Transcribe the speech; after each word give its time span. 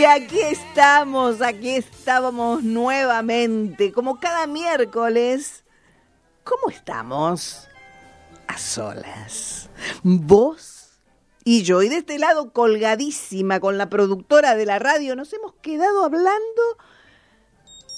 Y 0.00 0.04
aquí 0.06 0.40
estamos, 0.40 1.42
aquí 1.42 1.76
estábamos 1.76 2.62
nuevamente, 2.62 3.92
como 3.92 4.18
cada 4.18 4.46
miércoles. 4.46 5.62
¿Cómo 6.42 6.70
estamos? 6.70 7.68
A 8.46 8.56
solas. 8.56 9.68
Vos 10.02 10.98
y 11.44 11.64
yo. 11.64 11.82
Y 11.82 11.90
de 11.90 11.98
este 11.98 12.18
lado, 12.18 12.50
colgadísima 12.54 13.60
con 13.60 13.76
la 13.76 13.90
productora 13.90 14.54
de 14.54 14.64
la 14.64 14.78
radio, 14.78 15.16
nos 15.16 15.34
hemos 15.34 15.52
quedado 15.60 16.02
hablando. 16.02 16.62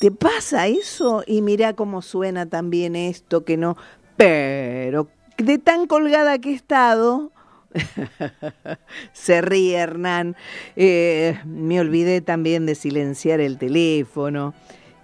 ¿Te 0.00 0.10
pasa 0.10 0.66
eso? 0.66 1.22
Y 1.24 1.40
mira 1.40 1.74
cómo 1.76 2.02
suena 2.02 2.46
también 2.46 2.96
esto 2.96 3.44
que 3.44 3.56
no. 3.56 3.76
Pero 4.16 5.06
de 5.38 5.58
tan 5.58 5.86
colgada 5.86 6.40
que 6.40 6.50
he 6.50 6.54
estado 6.54 7.30
Se 9.12 9.40
ríe 9.40 9.76
Hernán. 9.76 10.36
Eh, 10.76 11.38
me 11.44 11.80
olvidé 11.80 12.20
también 12.20 12.66
de 12.66 12.74
silenciar 12.74 13.40
el 13.40 13.58
teléfono. 13.58 14.54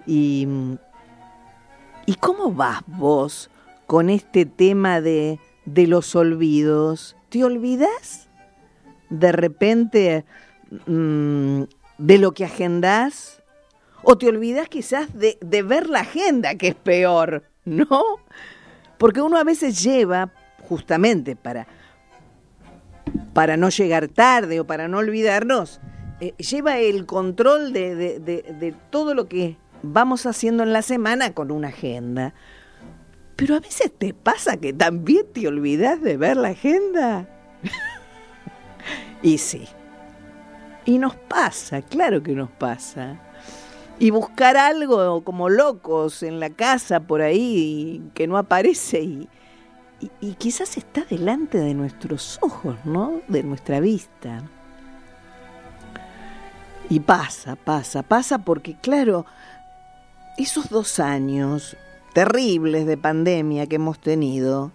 Y, 0.06 0.46
¿Y 2.06 2.14
cómo 2.14 2.52
vas 2.52 2.82
vos 2.86 3.50
con 3.86 4.10
este 4.10 4.46
tema 4.46 5.00
de, 5.00 5.38
de 5.64 5.86
los 5.86 6.14
olvidos? 6.16 7.16
¿Te 7.28 7.44
olvidas 7.44 8.28
de 9.10 9.32
repente 9.32 10.24
mm, 10.86 11.62
de 11.98 12.18
lo 12.18 12.32
que 12.32 12.44
agendás? 12.44 13.42
¿O 14.02 14.16
te 14.16 14.28
olvidas 14.28 14.68
quizás 14.68 15.12
de, 15.18 15.38
de 15.40 15.62
ver 15.62 15.88
la 15.88 16.00
agenda, 16.00 16.54
que 16.54 16.68
es 16.68 16.74
peor? 16.74 17.44
¿No? 17.64 18.02
Porque 18.96 19.20
uno 19.20 19.36
a 19.36 19.44
veces 19.44 19.82
lleva, 19.82 20.32
justamente 20.68 21.36
para 21.36 21.66
para 23.32 23.56
no 23.56 23.68
llegar 23.68 24.08
tarde 24.08 24.60
o 24.60 24.66
para 24.66 24.88
no 24.88 24.98
olvidarnos, 24.98 25.80
eh, 26.20 26.34
lleva 26.38 26.78
el 26.78 27.06
control 27.06 27.72
de, 27.72 28.74
todo 28.90 29.14
lo 29.14 29.28
que 29.28 29.56
vamos 29.82 30.26
haciendo 30.26 30.62
en 30.62 30.72
la 30.72 30.82
semana 30.82 31.32
con 31.32 31.50
una 31.50 31.68
agenda. 31.68 32.34
Pero 33.36 33.54
a 33.54 33.60
veces 33.60 33.92
te 33.96 34.14
pasa 34.14 34.56
que 34.56 34.72
también 34.72 35.26
te 35.32 35.46
olvidas 35.46 36.02
de 36.02 36.16
ver 36.16 36.36
la 36.36 36.48
agenda. 36.48 37.28
y 39.22 39.38
sí. 39.38 39.68
Y 40.84 40.98
nos 40.98 41.14
pasa, 41.14 41.82
claro 41.82 42.22
que 42.22 42.32
nos 42.32 42.50
pasa. 42.50 43.20
Y 44.00 44.10
buscar 44.10 44.56
algo 44.56 45.22
como 45.22 45.48
locos 45.48 46.22
en 46.22 46.40
la 46.40 46.50
casa 46.50 47.00
por 47.00 47.20
ahí 47.20 48.02
que 48.14 48.26
no 48.26 48.38
aparece 48.38 49.02
y, 49.02 49.28
y, 50.00 50.34
quizás 50.34 50.76
está 50.76 51.04
delante 51.04 51.58
de 51.58 51.74
nuestros 51.74 52.38
ojos, 52.40 52.76
¿no? 52.84 53.20
De 53.26 53.42
nuestra 53.42 53.80
vista. 53.80 54.42
Y 56.88 57.00
pasa, 57.00 57.56
pasa, 57.56 58.02
pasa 58.02 58.38
porque, 58.38 58.76
claro, 58.80 59.26
esos 60.36 60.68
dos 60.68 61.00
años 61.00 61.76
terribles 62.14 62.86
de 62.86 62.96
pandemia 62.96 63.66
que 63.66 63.76
hemos 63.76 63.98
tenido, 63.98 64.72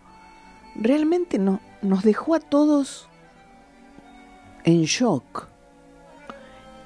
realmente 0.76 1.40
no, 1.40 1.62
nos 1.82 2.04
dejó 2.04 2.36
a 2.36 2.40
todos 2.40 3.08
en 4.66 4.84
shock. 4.84 5.48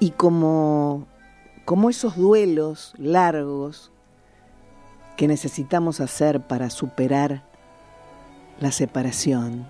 Y 0.00 0.12
como, 0.12 1.06
como 1.64 1.90
esos 1.90 2.16
duelos 2.16 2.94
largos 2.98 3.90
que 5.16 5.26
necesitamos 5.26 6.00
hacer 6.00 6.40
para 6.40 6.70
superar 6.70 7.47
la 8.60 8.72
separación, 8.72 9.66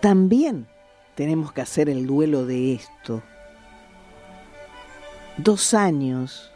también 0.00 0.66
tenemos 1.14 1.52
que 1.52 1.60
hacer 1.60 1.88
el 1.88 2.06
duelo 2.06 2.46
de 2.46 2.74
esto. 2.74 3.22
Dos 5.36 5.74
años, 5.74 6.50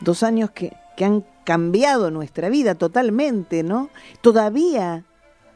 dos 0.00 0.22
años 0.22 0.50
que, 0.50 0.76
que 0.96 1.04
han 1.04 1.24
cambiado 1.44 2.10
nuestra 2.10 2.48
vida 2.48 2.74
totalmente, 2.74 3.62
¿no? 3.62 3.90
Todavía 4.20 5.04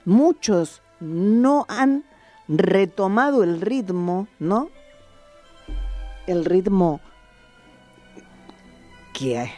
muchos 0.05 0.83
no 1.01 1.67
han 1.69 2.05
retomado 2.49 3.43
el 3.43 3.61
ritmo, 3.61 4.29
¿no? 4.39 4.69
El 6.27 6.45
ritmo 6.45 7.01
que 9.13 9.51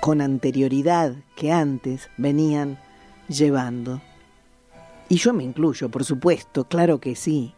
con 0.00 0.20
anterioridad, 0.20 1.14
que 1.36 1.52
antes 1.52 2.08
venían 2.16 2.78
llevando. 3.28 4.00
Y 5.08 5.16
yo 5.16 5.32
me 5.32 5.44
incluyo, 5.44 5.88
por 5.90 6.04
supuesto, 6.04 6.64
claro 6.64 7.00
que 7.00 7.14
sí. 7.14 7.54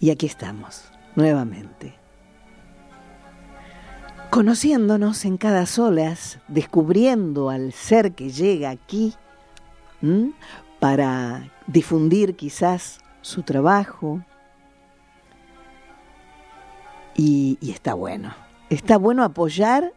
Y 0.00 0.10
aquí 0.10 0.26
estamos, 0.26 0.90
nuevamente. 1.14 1.94
Conociéndonos 4.30 5.24
en 5.26 5.36
cada 5.36 5.66
solas, 5.66 6.38
descubriendo 6.48 7.50
al 7.50 7.72
ser 7.72 8.12
que 8.12 8.30
llega 8.30 8.70
aquí 8.70 9.14
para 10.80 11.52
difundir 11.66 12.34
quizás 12.34 13.00
su 13.20 13.42
trabajo. 13.42 14.24
Y 17.14 17.58
está 17.60 17.92
bueno, 17.92 18.34
está 18.70 18.96
bueno 18.96 19.22
apoyar 19.22 19.92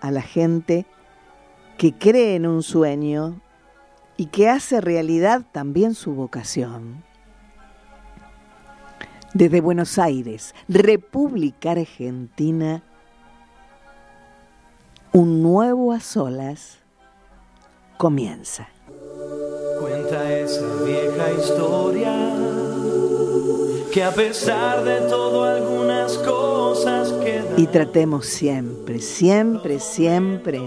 a 0.00 0.10
la 0.10 0.20
gente 0.20 0.84
que 1.80 1.94
cree 1.94 2.34
en 2.34 2.44
un 2.44 2.62
sueño 2.62 3.40
y 4.18 4.26
que 4.26 4.50
hace 4.50 4.82
realidad 4.82 5.46
también 5.50 5.94
su 5.94 6.12
vocación. 6.12 7.02
Desde 9.32 9.62
Buenos 9.62 9.98
Aires, 9.98 10.54
República 10.68 11.70
Argentina, 11.70 12.82
un 15.12 15.42
nuevo 15.42 15.94
a 15.94 16.00
solas 16.00 16.80
comienza. 17.96 18.68
Cuenta 19.80 20.38
esa 20.38 20.82
vieja 20.84 21.32
historia 21.32 22.34
que 23.90 24.04
a 24.04 24.10
pesar 24.10 24.84
de 24.84 25.00
todo 25.08 25.44
algunas 25.44 26.18
cosas 26.18 27.10
quedan. 27.24 27.58
Y 27.58 27.66
tratemos 27.68 28.26
siempre, 28.26 28.98
siempre, 28.98 29.80
siempre 29.80 30.60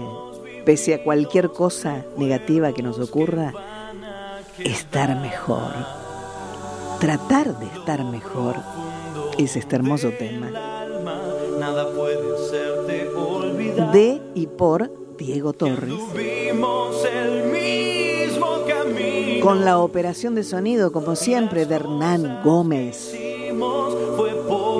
pese 0.64 0.94
a 0.94 1.02
cualquier 1.02 1.50
cosa 1.50 2.04
negativa 2.16 2.72
que 2.72 2.82
nos 2.82 2.98
ocurra, 2.98 3.52
estar 4.58 5.20
mejor. 5.20 5.72
Tratar 7.00 7.58
de 7.58 7.66
estar 7.66 8.04
mejor 8.04 8.56
es 9.38 9.56
este 9.56 9.76
hermoso 9.76 10.10
tema. 10.10 10.50
De 13.92 14.22
y 14.34 14.46
por 14.46 14.90
Diego 15.18 15.52
Torres. 15.52 15.92
Con 19.42 19.64
la 19.64 19.78
operación 19.78 20.34
de 20.34 20.44
sonido, 20.44 20.92
como 20.92 21.16
siempre, 21.16 21.66
de 21.66 21.74
Hernán 21.74 22.40
Gómez. 22.42 23.14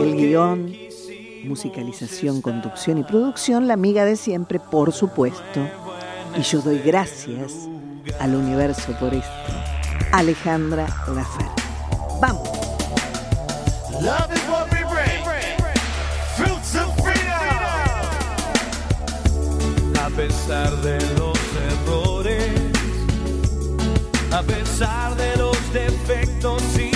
El 0.00 0.16
guion 0.16 0.83
musicalización, 1.44 2.40
conducción 2.40 2.98
y 2.98 3.04
producción, 3.04 3.68
la 3.68 3.74
amiga 3.74 4.04
de 4.04 4.16
siempre, 4.16 4.58
por 4.58 4.92
supuesto. 4.92 5.60
Y 6.36 6.42
yo 6.42 6.60
doy 6.60 6.78
gracias 6.78 7.68
al 8.20 8.34
universo 8.34 8.92
por 8.98 9.14
esto. 9.14 9.30
Alejandra 10.12 10.86
Lafer. 11.14 11.46
Vamos. 12.20 12.48
A 20.00 20.10
pesar 20.16 20.70
de 20.82 20.98
los 21.18 21.38
errores, 21.72 22.72
a 24.30 24.42
pesar 24.42 25.16
de 25.16 25.36
los 25.36 25.72
defectos 25.72 26.62
y 26.78 26.93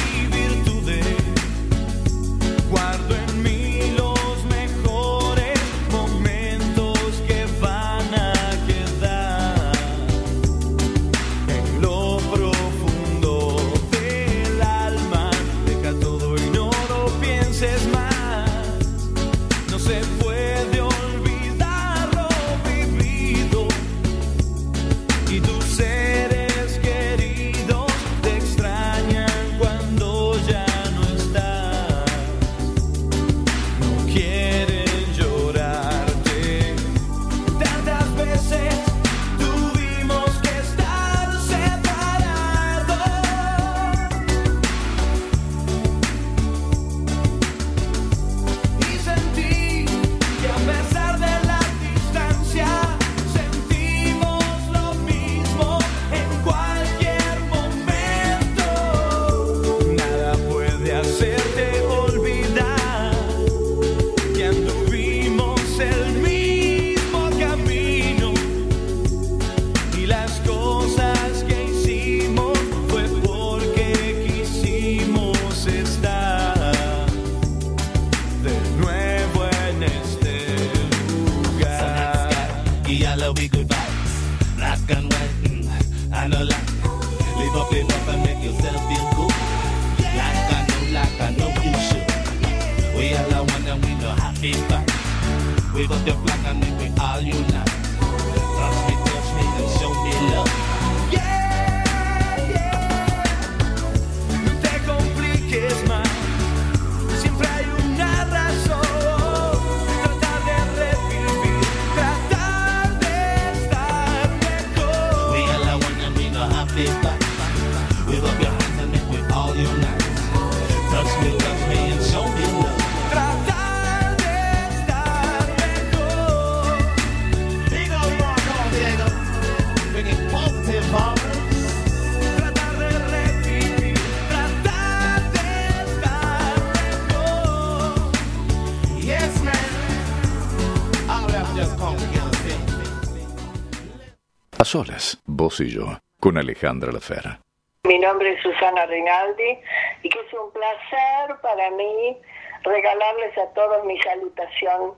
solas, 144.69 145.19
vos 145.25 145.61
y 145.61 145.71
yo, 145.71 145.99
con 146.21 146.37
Alejandra 146.37 146.93
Lafera. 146.93 147.41
Mi 147.85 147.99
nombre 147.99 148.35
es 148.35 148.43
Susana 148.43 148.85
Rinaldi 148.85 149.59
y 150.03 150.11
que 150.11 150.19
es 150.21 150.33
un 150.35 150.53
placer 150.53 151.37
para 151.41 151.71
mí 151.71 152.19
regalarles 152.65 153.39
a 153.39 153.47
todos 153.55 153.83
mi 153.87 153.99
salutación 154.03 154.93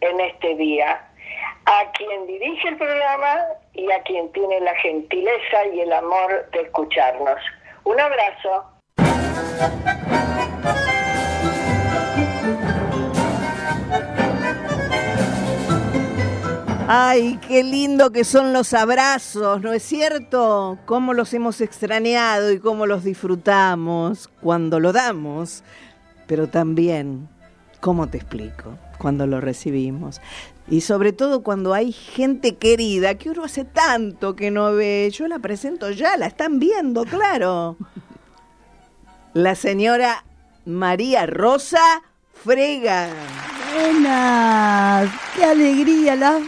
en 0.00 0.20
este 0.20 0.54
día. 0.54 1.04
A 1.66 1.90
quien 1.92 2.26
dirige 2.28 2.68
el 2.68 2.76
programa 2.76 3.40
y 3.74 3.90
a 3.90 4.00
quien 4.02 4.30
tiene 4.32 4.60
la 4.60 4.74
gentileza 4.76 5.66
y 5.74 5.80
el 5.80 5.92
amor 5.92 6.48
de 6.52 6.60
escucharnos. 6.60 7.40
Un 7.84 7.98
abrazo. 7.98 8.64
Ay, 16.90 17.38
qué 17.46 17.62
lindo 17.62 18.12
que 18.12 18.24
son 18.24 18.54
los 18.54 18.72
abrazos, 18.72 19.60
¿no 19.60 19.74
es 19.74 19.82
cierto? 19.82 20.78
Cómo 20.86 21.12
los 21.12 21.34
hemos 21.34 21.60
extrañado 21.60 22.50
y 22.50 22.60
cómo 22.60 22.86
los 22.86 23.04
disfrutamos 23.04 24.30
cuando 24.40 24.80
lo 24.80 24.94
damos, 24.94 25.64
pero 26.26 26.48
también, 26.48 27.28
¿cómo 27.80 28.08
te 28.08 28.16
explico? 28.16 28.78
Cuando 28.96 29.26
lo 29.26 29.38
recibimos. 29.42 30.22
Y 30.66 30.80
sobre 30.80 31.12
todo 31.12 31.42
cuando 31.42 31.74
hay 31.74 31.92
gente 31.92 32.56
querida 32.56 33.16
que 33.16 33.28
uno 33.28 33.44
hace 33.44 33.66
tanto 33.66 34.34
que 34.34 34.50
no 34.50 34.72
ve. 34.72 35.10
Yo 35.12 35.28
la 35.28 35.40
presento 35.40 35.90
ya, 35.90 36.16
la 36.16 36.28
están 36.28 36.58
viendo, 36.58 37.04
claro. 37.04 37.76
La 39.34 39.54
señora 39.54 40.24
María 40.64 41.26
Rosa 41.26 42.02
Frega. 42.44 43.08
Buenas, 43.74 45.10
qué 45.36 45.44
alegría, 45.44 46.16
la 46.16 46.40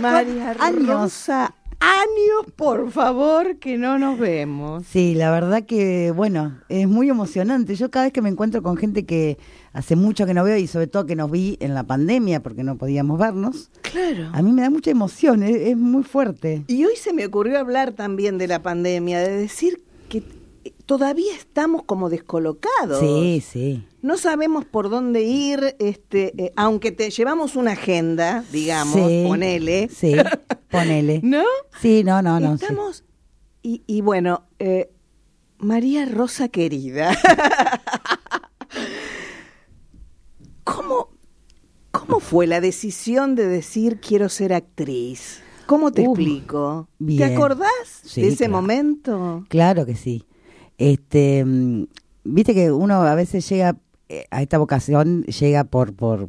María 0.00 0.56
años. 0.58 0.86
Rosa, 0.86 1.54
años, 1.80 2.52
por 2.56 2.90
favor, 2.90 3.58
que 3.58 3.78
no 3.78 3.98
nos 3.98 4.18
vemos. 4.18 4.84
Sí, 4.86 5.14
la 5.14 5.30
verdad 5.30 5.64
que, 5.64 6.12
bueno, 6.14 6.58
es 6.68 6.88
muy 6.88 7.08
emocionante. 7.08 7.74
Yo 7.76 7.90
cada 7.90 8.06
vez 8.06 8.12
que 8.12 8.22
me 8.22 8.28
encuentro 8.30 8.62
con 8.62 8.76
gente 8.76 9.04
que 9.06 9.38
hace 9.72 9.94
mucho 9.96 10.26
que 10.26 10.34
no 10.34 10.44
veo 10.44 10.56
y 10.56 10.66
sobre 10.66 10.86
todo 10.88 11.06
que 11.06 11.14
nos 11.16 11.30
vi 11.30 11.56
en 11.60 11.74
la 11.74 11.84
pandemia 11.84 12.42
porque 12.42 12.64
no 12.64 12.76
podíamos 12.76 13.18
vernos, 13.18 13.70
Claro. 13.82 14.30
a 14.32 14.42
mí 14.42 14.52
me 14.52 14.62
da 14.62 14.70
mucha 14.70 14.90
emoción, 14.90 15.42
es, 15.42 15.56
es 15.56 15.76
muy 15.76 16.02
fuerte. 16.02 16.64
Y 16.66 16.84
hoy 16.84 16.96
se 16.96 17.12
me 17.12 17.24
ocurrió 17.26 17.58
hablar 17.58 17.92
también 17.92 18.38
de 18.38 18.48
la 18.48 18.62
pandemia, 18.62 19.20
de 19.20 19.30
decir 19.36 19.82
todavía 20.98 21.34
estamos 21.34 21.84
como 21.84 22.10
descolocados. 22.10 23.00
Sí, 23.00 23.42
sí. 23.46 23.82
No 24.02 24.18
sabemos 24.18 24.66
por 24.66 24.90
dónde 24.90 25.22
ir, 25.22 25.74
este, 25.78 26.34
eh, 26.36 26.52
aunque 26.54 26.92
te 26.92 27.08
llevamos 27.08 27.56
una 27.56 27.72
agenda, 27.72 28.44
digamos, 28.52 28.94
Sí, 28.94 29.24
ponele. 29.26 29.88
Sí, 29.88 30.14
ponele. 30.70 31.20
¿No? 31.24 31.44
Sí, 31.80 32.04
no, 32.04 32.20
no, 32.20 32.38
no. 32.40 32.58
sí. 32.58 32.64
Estamos. 32.64 33.04
Y, 33.62 33.82
y 33.86 34.02
bueno, 34.02 34.42
eh, 34.58 34.90
María 35.56 36.04
Rosa 36.04 36.48
querida. 36.50 37.16
¿Cómo, 40.64 41.08
¿Cómo 41.90 42.20
fue 42.20 42.46
la 42.46 42.60
decisión 42.60 43.34
de 43.34 43.46
decir 43.48 43.98
quiero 43.98 44.28
ser 44.28 44.52
actriz? 44.52 45.40
¿Cómo 45.64 45.90
te 45.90 46.02
explico? 46.02 46.86
¿Te 47.16 47.24
acordás 47.24 47.70
Sí, 48.04 48.20
de 48.20 48.28
ese 48.28 48.36
claro. 48.44 48.52
momento? 48.52 49.44
Claro 49.48 49.86
que 49.86 49.94
sí. 49.94 50.26
Este, 50.78 51.44
mm, 51.44 51.84
viste 52.24 52.54
que 52.54 52.72
uno 52.72 53.02
a 53.02 53.14
veces 53.14 53.48
llega 53.48 53.76
eh, 54.08 54.24
a 54.30 54.42
esta 54.42 54.58
vocación, 54.58 55.22
llega 55.24 55.64
por, 55.64 55.94
por, 55.94 56.28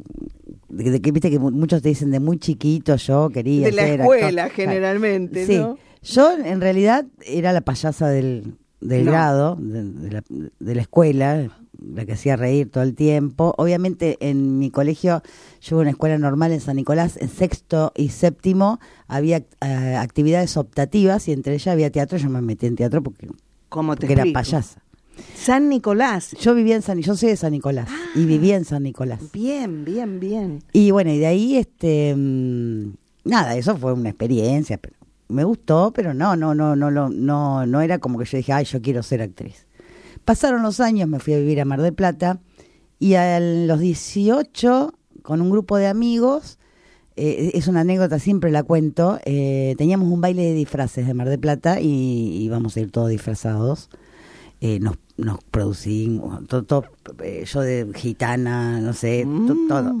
de, 0.68 0.90
de 0.90 1.00
que 1.00 1.12
viste 1.12 1.30
que 1.30 1.38
mu- 1.38 1.50
muchos 1.50 1.82
te 1.82 1.88
dicen 1.88 2.10
de 2.10 2.20
muy 2.20 2.38
chiquito 2.38 2.96
yo 2.96 3.30
quería 3.30 3.66
De 3.66 3.72
la 3.72 3.82
ser 3.82 4.00
escuela, 4.00 4.48
generalmente, 4.50 5.46
Sí. 5.46 5.58
¿no? 5.58 5.78
Yo 6.02 6.32
en 6.36 6.60
realidad 6.60 7.06
era 7.26 7.52
la 7.52 7.62
payasa 7.62 8.08
del, 8.08 8.54
del 8.80 9.04
No. 9.06 9.10
grado, 9.10 9.56
de, 9.58 9.82
de 9.84 10.10
la, 10.10 10.22
de 10.28 10.74
la 10.74 10.82
escuela, 10.82 11.48
la 11.82 12.04
que 12.04 12.12
hacía 12.12 12.36
reír 12.36 12.70
todo 12.70 12.84
el 12.84 12.94
tiempo. 12.94 13.54
Obviamente 13.56 14.18
en 14.20 14.58
mi 14.58 14.70
colegio, 14.70 15.22
yo 15.62 15.76
hubo 15.76 15.80
una 15.80 15.90
escuela 15.90 16.18
normal 16.18 16.52
en 16.52 16.60
San 16.60 16.76
Nicolás, 16.76 17.16
en 17.20 17.28
sexto 17.30 17.92
y 17.96 18.10
séptimo 18.10 18.80
había 19.08 19.38
eh, 19.62 19.96
actividades 19.98 20.56
optativas 20.58 21.26
y 21.28 21.32
entre 21.32 21.54
ellas 21.54 21.68
había 21.72 21.90
teatro, 21.90 22.18
yo 22.18 22.28
me 22.28 22.42
metí 22.42 22.66
en 22.66 22.76
teatro 22.76 23.02
porque, 23.02 23.28
¿Cómo 23.74 23.96
te 23.96 24.06
porque 24.06 24.12
era 24.12 24.32
payasa. 24.32 24.80
San 25.34 25.68
Nicolás. 25.68 26.36
Yo 26.40 26.54
vivía 26.54 26.76
en 26.76 26.82
San 26.82 27.00
yo 27.00 27.16
soy 27.16 27.30
de 27.30 27.36
San 27.36 27.50
Nicolás 27.50 27.88
y 28.14 28.24
vivía 28.24 28.54
en 28.54 28.64
San 28.64 28.84
Nicolás. 28.84 29.18
Bien, 29.32 29.84
bien, 29.84 30.20
bien. 30.20 30.62
Y 30.72 30.92
bueno, 30.92 31.10
y 31.10 31.18
de 31.18 31.26
ahí, 31.26 31.56
este, 31.56 32.14
mm, 32.14 32.92
nada, 33.24 33.56
eso 33.56 33.76
fue 33.76 33.92
una 33.92 34.10
experiencia, 34.10 34.78
pero 34.78 34.94
me 35.26 35.42
gustó, 35.42 35.92
pero 35.92 36.14
no, 36.14 36.36
no, 36.36 36.54
no, 36.54 36.76
no, 36.76 36.92
no, 36.92 37.08
no, 37.08 37.66
no 37.66 37.80
era 37.80 37.98
como 37.98 38.16
que 38.16 38.26
yo 38.26 38.36
dije, 38.36 38.52
ay, 38.52 38.64
yo 38.64 38.80
quiero 38.80 39.02
ser 39.02 39.22
actriz. 39.22 39.66
Pasaron 40.24 40.62
los 40.62 40.78
años, 40.78 41.08
me 41.08 41.18
fui 41.18 41.34
a 41.34 41.38
vivir 41.38 41.60
a 41.60 41.64
Mar 41.64 41.82
del 41.82 41.94
Plata 41.94 42.38
y 43.00 43.14
a 43.14 43.40
los 43.40 43.80
18, 43.80 44.94
con 45.22 45.40
un 45.40 45.50
grupo 45.50 45.78
de 45.78 45.88
amigos, 45.88 46.60
eh, 47.16 47.52
es 47.54 47.68
una 47.68 47.80
anécdota, 47.80 48.18
siempre 48.18 48.50
la 48.50 48.62
cuento, 48.62 49.18
eh, 49.24 49.74
teníamos 49.78 50.12
un 50.12 50.20
baile 50.20 50.42
de 50.42 50.54
disfraces 50.54 51.06
de 51.06 51.14
Mar 51.14 51.28
del 51.28 51.38
Plata 51.38 51.80
y 51.80 52.42
íbamos 52.42 52.76
a 52.76 52.80
ir 52.80 52.90
todos 52.90 53.10
disfrazados. 53.10 53.88
Eh, 54.60 54.78
nos, 54.80 54.96
nos 55.16 55.38
producimos, 55.50 56.46
todo, 56.46 56.62
todo, 56.64 56.84
eh, 57.22 57.44
yo 57.46 57.60
de 57.60 57.86
gitana, 57.94 58.80
no 58.80 58.92
sé, 58.94 59.26
to- 59.46 59.56
todo. 59.68 59.94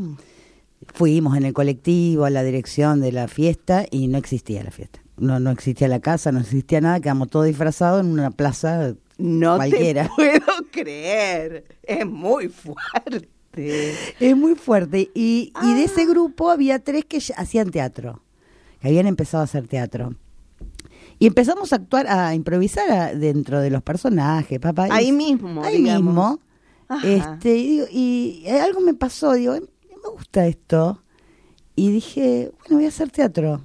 fuimos 0.94 1.36
en 1.36 1.44
el 1.44 1.52
colectivo 1.52 2.24
a 2.24 2.30
la 2.30 2.42
dirección 2.42 3.00
de 3.00 3.12
la 3.12 3.28
fiesta 3.28 3.84
y 3.90 4.08
no 4.08 4.18
existía 4.18 4.62
la 4.64 4.70
fiesta. 4.70 5.00
No, 5.16 5.38
no 5.38 5.50
existía 5.50 5.86
la 5.88 6.00
casa, 6.00 6.32
no 6.32 6.40
existía 6.40 6.80
nada, 6.80 6.98
quedamos 7.00 7.28
todos 7.30 7.46
disfrazados 7.46 8.00
en 8.00 8.10
una 8.12 8.30
plaza 8.32 8.94
No 9.18 9.56
cualquiera. 9.56 10.04
te 10.04 10.10
puedo 10.16 10.70
creer. 10.72 11.64
Es 11.82 12.04
muy 12.06 12.48
fuerte. 12.48 13.28
Es 13.56 14.36
muy 14.36 14.54
fuerte. 14.54 15.10
Y, 15.14 15.52
y 15.62 15.74
de 15.74 15.84
ese 15.84 16.04
grupo 16.06 16.50
había 16.50 16.78
tres 16.78 17.04
que 17.04 17.18
hacían 17.36 17.70
teatro, 17.70 18.22
que 18.80 18.88
habían 18.88 19.06
empezado 19.06 19.42
a 19.42 19.44
hacer 19.44 19.66
teatro. 19.68 20.14
Y 21.18 21.26
empezamos 21.26 21.72
a 21.72 21.76
actuar, 21.76 22.06
a 22.08 22.34
improvisar 22.34 22.90
a- 22.90 23.14
dentro 23.14 23.60
de 23.60 23.70
los 23.70 23.82
personajes, 23.82 24.58
papá. 24.58 24.88
Ahí 24.90 25.12
mismo, 25.12 25.62
Ahí 25.62 25.78
digamos. 25.78 26.04
mismo. 26.04 26.40
Ajá. 26.88 27.06
Este, 27.08 27.56
y, 27.56 27.68
digo- 27.68 27.86
y 27.90 28.46
algo 28.48 28.80
me 28.80 28.94
pasó, 28.94 29.32
digo, 29.34 29.52
me 29.54 30.10
gusta 30.10 30.46
esto. 30.46 31.00
Y 31.76 31.90
dije, 31.90 32.52
bueno, 32.60 32.76
voy 32.76 32.84
a 32.84 32.88
hacer 32.88 33.10
teatro. 33.10 33.62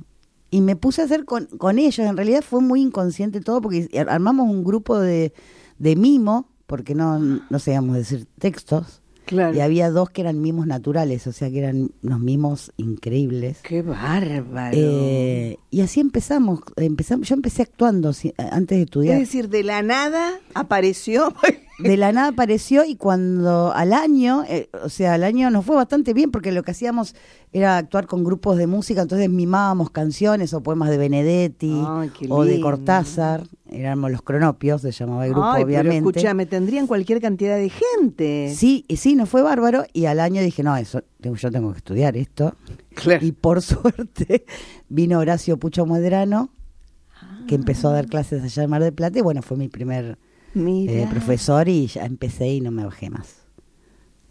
Y 0.52 0.62
me 0.62 0.76
puse 0.76 1.02
a 1.02 1.06
hacer 1.06 1.26
con, 1.26 1.46
con 1.46 1.78
ellos. 1.80 2.00
En 2.08 2.16
realidad 2.18 2.44
fue 2.48 2.62
muy 2.62 2.82
inconsciente 2.82 3.40
todo 3.42 3.62
porque 3.62 3.88
armamos 4.08 4.50
un 4.50 4.64
grupo 4.64 4.98
de, 5.00 5.34
de 5.78 5.96
mimo, 5.96 6.48
porque 6.66 6.96
no, 6.96 7.20
no 7.20 7.60
sabíamos 7.60 7.96
decir 7.96 8.26
textos. 8.40 9.02
Claro. 9.30 9.56
Y 9.56 9.60
había 9.62 9.92
dos 9.92 10.10
que 10.10 10.22
eran 10.22 10.42
mimos 10.42 10.66
naturales, 10.66 11.28
o 11.28 11.32
sea 11.32 11.52
que 11.52 11.60
eran 11.60 11.92
unos 12.02 12.20
mimos 12.20 12.72
increíbles. 12.78 13.60
Qué 13.62 13.84
bárbaro. 13.84 14.76
Eh, 14.76 15.58
y 15.70 15.82
así 15.82 16.00
empezamos, 16.00 16.62
empezamos. 16.78 17.28
Yo 17.30 17.36
empecé 17.36 17.62
actuando 17.62 18.12
si- 18.14 18.34
antes 18.38 18.78
de 18.78 18.82
es 18.82 18.86
estudiar. 18.88 19.20
decir, 19.20 19.50
de 19.50 19.64
la 19.64 19.84
nada 19.84 20.40
apareció. 20.56 21.34
De 21.80 21.98
la 21.98 22.12
nada 22.12 22.30
apareció 22.30 22.84
y 22.84 22.96
cuando 22.96 23.72
al 23.74 23.94
año, 23.94 24.44
eh, 24.48 24.70
o 24.84 24.90
sea, 24.90 25.14
al 25.14 25.24
año 25.24 25.50
nos 25.50 25.66
fue 25.66 25.76
bastante 25.76 26.14
bien 26.14 26.30
porque 26.30 26.52
lo 26.52 26.64
que 26.64 26.72
hacíamos 26.72 27.16
era 27.54 27.78
actuar 27.78 28.06
con 28.06 28.24
grupos 28.24 28.58
de 28.58 28.68
música, 28.68 29.02
entonces 29.02 29.30
mimábamos 29.30 29.90
canciones 29.90 30.54
o 30.54 30.62
poemas 30.62 30.90
de 30.90 30.98
Benedetti 30.98 31.82
Ay, 31.88 32.12
o 32.28 32.44
de. 32.44 32.60
Cortázar, 32.60 33.44
éramos 33.72 34.12
los 34.12 34.22
cronopios, 34.22 34.82
se 34.82 34.92
llamaba 34.92 35.26
el 35.26 35.32
grupo 35.32 35.48
Ay, 35.48 35.64
pero 35.66 35.80
obviamente. 35.80 36.10
escúchame, 36.10 36.46
tendrían 36.46 36.86
cualquier 36.86 37.22
cantidad 37.22 37.56
de 37.56 37.70
gente. 37.70 38.54
Sí, 38.56 38.86
y 38.88 38.98
sí, 38.98 39.16
nos 39.16 39.30
fue 39.30 39.42
bárbaro 39.42 39.86
y 39.94 40.06
al 40.06 40.20
año 40.20 40.42
dije, 40.42 40.64
no, 40.64 40.76
eso, 40.76 41.02
yo 41.20 41.52
tengo 41.52 41.72
que 41.72 41.78
estudiar 41.78 42.18
esto. 42.18 42.56
Claro. 42.94 43.26
Y 43.26 43.32
por 43.32 43.62
suerte 43.64 44.46
vino 44.90 45.20
Horacio 45.20 45.58
Pucho 45.58 45.86
Modrano, 45.86 46.50
que 47.48 47.56
empezó 47.56 47.90
a 47.90 47.94
dar 47.94 48.08
clases 48.08 48.44
allá 48.44 48.64
en 48.64 48.70
Mar 48.70 48.84
del 48.84 48.94
Plata 48.94 49.18
y 49.20 49.22
bueno, 49.22 49.42
fue 49.42 49.58
mi 49.58 49.70
primer. 49.70 50.18
Eh, 50.56 51.08
profesor 51.10 51.68
y 51.70 51.88
ya 51.88 52.06
empecé 52.06 52.48
y 52.48 52.62
no 52.62 52.72
me 52.72 52.84
bajé 52.86 53.10
más. 53.10 53.36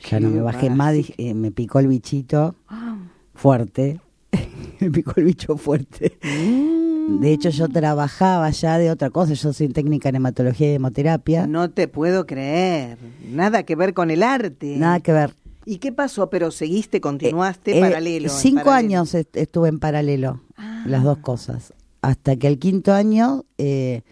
Ya 0.00 0.18
Qué 0.18 0.20
no 0.20 0.30
me 0.30 0.40
bajé 0.40 0.70
más, 0.70 0.94
dije, 0.94 1.14
eh, 1.18 1.34
me 1.34 1.50
picó 1.50 1.78
el 1.80 1.88
bichito 1.88 2.54
Ah. 2.68 2.96
fuerte, 3.34 4.00
me 4.80 4.90
picó 4.90 5.12
el 5.16 5.24
bicho 5.24 5.56
fuerte. 5.56 6.18
Mm. 6.22 7.20
De 7.20 7.32
hecho 7.32 7.48
yo 7.50 7.68
trabajaba 7.68 8.50
ya 8.50 8.78
de 8.78 8.90
otra 8.90 9.10
cosa, 9.10 9.32
yo 9.34 9.52
soy 9.52 9.68
técnica 9.68 10.08
en 10.10 10.16
hematología 10.16 10.70
y 10.72 10.74
hemoterapia, 10.74 11.46
No 11.46 11.70
te 11.70 11.88
puedo 11.88 12.26
creer. 12.26 12.98
Nada 13.30 13.62
que 13.62 13.76
ver 13.76 13.94
con 13.94 14.10
el 14.10 14.22
arte. 14.22 14.76
nada 14.76 15.00
que 15.00 15.12
ver. 15.12 15.34
¿Y 15.64 15.78
qué 15.78 15.92
pasó? 15.92 16.30
Pero 16.30 16.50
seguiste, 16.50 17.00
continuaste 17.00 17.76
Eh, 17.76 17.80
paralelo. 17.80 18.28
Cinco 18.30 18.64
paralelo. 18.64 18.88
años 19.00 19.14
est- 19.14 19.36
estuve 19.36 19.68
en 19.68 19.78
paralelo, 19.78 20.40
Ah. 20.56 20.84
las 20.86 21.02
dos 21.04 21.18
cosas. 21.18 21.74
Hasta 22.02 22.36
que 22.36 22.46
al 22.46 22.58
quinto 22.58 22.92
año, 22.94 23.44
eh, 23.58 24.02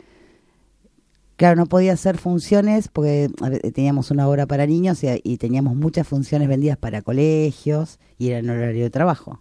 claro, 1.37 1.57
no 1.57 1.67
podía 1.67 1.93
hacer 1.93 2.19
funciones 2.19 2.89
porque 2.89 3.31
teníamos 3.75 4.11
una 4.11 4.29
obra 4.29 4.47
para 4.47 4.67
niños 4.67 5.03
y, 5.05 5.09
y 5.23 5.37
teníamos 5.39 5.77
muchas 5.77 6.07
funciones 6.07 6.49
vendidas 6.49 6.77
para 6.77 7.03
colegios 7.03 7.99
y 8.19 8.29
era 8.29 8.39
en 8.39 8.51
horario 8.51 8.85
de 8.85 8.91
trabajo. 8.91 9.41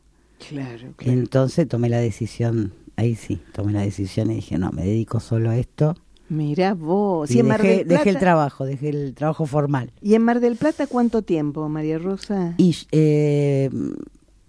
Claro, 0.49 0.93
claro. 0.97 1.13
Entonces 1.19 1.67
tomé 1.67 1.89
la 1.89 1.99
decisión, 1.99 2.73
ahí 2.97 3.15
sí, 3.15 3.41
tomé 3.53 3.73
la 3.73 3.81
decisión 3.81 4.31
y 4.31 4.35
dije, 4.35 4.57
no, 4.57 4.71
me 4.71 4.83
dedico 4.83 5.19
solo 5.19 5.49
a 5.49 5.57
esto. 5.57 5.95
Mirá 6.27 6.73
vos. 6.73 7.29
Y 7.31 7.35
¿Y 7.35 7.39
en 7.39 7.47
Mar 7.47 7.61
dejé, 7.61 7.77
del 7.77 7.85
Plata? 7.87 7.97
dejé 7.99 8.09
el 8.09 8.17
trabajo, 8.19 8.65
dejé 8.65 8.89
el 8.89 9.13
trabajo 9.13 9.45
formal. 9.45 9.91
¿Y 10.01 10.15
en 10.15 10.23
Mar 10.23 10.39
del 10.39 10.55
Plata 10.55 10.87
cuánto 10.87 11.21
tiempo, 11.21 11.69
María 11.69 11.99
Rosa? 11.99 12.55
Y 12.57 12.75
eh, 12.91 13.69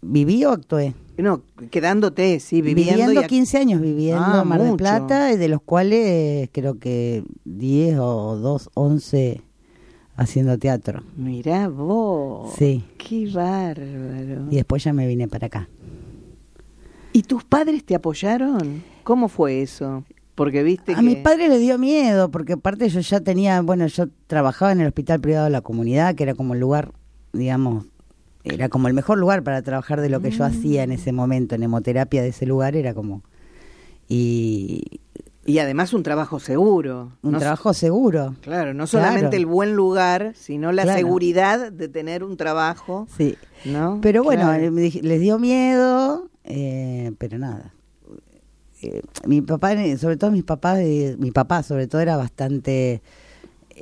viví 0.00 0.45
o 0.45 0.53
actué. 0.53 0.95
No, 1.18 1.42
quedándote, 1.70 2.40
sí, 2.40 2.61
viviendo. 2.62 3.12
y 3.12 3.16
ac- 3.16 3.26
15 3.26 3.58
años 3.58 3.80
viviendo 3.80 4.23
Ah, 4.23 4.40
en 4.42 4.49
Mar 4.49 4.58
del 4.61 4.68
mucho. 4.73 4.76
Plata, 4.78 5.32
y 5.32 5.37
de 5.37 5.49
los 5.49 5.62
cuales 5.62 6.00
eh, 6.06 6.50
creo 6.52 6.78
que 6.78 7.25
10 7.44 7.99
o 7.99 8.37
2, 8.37 8.70
11 8.75 9.42
haciendo 10.16 10.58
teatro. 10.58 11.02
Mirá 11.16 11.68
vos. 11.68 12.52
Sí. 12.58 12.85
Qué 12.99 13.30
bárbaro. 13.30 14.46
Y 14.50 14.56
después 14.56 14.85
ya 14.85 14.92
me 14.92 15.06
vine 15.06 15.26
para 15.28 15.46
acá. 15.46 15.68
¿Y 17.12 17.23
tus 17.23 17.44
padres 17.44 17.85
te 17.85 17.94
apoyaron? 17.94 18.82
¿Cómo 19.02 19.28
fue 19.28 19.62
eso? 19.62 20.04
Porque 20.35 20.62
viste 20.62 20.92
A 20.92 20.96
que... 20.96 21.02
mis 21.02 21.16
padres 21.16 21.49
les 21.49 21.61
dio 21.61 21.78
miedo, 21.78 22.30
porque 22.30 22.54
aparte 22.54 22.88
yo 22.90 23.00
ya 23.00 23.20
tenía, 23.20 23.62
bueno, 23.62 23.87
yo 23.87 24.04
trabajaba 24.26 24.73
en 24.73 24.82
el 24.82 24.88
hospital 24.88 25.20
privado 25.20 25.44
de 25.46 25.50
la 25.50 25.62
comunidad, 25.62 26.14
que 26.14 26.25
era 26.25 26.35
como 26.35 26.52
el 26.52 26.61
lugar, 26.61 26.92
digamos, 27.32 27.87
era 28.49 28.69
como 28.69 28.88
el 28.88 28.95
mejor 28.95 29.19
lugar 29.19 29.43
para 29.43 29.61
trabajar 29.62 30.00
de 30.00 30.09
lo 30.09 30.21
que 30.21 30.31
yo 30.31 30.45
Mm. 30.45 30.47
hacía 30.47 30.83
en 30.85 30.93
ese 30.93 31.12
momento, 31.12 31.55
en 31.55 31.62
hemoterapia 31.65 32.23
de 32.23 32.29
ese 32.29 32.47
lugar, 32.47 32.76
era 32.76 32.95
como... 32.95 33.23
Y 34.09 35.00
Y 35.45 35.59
además 35.59 35.93
un 35.93 36.03
trabajo 36.03 36.41
seguro. 36.41 37.12
un 37.23 37.33
No 37.33 37.38
trabajo 37.38 37.73
seguro. 37.73 38.35
Claro, 38.41 38.75
no 38.75 38.87
solamente 38.88 39.21
Claro. 39.21 39.37
el 39.37 39.47
buen 39.47 39.75
lugar, 39.75 40.33
sino 40.35 40.73
la 40.73 40.83
Claro. 40.83 40.99
seguridad 40.99 41.71
de 41.73 41.88
tener 41.88 42.25
un 42.25 42.37
trabajo, 42.37 43.07
Sí. 43.17 43.37
¿no? 43.65 44.00
Pero 44.03 44.25
bueno, 44.25 44.43
Claro. 44.45 44.71
dije- 44.75 45.03
les 45.03 45.21
dio 45.21 45.38
miedo, 45.38 46.29
eh, 46.45 47.12
pero 47.19 47.38
nada. 47.38 47.73
Eh, 48.83 49.03
mi 49.25 49.41
papá, 49.41 49.73
eh, 49.75 49.97
sobre 49.99 50.17
todo 50.17 50.31
mis 50.33 50.45
papás, 50.45 50.79
eh, 50.81 51.17
mi 51.19 51.31
papá 51.31 51.62
sobre 51.62 51.87
todo 51.87 52.00
era 52.00 52.17
bastante, 52.17 53.00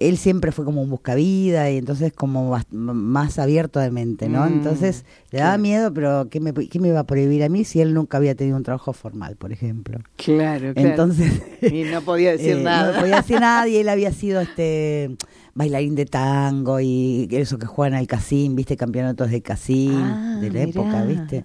él 0.00 0.16
siempre 0.18 0.52
fue 0.52 0.64
como 0.64 0.82
un 0.82 0.90
buscavida 0.90 1.70
y 1.70 1.76
entonces 1.78 2.12
como 2.12 2.58
más 2.70 3.38
abierto 3.38 3.78
de 3.80 3.90
mente, 3.90 4.28
¿no? 4.28 4.44
Mm, 4.44 4.48
entonces 4.48 5.04
le 5.30 5.38
daba 5.38 5.50
claro. 5.52 5.62
miedo, 5.62 5.94
pero 5.94 6.28
¿qué 6.30 6.40
me, 6.40 6.52
¿qué 6.52 6.80
me 6.80 6.88
iba 6.88 7.00
a 7.00 7.04
prohibir 7.04 7.42
a 7.44 7.48
mí 7.48 7.64
si 7.64 7.80
él 7.80 7.94
nunca 7.94 8.16
había 8.16 8.34
tenido 8.34 8.56
un 8.56 8.62
trabajo 8.62 8.92
formal, 8.92 9.36
por 9.36 9.52
ejemplo? 9.52 9.98
Claro, 10.16 10.72
claro. 10.74 10.88
Entonces... 10.90 11.32
Y 11.62 11.84
no 11.84 12.00
podía 12.02 12.32
decir 12.36 12.56
Eh, 12.56 12.62
nada. 12.64 12.92
No 12.92 13.00
podía 13.00 13.16
decir 13.16 13.40
nada 13.40 13.68
y 13.68 13.76
él 13.76 13.88
había 13.88 14.12
sido 14.12 14.40
este 14.40 15.16
bailarín 15.54 15.94
de 15.94 16.06
tango 16.06 16.80
y 16.80 17.28
eso 17.30 17.58
que 17.58 17.66
juegan 17.66 17.94
al 17.98 18.06
casín, 18.08 18.56
viste, 18.56 18.76
campeonatos 18.76 19.30
de 19.30 19.40
casín 19.42 20.02
Ah, 20.04 20.38
de 20.40 20.50
la 20.50 20.60
mirá. 20.64 20.70
época, 20.70 21.04
viste. 21.04 21.44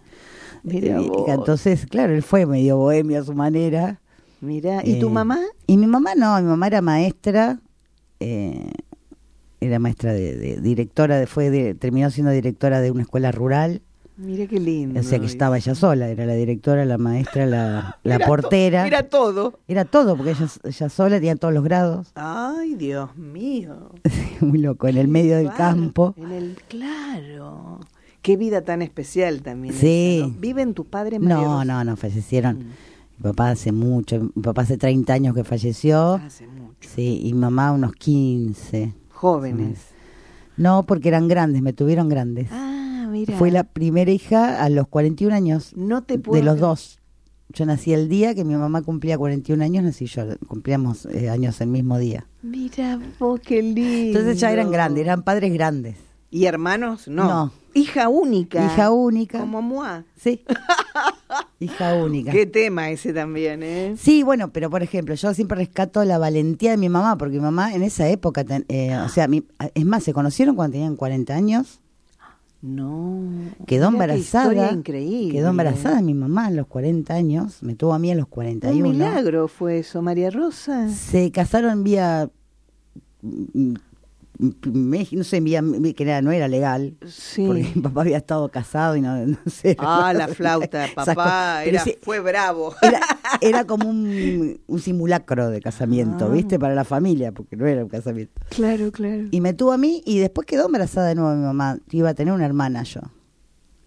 Mirá 0.64 1.00
vos. 1.00 1.30
entonces, 1.30 1.86
claro, 1.86 2.14
él 2.14 2.24
fue 2.24 2.46
medio 2.46 2.78
bohemio 2.78 3.22
a 3.22 3.24
su 3.24 3.34
manera. 3.34 4.02
Mirá, 4.42 4.82
¿y 4.86 5.00
tu 5.00 5.08
Eh, 5.08 5.14
mamá? 5.14 5.40
Y 5.68 5.78
mi 5.78 5.86
mamá 5.88 6.16
no, 6.16 6.36
mi 6.42 6.48
mamá 6.48 6.68
era 6.68 6.82
maestra, 6.82 7.60
eh, 8.20 8.72
era 9.62 9.80
maestra 9.80 10.14
de, 10.14 10.36
de- 10.36 10.62
directora, 10.62 11.18
de, 11.20 11.28
fue 11.28 11.50
de- 11.50 11.76
terminó 11.76 12.10
siendo 12.12 12.32
directora 12.32 12.82
de 12.82 12.92
una 12.92 13.02
escuela 13.04 13.32
rural, 13.32 13.82
Mira 14.18 14.48
qué 14.48 14.60
lindo. 14.60 15.00
o 15.00 15.04
sea 15.04 15.18
que 15.20 15.26
estaba 15.26 15.58
ella 15.58 15.76
sola, 15.76 16.10
era 16.10 16.26
la 16.26 16.34
directora, 16.34 16.84
la 16.86 16.98
maestra, 16.98 17.46
la, 17.46 17.98
la 18.04 18.16
Era 18.16 18.26
to- 18.26 18.30
portera. 18.30 18.86
Era 18.88 19.04
todo. 19.04 19.60
Era 19.68 19.86
todo, 19.86 20.16
porque 20.18 20.32
ella, 20.32 20.48
ella 20.64 20.90
sola 20.90 21.16
tenía 21.18 21.36
todos 21.38 21.54
los 21.54 21.64
grados. 21.64 22.12
Ay, 22.16 22.76
Dios 22.76 23.16
mío. 23.18 23.92
Muy 24.42 24.60
loco, 24.60 24.88
en 24.90 24.98
el 24.98 25.08
medio 25.08 25.38
del 25.38 25.52
campo. 25.54 26.14
En 26.18 26.32
el, 26.32 26.58
claro. 26.68 27.80
Qué 28.22 28.36
vida 28.36 28.62
tan 28.64 28.82
especial 28.82 29.42
también. 29.42 29.74
Sí. 29.74 30.36
¿Viven 30.40 30.74
tus 30.74 30.86
padres, 30.86 31.22
María 31.22 31.38
No, 31.38 31.64
no, 31.64 31.84
no, 31.86 31.96
fallecieron. 31.96 32.60
Mm. 32.60 32.72
Mi 33.20 33.24
papá 33.24 33.50
hace 33.50 33.74
mucho, 33.74 34.32
mi 34.34 34.42
papá 34.42 34.62
hace 34.62 34.78
30 34.78 35.12
años 35.12 35.36
que 35.36 35.44
falleció. 35.44 36.14
Hace 36.14 36.48
mucho. 36.48 36.76
Sí, 36.80 37.20
y 37.22 37.34
mi 37.34 37.40
mamá 37.40 37.74
unos 37.74 37.92
15. 37.94 38.94
Jóvenes. 39.12 39.80
No, 40.56 40.84
porque 40.86 41.10
eran 41.10 41.28
grandes, 41.28 41.62
me 41.62 41.74
tuvieron 41.74 42.08
grandes. 42.08 42.48
Ah, 42.50 43.08
mira. 43.12 43.38
Fue 43.38 43.52
la 43.52 43.66
primera 43.66 44.10
hija 44.10 44.64
a 44.64 44.70
los 44.70 44.88
41 44.88 45.36
años 45.36 45.74
No 45.76 46.04
te 46.04 46.18
puedo 46.18 46.40
de 46.40 46.46
los 46.46 46.60
dos. 46.60 47.00
Yo 47.50 47.66
nací 47.66 47.92
el 47.92 48.08
día 48.08 48.36
que 48.36 48.46
mi 48.46 48.56
mamá 48.56 48.84
cumplía 48.84 49.18
41 49.18 49.66
años, 49.66 49.84
nací 49.84 50.06
yo, 50.06 50.24
cumplíamos 50.48 51.06
eh, 51.08 51.30
años 51.30 51.60
el 51.60 51.68
mismo 51.68 51.98
día. 51.98 52.26
Mira 52.42 53.02
vos, 53.20 53.42
qué 53.42 53.62
lindo. 53.62 54.18
Entonces 54.20 54.40
ya 54.40 54.52
eran 54.54 54.72
grandes, 54.72 55.04
eran 55.04 55.24
padres 55.24 55.52
grandes. 55.52 55.98
¿Y 56.32 56.46
hermanos? 56.46 57.10
No. 57.10 57.28
No. 57.28 57.52
Hija 57.74 58.10
única. 58.10 58.66
Hija 58.66 58.92
única. 58.92 59.40
Como 59.40 59.62
Moa. 59.62 60.06
Sí. 60.16 60.44
hija 61.60 61.96
única. 61.96 62.32
Qué 62.32 62.46
tema 62.46 62.90
ese 62.90 63.14
también, 63.14 63.62
¿eh? 63.64 63.96
Sí, 63.98 64.24
bueno, 64.24 64.52
pero 64.52 64.70
por 64.70 64.82
ejemplo, 64.84 65.16
yo 65.16 65.34
siempre 65.34 65.58
rescato 65.58 66.04
la 66.04 66.18
valentía 66.18 66.72
de 66.72 66.78
mi 66.78 66.90
mamá, 66.90 67.18
porque 67.18 67.36
mi 67.36 67.42
mamá 67.42 67.74
en 67.74 67.84
esa 67.84 68.08
época, 68.10 68.44
ten- 68.44 68.66
eh, 68.70 68.96
o 68.98 69.10
sea, 69.10 69.28
mi- 69.28 69.44
es 69.76 69.86
más, 69.86 70.04
se 70.04 70.14
conocieron 70.14 70.56
cuando 70.56 70.74
tenían 70.74 70.96
40 70.96 71.36
años, 71.36 71.80
No. 72.62 73.22
quedó 73.68 73.88
qué 73.88 73.94
embarazada. 73.94 74.44
historia 74.54 74.72
increíble. 74.74 75.32
Quedó 75.34 75.50
embarazada 75.50 76.02
mi 76.02 76.14
mamá 76.14 76.48
a 76.48 76.52
los 76.52 76.68
40 76.68 77.14
años, 77.14 77.62
me 77.64 77.76
tuvo 77.76 77.94
a 77.94 78.00
mí 78.00 78.12
a 78.12 78.16
los 78.16 78.26
Un 78.26 78.30
41. 78.32 78.90
milagro 78.90 79.48
fue 79.48 79.80
eso, 79.80 80.02
María 80.02 80.30
Rosa. 80.32 80.90
Se 80.90 81.32
casaron 81.32 81.84
vía 81.84 82.30
me- 84.40 85.08
no 85.12 85.24
sé, 85.24 85.44
que 85.44 86.04
era, 86.04 86.22
no 86.22 86.32
era 86.32 86.48
legal. 86.48 86.96
Sí. 87.08 87.46
Porque 87.46 87.70
mi 87.76 87.82
papá 87.82 88.02
había 88.02 88.18
estado 88.18 88.50
casado 88.50 88.96
y 88.96 89.02
no, 89.02 89.18
no 89.26 89.38
sé. 89.48 89.76
Ah, 89.80 90.14
la 90.16 90.28
flauta, 90.30 90.86
Esas 90.86 91.06
papá, 91.06 91.64
era, 91.66 91.84
fue 92.02 92.20
bravo. 92.22 92.74
era, 92.82 93.00
era 93.42 93.66
como 93.66 93.90
un, 93.90 94.60
un 94.66 94.80
simulacro 94.80 95.50
de 95.50 95.62
casamiento, 95.62 96.26
Ah. 96.26 96.30
¿viste? 96.30 96.58
Para 96.58 96.74
la 96.74 96.86
familia, 96.86 97.32
porque 97.34 97.56
no 97.58 97.68
era 97.68 97.84
un 97.84 97.90
casamiento. 97.90 98.34
Claro, 98.50 98.92
claro. 98.92 99.26
Y 99.30 99.42
me 99.42 99.54
tuvo 99.54 99.74
a 99.74 99.78
mí 99.78 100.02
y 100.06 100.20
después 100.20 100.48
quedó 100.48 100.66
embarazada 100.68 101.08
de 101.10 101.16
nuevo 101.16 101.36
mi 101.36 101.44
mamá. 101.44 101.78
Iba 101.92 102.10
a 102.10 102.14
tener 102.14 102.34
una 102.34 102.46
hermana 102.46 102.84
yo. 102.84 103.02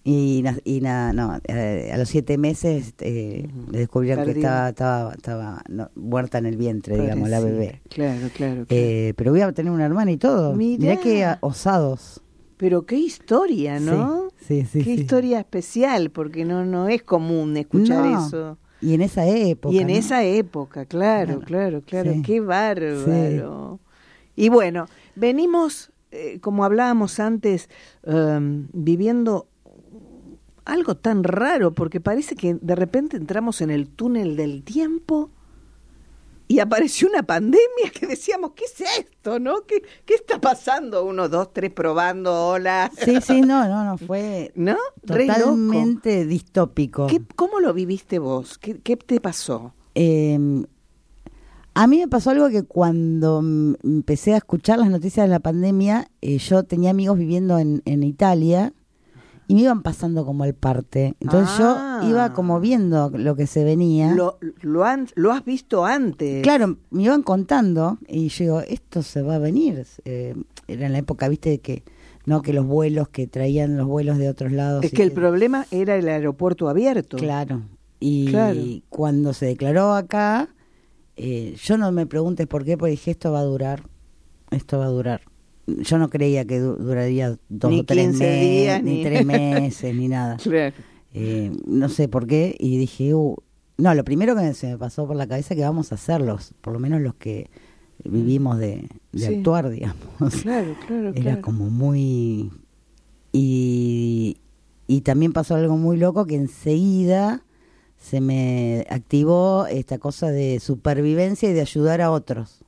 Y, 0.04 0.40
na- 0.42 0.58
y 0.64 0.80
nada, 0.80 1.12
no, 1.12 1.38
eh, 1.46 1.90
a 1.94 1.96
los 1.96 2.08
siete 2.08 2.36
meses 2.36 2.92
eh, 2.98 3.48
le 3.70 3.78
descubrieron 3.78 4.24
que 4.24 4.32
estaba, 4.32 4.70
estaba, 4.70 5.12
estaba 5.12 5.62
no, 5.68 5.90
muerta 5.94 6.38
en 6.38 6.46
el 6.46 6.56
vientre, 6.56 7.00
digamos, 7.00 7.28
la 7.28 7.38
bebé. 7.40 7.82
Claro, 7.88 8.28
claro. 8.34 8.66
claro. 8.66 8.66
Eh, 8.68 9.14
pero 9.16 9.30
voy 9.30 9.42
a 9.42 9.52
tener 9.52 9.70
una 9.72 9.86
hermana 9.86 10.10
y 10.10 10.16
todo. 10.16 10.54
Mirá. 10.54 10.80
Mirá 10.80 11.00
qué 11.00 11.24
ah, 11.24 11.38
osados. 11.40 12.20
Pero 12.56 12.84
qué 12.84 12.96
historia, 12.96 13.78
¿no? 13.78 14.28
Sí, 14.40 14.62
sí, 14.62 14.66
sí, 14.72 14.78
qué 14.80 14.96
sí. 14.96 15.00
historia 15.02 15.38
especial, 15.38 16.10
porque 16.10 16.44
no 16.44 16.64
no 16.64 16.88
es 16.88 17.02
común 17.04 17.56
escuchar 17.56 18.04
No. 18.04 18.26
eso. 18.26 18.58
Y 18.80 18.94
en 18.94 19.02
esa 19.02 19.24
época. 19.28 19.72
Y 19.72 19.78
en 19.78 19.86
¿no? 19.86 19.92
esa 19.94 20.24
época, 20.24 20.84
claro, 20.86 21.38
Claro. 21.40 21.82
claro, 21.82 22.12
qué 22.24 22.40
bárbaro. 22.40 23.78
Y 24.34 24.48
bueno, 24.48 24.86
venimos, 25.14 25.92
eh, 26.10 26.38
como 26.40 26.64
hablábamos 26.64 27.20
antes, 27.20 27.68
em, 28.02 28.66
viviendo 28.72 29.46
algo 30.64 30.96
tan 30.96 31.24
raro, 31.24 31.72
porque 31.74 32.00
parece 32.00 32.34
que 32.36 32.54
de 32.60 32.74
repente 32.74 33.16
entramos 33.16 33.60
en 33.60 33.70
el 33.70 33.88
túnel 33.88 34.36
del 34.36 34.62
tiempo 34.62 35.30
y 36.48 36.58
apareció 36.60 37.08
una 37.08 37.22
pandemia 37.22 37.90
que 37.98 38.06
decíamos, 38.06 38.52
¿qué 38.54 38.64
es 38.66 38.80
esto? 38.98 39.38
¿No? 39.40 39.62
¿Qué, 39.66 39.82
qué 40.04 40.14
está 40.14 40.40
pasando? 40.40 41.04
Uno, 41.04 41.28
dos, 41.28 41.52
tres 41.52 41.72
probando, 41.72 42.48
hola. 42.48 42.90
Sí, 42.96 43.20
sí, 43.22 43.40
no, 43.40 43.66
no, 43.68 43.84
no, 43.84 43.96
fue 43.98 44.52
¿No? 44.56 44.76
Loco. 45.02 45.18
totalmente 45.26 46.26
distópico. 46.26 47.06
¿Qué- 47.06 47.22
¿Cómo 47.36 47.58
lo 47.60 47.72
viviste 47.72 48.18
vos? 48.18 48.58
¿Qué, 48.58 48.78
qué 48.80 48.96
te 48.96 49.20
pasó? 49.20 49.72
Eh, 49.94 50.38
a 51.74 51.86
mí 51.86 51.98
me 52.00 52.08
pasó 52.08 52.30
algo 52.30 52.50
que 52.50 52.64
cuando 52.64 53.42
empecé 53.82 54.34
a 54.34 54.38
escuchar 54.38 54.78
las 54.78 54.90
noticias 54.90 55.24
de 55.24 55.30
la 55.30 55.40
pandemia, 55.40 56.10
eh, 56.20 56.36
yo 56.36 56.64
tenía 56.64 56.90
amigos 56.90 57.16
viviendo 57.18 57.58
en, 57.58 57.80
en 57.86 58.02
Italia 58.02 58.74
y 59.52 59.54
me 59.54 59.60
iban 59.62 59.82
pasando 59.82 60.24
como 60.24 60.44
el 60.46 60.54
parte. 60.54 61.14
Entonces 61.20 61.54
Ah. 61.60 62.00
yo 62.02 62.08
iba 62.08 62.32
como 62.32 62.58
viendo 62.58 63.10
lo 63.10 63.36
que 63.36 63.46
se 63.46 63.64
venía. 63.64 64.14
Lo, 64.14 64.38
lo, 64.62 64.84
han, 64.84 65.08
lo 65.14 65.30
has 65.32 65.44
visto 65.44 65.84
antes. 65.84 66.42
Claro, 66.42 66.78
me 66.90 67.02
iban 67.02 67.22
contando 67.22 67.98
y 68.08 68.28
yo 68.28 68.44
digo, 68.44 68.60
esto 68.60 69.02
se 69.02 69.20
va 69.22 69.34
a 69.34 69.38
venir. 69.38 69.84
Eh, 70.04 70.34
era 70.68 70.86
en 70.86 70.92
la 70.92 70.98
época, 70.98 71.28
viste, 71.28 71.58
que 71.60 71.82
no 72.24 72.40
que 72.40 72.52
los 72.52 72.64
vuelos 72.66 73.08
que 73.08 73.26
traían 73.26 73.76
los 73.76 73.86
vuelos 73.86 74.16
de 74.16 74.28
otros 74.30 74.52
lados. 74.52 74.84
Es 74.84 74.92
que 74.92 75.02
el 75.02 75.12
problema 75.12 75.66
era 75.70 75.96
el 75.96 76.08
aeropuerto 76.08 76.68
abierto. 76.68 77.16
Claro. 77.18 77.62
Y 78.00 78.28
Claro. 78.30 78.58
cuando 78.88 79.32
se 79.32 79.46
declaró 79.46 79.92
acá, 79.92 80.48
eh, 81.16 81.54
yo 81.62 81.76
no 81.76 81.92
me 81.92 82.06
preguntes 82.06 82.46
por 82.46 82.64
qué, 82.64 82.78
porque 82.78 82.92
dije, 82.92 83.10
esto 83.10 83.32
va 83.32 83.40
a 83.40 83.44
durar, 83.44 83.82
esto 84.50 84.78
va 84.78 84.86
a 84.86 84.88
durar. 84.88 85.20
Yo 85.66 85.98
no 85.98 86.10
creía 86.10 86.44
que 86.44 86.58
du- 86.58 86.74
duraría 86.76 87.38
dos 87.48 87.70
Ni 87.70 87.80
o 87.80 87.84
tres 87.84 88.08
15 88.08 88.24
meses, 88.24 88.82
ni, 88.84 88.96
ni- 88.96 89.02
tres 89.04 89.24
meses, 89.24 89.94
ni 89.94 90.08
nada. 90.08 90.36
Claro. 90.42 90.74
Eh, 91.14 91.52
no 91.66 91.88
sé 91.90 92.08
por 92.08 92.26
qué, 92.26 92.56
y 92.58 92.78
dije, 92.78 93.14
uh, 93.14 93.36
no, 93.76 93.94
lo 93.94 94.02
primero 94.02 94.34
que 94.34 94.54
se 94.54 94.68
me 94.68 94.78
pasó 94.78 95.06
por 95.06 95.14
la 95.14 95.26
cabeza 95.26 95.52
es 95.54 95.58
que 95.58 95.64
vamos 95.64 95.92
a 95.92 95.96
hacerlos, 95.96 96.54
por 96.62 96.72
lo 96.72 96.78
menos 96.78 97.00
los 97.02 97.14
que 97.14 97.50
vivimos 98.04 98.58
de, 98.58 98.88
de 99.12 99.26
Sí. 99.26 99.34
actuar, 99.36 99.68
digamos. 99.70 100.34
Claro, 100.42 100.74
claro, 100.86 101.08
Era 101.10 101.20
claro. 101.20 101.42
como 101.42 101.68
muy... 101.70 102.50
Y, 103.32 104.36
y 104.86 105.00
también 105.02 105.32
pasó 105.32 105.54
algo 105.54 105.76
muy 105.76 105.96
loco 105.96 106.26
que 106.26 106.36
enseguida 106.36 107.42
se 107.98 108.20
me 108.20 108.84
activó 108.90 109.66
esta 109.66 109.98
cosa 109.98 110.30
de 110.30 110.60
supervivencia 110.60 111.48
y 111.48 111.52
de 111.52 111.60
ayudar 111.60 112.00
a 112.00 112.10
otros. 112.10 112.64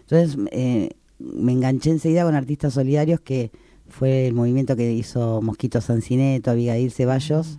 Entonces 0.00 0.36
eh, 0.50 0.90
me 1.18 1.52
enganché 1.52 1.90
enseguida 1.90 2.24
con 2.24 2.34
artistas 2.34 2.74
solidarios 2.74 3.20
que 3.20 3.50
fue 3.88 4.26
el 4.26 4.34
movimiento 4.34 4.76
que 4.76 4.92
hizo 4.92 5.40
Mosquito 5.42 5.80
Sancineto, 5.80 6.50
Abigail 6.50 6.90
Ceballos 6.90 7.58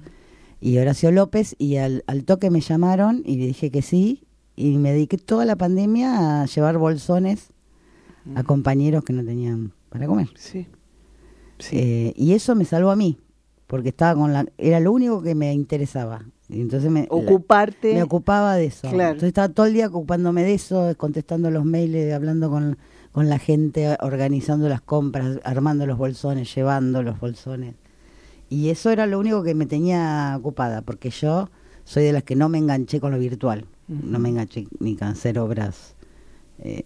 y 0.60 0.78
Horacio 0.78 1.12
López 1.12 1.56
y 1.58 1.78
al, 1.78 2.04
al 2.08 2.26
toque 2.26 2.50
me 2.50 2.62
llamaron 2.62 3.22
y 3.26 3.38
le 3.38 3.48
dije 3.48 3.72
que 3.72 3.82
sí 3.82 4.24
y 4.56 4.78
me 4.78 4.92
dediqué 4.92 5.18
toda 5.18 5.46
la 5.46 5.56
pandemia 5.56 6.42
a 6.42 6.46
llevar 6.46 6.78
bolsones 6.78 7.50
a 8.34 8.44
compañeros 8.44 9.04
que 9.04 9.14
no 9.14 9.24
tenían 9.24 9.74
para 9.90 10.08
comer. 10.08 10.30
Sí. 10.36 10.68
Sí. 11.60 11.78
Eh, 11.78 12.14
y 12.16 12.34
eso 12.34 12.56
me 12.56 12.66
salvó 12.66 12.90
a 12.90 12.96
mí, 12.96 13.20
porque 13.68 13.90
estaba 13.90 14.20
con 14.20 14.34
la, 14.34 14.46
era 14.58 14.80
lo 14.80 14.92
único 14.92 15.22
que 15.22 15.36
me 15.36 15.54
interesaba. 15.54 16.26
Y 16.50 16.62
entonces 16.62 16.92
me, 16.92 17.08
Ocuparte. 17.10 17.94
me 17.94 18.04
ocupaba 18.04 18.56
de 18.56 18.66
eso. 18.66 18.90
Claro. 18.90 19.12
Entonces 19.12 19.28
estaba 19.28 19.50
todo 19.50 19.66
el 19.66 19.74
día 19.74 19.88
ocupándome 19.88 20.44
de 20.44 20.54
eso, 20.54 20.94
contestando 20.98 21.50
los 21.52 21.66
mails, 21.66 22.14
hablando 22.14 22.50
con, 22.50 22.78
con 23.16 23.30
la 23.30 23.40
gente, 23.40 23.96
organizando 24.02 24.68
las 24.68 24.82
compras, 24.82 25.40
armando 25.46 25.86
los 25.86 25.98
bolsones, 25.98 26.54
llevando 26.54 27.02
los 27.02 27.18
bolsones. 27.18 27.74
Y 28.50 28.72
eso 28.72 28.90
era 28.90 29.06
lo 29.06 29.18
único 29.18 29.42
que 29.42 29.56
me 29.56 29.66
tenía 29.66 30.36
ocupada, 30.38 30.82
porque 30.82 31.12
yo 31.12 31.50
soy 31.86 32.04
de 32.04 32.12
las 32.12 32.24
que 32.24 32.36
no 32.36 32.50
me 32.50 32.58
enganché 32.58 33.00
con 33.00 33.14
lo 33.14 33.18
virtual. 33.18 33.68
No 33.88 34.20
me 34.20 34.28
enganché 34.28 34.68
ni 34.82 34.98
con 34.98 35.08
hacer 35.08 35.40
obras 35.40 35.96
eh, 36.60 36.84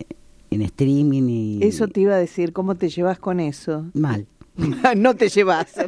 en 0.52 0.62
streaming 0.62 1.24
ni... 1.24 1.64
Eso 1.64 1.88
te 1.88 2.02
iba 2.02 2.14
a 2.14 2.20
decir, 2.20 2.54
¿cómo 2.54 2.76
te 2.76 2.90
llevas 2.90 3.18
con 3.18 3.40
eso? 3.40 3.88
Mal. 3.96 4.28
no 4.98 5.16
te 5.16 5.30
llevas. 5.30 5.74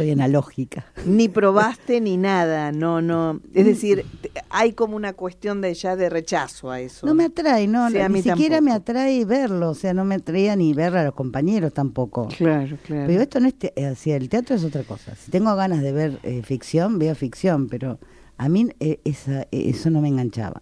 Soy 0.00 0.10
analógica. 0.12 0.86
ni 1.06 1.28
probaste 1.28 2.00
ni 2.00 2.16
nada, 2.16 2.72
no, 2.72 3.00
no. 3.02 3.40
Es 3.54 3.66
decir, 3.66 4.04
hay 4.50 4.72
como 4.72 4.96
una 4.96 5.12
cuestión 5.12 5.60
de 5.60 5.72
ya 5.74 5.96
de 5.96 6.08
rechazo 6.10 6.70
a 6.70 6.80
eso. 6.80 7.06
No 7.06 7.14
me 7.14 7.24
atrae, 7.24 7.66
no, 7.66 7.88
Sí, 7.90 7.96
ni 8.10 8.22
siquiera 8.22 8.56
tampoco. 8.56 8.62
me 8.62 8.72
atrae 8.72 9.24
verlo, 9.24 9.70
o 9.70 9.74
sea, 9.74 9.94
no 9.94 10.04
me 10.04 10.14
atraía 10.16 10.56
ni 10.56 10.72
ver 10.74 10.96
a 10.96 11.04
los 11.04 11.14
compañeros 11.14 11.72
tampoco. 11.74 12.28
Claro, 12.36 12.76
claro. 12.84 13.06
Pero 13.06 13.20
esto 13.22 13.40
no 13.40 13.48
es, 13.48 13.54
te- 13.58 13.72
eh, 13.76 13.94
el 14.06 14.28
teatro 14.28 14.56
es 14.56 14.64
otra 14.64 14.82
cosa. 14.84 15.14
Si 15.16 15.30
tengo 15.30 15.54
ganas 15.56 15.82
de 15.82 15.92
ver 15.92 16.18
eh, 16.22 16.42
ficción, 16.42 16.98
veo 16.98 17.14
ficción, 17.14 17.68
pero 17.68 17.98
a 18.36 18.48
mí 18.48 18.68
eh, 18.80 19.00
esa, 19.04 19.42
eh, 19.42 19.48
eso 19.52 19.90
no 19.90 20.00
me 20.00 20.08
enganchaba. 20.08 20.60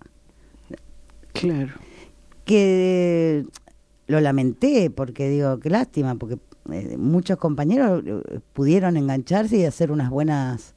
Claro. 1.33 1.72
Que 2.44 3.44
lo 4.07 4.20
lamenté, 4.20 4.90
porque 4.90 5.29
digo, 5.29 5.59
qué 5.61 5.70
lástima, 5.70 6.14
porque 6.14 6.38
eh, 6.72 6.96
muchos 6.98 7.38
compañeros 7.38 8.02
eh, 8.07 8.40
pudieron 8.52 8.96
engancharse 8.96 9.57
y 9.59 9.64
hacer 9.64 9.90
unas 9.90 10.11
buenas, 10.11 10.74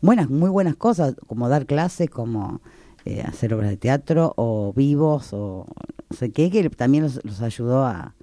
buenas, 0.00 0.28
muy 0.30 0.50
buenas 0.50 0.76
cosas, 0.76 1.14
como 1.26 1.48
dar 1.48 1.66
clases, 1.66 2.08
como 2.10 2.60
eh, 3.04 3.22
hacer 3.22 3.52
obras 3.54 3.70
de 3.70 3.76
teatro, 3.76 4.32
o 4.36 4.72
vivos, 4.74 5.32
o 5.32 5.66
no 6.10 6.16
sé 6.16 6.30
qué, 6.30 6.50
que 6.50 6.68
también 6.70 7.04
los, 7.04 7.24
los 7.24 7.40
ayudó 7.42 7.84
a, 7.84 8.14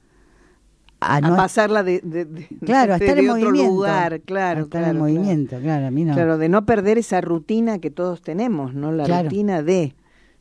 a 1.02 1.16
A 1.18 1.22
no 1.22 1.36
pasarla 1.36 1.84
de, 1.84 2.02
de- 2.02 2.26
de- 2.26 2.48
Claro, 2.66 2.94
a 2.94 2.98
de- 2.98 3.06
estar 3.06 3.16
de 3.18 3.24
en 3.24 3.30
otro 3.30 3.46
movimiento. 3.50 3.74
lugar, 3.74 4.22
claro, 4.22 4.60
a 4.60 4.64
estar 4.64 4.82
claro, 4.82 4.86
en 4.98 4.98
claro. 4.98 5.00
movimiento, 5.00 5.60
claro, 5.60 5.88
a 5.88 5.92
mí 5.92 6.04
no. 6.06 6.14
Claro, 6.14 6.38
de 6.38 6.50
no 6.50 6.66
perder 6.66 6.98
esa 6.98 7.22
rutina 7.22 7.80
que 7.80 7.90
todos 7.92 8.22
tenemos, 8.22 8.74
¿no? 8.74 8.92
La 8.92 9.06
Claro. 9.06 9.24
rutina 9.30 9.62
de, 9.64 9.96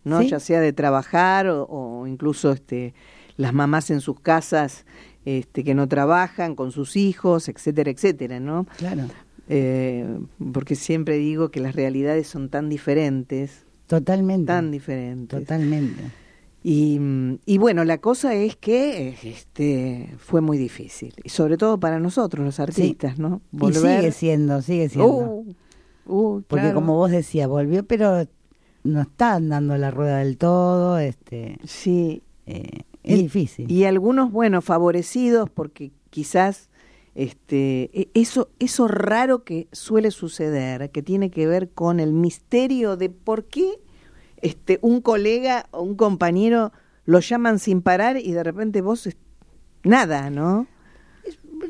¿no? 0.04 0.20
Sí. 0.22 0.28
Ya 0.28 0.40
sea 0.40 0.60
de 0.60 0.72
trabajar 0.72 1.48
o, 1.48 1.64
o 1.68 2.06
incluso 2.06 2.52
este 2.52 2.94
las 3.36 3.54
mamás 3.54 3.90
en 3.90 4.00
sus 4.00 4.18
casas 4.18 4.84
este 5.36 5.62
que 5.64 5.74
no 5.74 5.86
trabajan 5.88 6.54
con 6.54 6.72
sus 6.72 6.96
hijos, 6.96 7.48
etcétera, 7.48 7.90
etcétera, 7.90 8.40
¿no? 8.40 8.66
Claro, 8.78 9.04
Eh, 9.50 10.06
porque 10.52 10.74
siempre 10.74 11.16
digo 11.16 11.50
que 11.50 11.60
las 11.60 11.74
realidades 11.74 12.26
son 12.28 12.48
tan 12.50 12.68
diferentes, 12.68 13.64
totalmente. 13.86 14.46
tan 14.46 14.70
diferentes. 14.70 15.38
Totalmente. 15.40 16.02
Y, 16.62 17.00
y 17.46 17.56
bueno, 17.58 17.84
la 17.84 17.96
cosa 17.98 18.34
es 18.34 18.56
que 18.56 19.14
este 19.22 20.14
fue 20.18 20.40
muy 20.42 20.58
difícil, 20.58 21.14
y 21.24 21.28
sobre 21.30 21.56
todo 21.56 21.78
para 21.80 21.98
nosotros 21.98 22.44
los 22.44 22.60
artistas, 22.60 23.18
¿no? 23.18 23.40
Y 23.52 23.72
sigue 23.72 24.12
siendo, 24.12 24.60
sigue 24.60 24.88
siendo. 24.90 25.08
Uh, 25.08 25.54
uh, 26.06 26.42
Porque 26.46 26.64
claro. 26.64 26.74
como 26.74 26.96
vos 26.96 27.10
decías, 27.10 27.48
volvió, 27.48 27.84
pero 27.86 28.26
no 28.84 29.00
está 29.00 29.34
andando 29.36 29.76
la 29.78 29.90
rueda 29.90 30.18
del 30.18 30.36
todo, 30.36 30.98
este, 30.98 31.58
Sí, 31.64 32.22
eh, 32.46 32.82
es 33.08 33.18
Y- 33.18 33.22
difícil. 33.22 33.70
Y 33.70 33.84
algunos, 33.84 34.30
bueno, 34.32 34.62
favorecidos 34.62 35.50
porque 35.50 35.92
quizás 36.10 36.68
este 37.14 37.90
e- 37.92 38.10
eso 38.14 38.48
eso 38.58 38.86
raro 38.88 39.42
que 39.44 39.66
suele 39.72 40.10
suceder, 40.10 40.90
que 40.90 41.02
tiene 41.02 41.30
que 41.30 41.46
ver 41.46 41.70
con 41.70 41.98
el 42.00 42.12
misterio 42.12 42.96
de 42.96 43.10
por 43.10 43.44
qué 43.46 43.68
este 44.40 44.78
un 44.82 45.00
colega 45.00 45.66
o 45.72 45.82
un 45.82 45.96
compañero 45.96 46.72
lo 47.06 47.18
llaman 47.20 47.58
sin 47.58 47.82
parar 47.82 48.18
y 48.18 48.32
de 48.32 48.42
repente 48.44 48.82
vos 48.82 49.06
es- 49.06 49.16
nada, 49.82 50.30
¿no? 50.30 50.66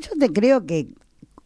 Yo 0.01 0.11
te 0.19 0.31
creo 0.31 0.65
que, 0.65 0.93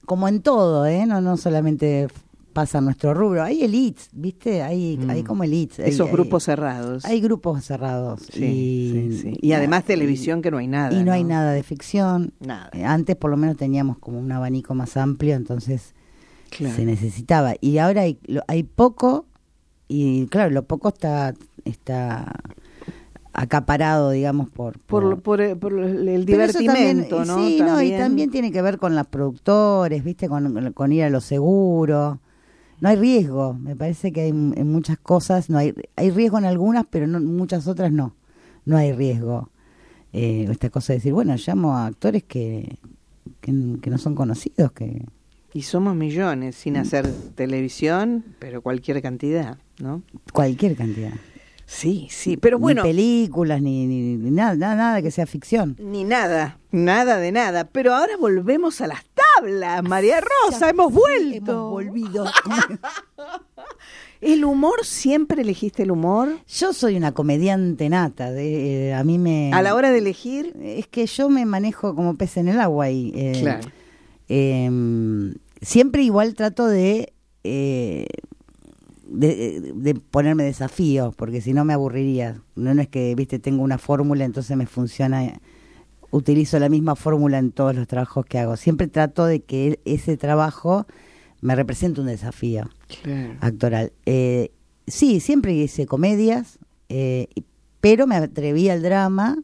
como 0.05 0.27
en 0.27 0.41
todo, 0.41 0.85
¿eh? 0.85 1.05
no, 1.05 1.21
no 1.21 1.37
solamente 1.37 2.07
pasa 2.53 2.79
nuestro 2.79 3.13
rubro. 3.13 3.43
Hay 3.43 3.63
elites, 3.63 4.09
¿viste? 4.13 4.61
Hay, 4.61 4.97
Mm. 4.97 5.09
hay 5.09 5.23
como 5.23 5.43
elites. 5.43 5.79
hay- 5.79 5.89
Esos 5.91 6.07
hay- 6.07 6.13
grupos 6.13 6.43
cerrados. 6.43 7.03
Hay 7.05 7.19
grupos 7.19 7.65
cerrados. 7.65 8.21
Sí, 8.31 8.43
y, 8.45 9.11
sí, 9.11 9.17
sí. 9.21 9.37
Y 9.41 9.51
además 9.53 9.83
televisión 9.83 10.41
que 10.41 10.51
no 10.51 10.57
hay 10.59 10.67
nada. 10.67 10.93
Y 10.97 11.03
no, 11.03 11.11
hay 11.11 11.23
nada 11.23 11.51
de 11.51 11.63
ficción. 11.63 12.33
Nada. 12.39 12.69
Eh, 12.73 12.85
Antes 12.85 13.15
por 13.15 13.31
lo 13.31 13.37
menos 13.37 13.57
teníamos 13.57 13.97
como 13.97 14.19
un 14.19 14.31
abanico 14.31 14.73
más 14.75 14.95
amplio, 14.95 15.35
entonces 15.35 15.93
Claro. 16.51 16.75
se 16.75 16.85
necesitaba. 16.85 17.55
Y 17.59 17.79
ahora 17.79 18.01
hay, 18.03 18.19
lo- 18.27 18.43
hay 18.47 18.63
poco, 18.63 19.25
y 19.87 20.27
claro, 20.27 20.51
lo 20.51 20.63
poco 20.63 20.89
está, 20.89 21.33
está 21.65 22.31
acaparado, 23.35 24.11
digamos, 24.11 24.49
por... 24.49 24.77
Por, 24.79 25.21
por, 25.21 25.41
eh, 25.41 25.55
por 25.55 25.73
el 25.73 25.95
también- 25.95 26.25
divertimento, 26.25 27.25
¿no? 27.25 27.37
Sí, 27.47 27.59
no, 27.61 27.81
y 27.81 27.91
también 27.91 28.29
tiene 28.29 28.51
que 28.51 28.61
ver 28.61 28.77
con 28.77 28.95
los 28.95 29.07
productores, 29.07 30.03
¿viste? 30.03 30.29
Con, 30.29 30.71
con 30.73 30.91
ir 30.91 31.03
a 31.03 31.09
lo 31.09 31.19
seguro. 31.19 32.19
No 32.83 32.89
hay 32.89 32.97
riesgo, 32.97 33.53
me 33.53 33.77
parece 33.77 34.11
que 34.11 34.19
hay 34.19 34.31
en 34.31 34.69
muchas 34.69 34.97
cosas, 34.97 35.49
no 35.49 35.57
hay, 35.57 35.73
hay 35.95 36.11
riesgo 36.11 36.37
en 36.37 36.43
algunas, 36.43 36.83
pero 36.89 37.07
no, 37.07 37.17
en 37.17 37.33
muchas 37.33 37.65
otras 37.65 37.93
no. 37.93 38.13
No 38.65 38.75
hay 38.75 38.91
riesgo. 38.91 39.51
Eh, 40.11 40.47
esta 40.51 40.69
cosa 40.69 40.91
de 40.91 40.99
decir, 40.99 41.13
bueno, 41.13 41.33
llamo 41.37 41.77
a 41.77 41.85
actores 41.85 42.23
que, 42.23 42.77
que, 43.39 43.53
no 43.53 43.97
son 43.97 44.15
conocidos, 44.15 44.73
que... 44.73 45.05
Y 45.53 45.61
somos 45.61 45.95
millones 45.95 46.57
sin 46.57 46.75
hacer 46.75 47.09
televisión, 47.35 48.25
pero 48.39 48.61
cualquier 48.61 49.01
cantidad, 49.01 49.59
¿no? 49.79 50.03
Cualquier 50.33 50.75
cantidad. 50.75 51.13
Sí, 51.65 52.07
sí, 52.11 52.35
pero 52.35 52.59
bueno, 52.59 52.83
Ni 52.83 52.89
películas, 52.89 53.61
ni, 53.61 53.87
ni, 53.87 54.17
ni 54.17 54.29
nada, 54.29 54.55
nada, 54.55 54.75
nada 54.75 55.01
que 55.01 55.09
sea 55.09 55.25
ficción. 55.25 55.77
ni 55.79 56.03
nada, 56.03 56.59
nada 56.71 57.15
de 57.17 57.31
nada. 57.31 57.63
Pero 57.63 57.95
ahora 57.95 58.17
volvemos 58.17 58.81
a 58.81 58.87
las 58.87 59.05
tablas, 59.37 59.83
María 59.83 60.19
Rosa, 60.21 60.69
hemos 60.69 60.91
vuelto. 60.93 61.51
Hemos 61.51 61.71
volvido. 61.71 62.25
¿El 64.21 64.45
humor 64.45 64.85
siempre 64.85 65.41
elegiste 65.41 65.83
el 65.83 65.91
humor? 65.91 66.29
Yo 66.47 66.71
soy 66.71 66.95
una 66.95 67.11
comediante 67.11 67.89
nata, 67.89 68.31
de, 68.31 68.89
eh, 68.89 68.93
a 68.93 69.03
mí 69.03 69.19
me... 69.19 69.51
A 69.53 69.61
la 69.61 69.75
hora 69.75 69.91
de 69.91 69.97
elegir, 69.97 70.55
Es 70.61 70.87
que 70.87 71.05
yo 71.07 71.27
me 71.29 71.45
manejo 71.45 71.93
como 71.93 72.15
pez 72.15 72.37
en 72.37 72.47
el 72.47 72.61
agua 72.61 72.89
y 72.89 73.11
eh, 73.15 73.37
Claro. 73.41 73.67
eh, 74.29 75.33
siempre 75.61 76.03
igual 76.03 76.35
trato 76.35 76.67
de, 76.67 77.11
eh, 77.43 78.07
de 79.05 79.73
de 79.75 79.95
ponerme 79.95 80.43
desafíos 80.43 81.13
porque 81.15 81.41
si 81.41 81.51
no 81.53 81.65
me 81.65 81.73
aburriría. 81.73 82.41
No, 82.55 82.73
no 82.73 82.81
es 82.81 82.87
que 82.87 83.13
viste 83.15 83.39
tengo 83.39 83.61
una 83.61 83.77
fórmula 83.77 84.23
entonces 84.23 84.55
me 84.55 84.65
funciona. 84.67 85.33
Utilizo 86.15 86.59
la 86.59 86.69
misma 86.69 86.95
fórmula 86.95 87.39
en 87.39 87.51
todos 87.51 87.73
los 87.75 87.87
trabajos 87.87 88.25
que 88.27 88.37
hago. 88.37 88.55
Siempre 88.55 88.87
trato 88.87 89.25
de 89.25 89.41
que 89.41 89.79
ese 89.83 90.15
trabajo 90.15 90.85
me 91.41 91.55
represente 91.55 92.01
un 92.01 92.07
desafío 92.07 92.69
actoral. 93.41 93.91
Eh, 94.05 94.51
sí, 94.85 95.19
siempre 95.19 95.53
hice 95.53 95.87
comedias, 95.87 96.59
eh, 96.89 97.27
pero 97.81 98.05
me 98.05 98.15
atreví 98.15 98.69
al 98.69 98.83
drama 98.83 99.39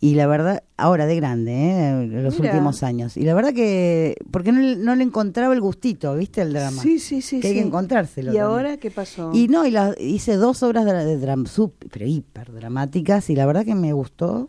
y 0.00 0.14
la 0.14 0.26
verdad, 0.28 0.62
ahora 0.76 1.06
de 1.06 1.16
grande, 1.16 1.52
eh, 1.52 1.88
en 2.02 2.22
los 2.22 2.38
Mira. 2.38 2.52
últimos 2.52 2.82
años. 2.82 3.16
Y 3.16 3.22
la 3.22 3.34
verdad 3.34 3.52
que, 3.54 4.14
porque 4.30 4.52
no, 4.52 4.60
le- 4.60 4.76
no 4.76 4.94
le 4.94 5.02
encontraba 5.02 5.54
el 5.54 5.60
gustito, 5.60 6.14
¿viste? 6.14 6.42
El 6.42 6.52
drama. 6.52 6.82
Sí, 6.82 6.98
sí, 7.00 7.20
sí. 7.22 7.40
Que 7.40 7.48
hay 7.48 7.54
sí. 7.54 7.60
que 7.60 7.66
encontrárselo 7.66 8.30
¿Y 8.32 8.36
también. 8.36 8.44
ahora 8.44 8.76
qué 8.76 8.90
pasó? 8.92 9.32
Y 9.34 9.48
no, 9.48 9.66
y 9.66 9.70
la, 9.72 9.94
hice 9.98 10.36
dos 10.36 10.62
obras 10.62 10.84
de, 10.84 10.92
de 10.92 11.16
drama, 11.18 11.48
sub, 11.48 11.72
pero 11.90 12.06
hiper 12.06 12.52
dramáticas 12.52 13.28
y 13.30 13.34
la 13.34 13.46
verdad 13.46 13.64
que 13.64 13.74
me 13.74 13.92
gustó. 13.94 14.48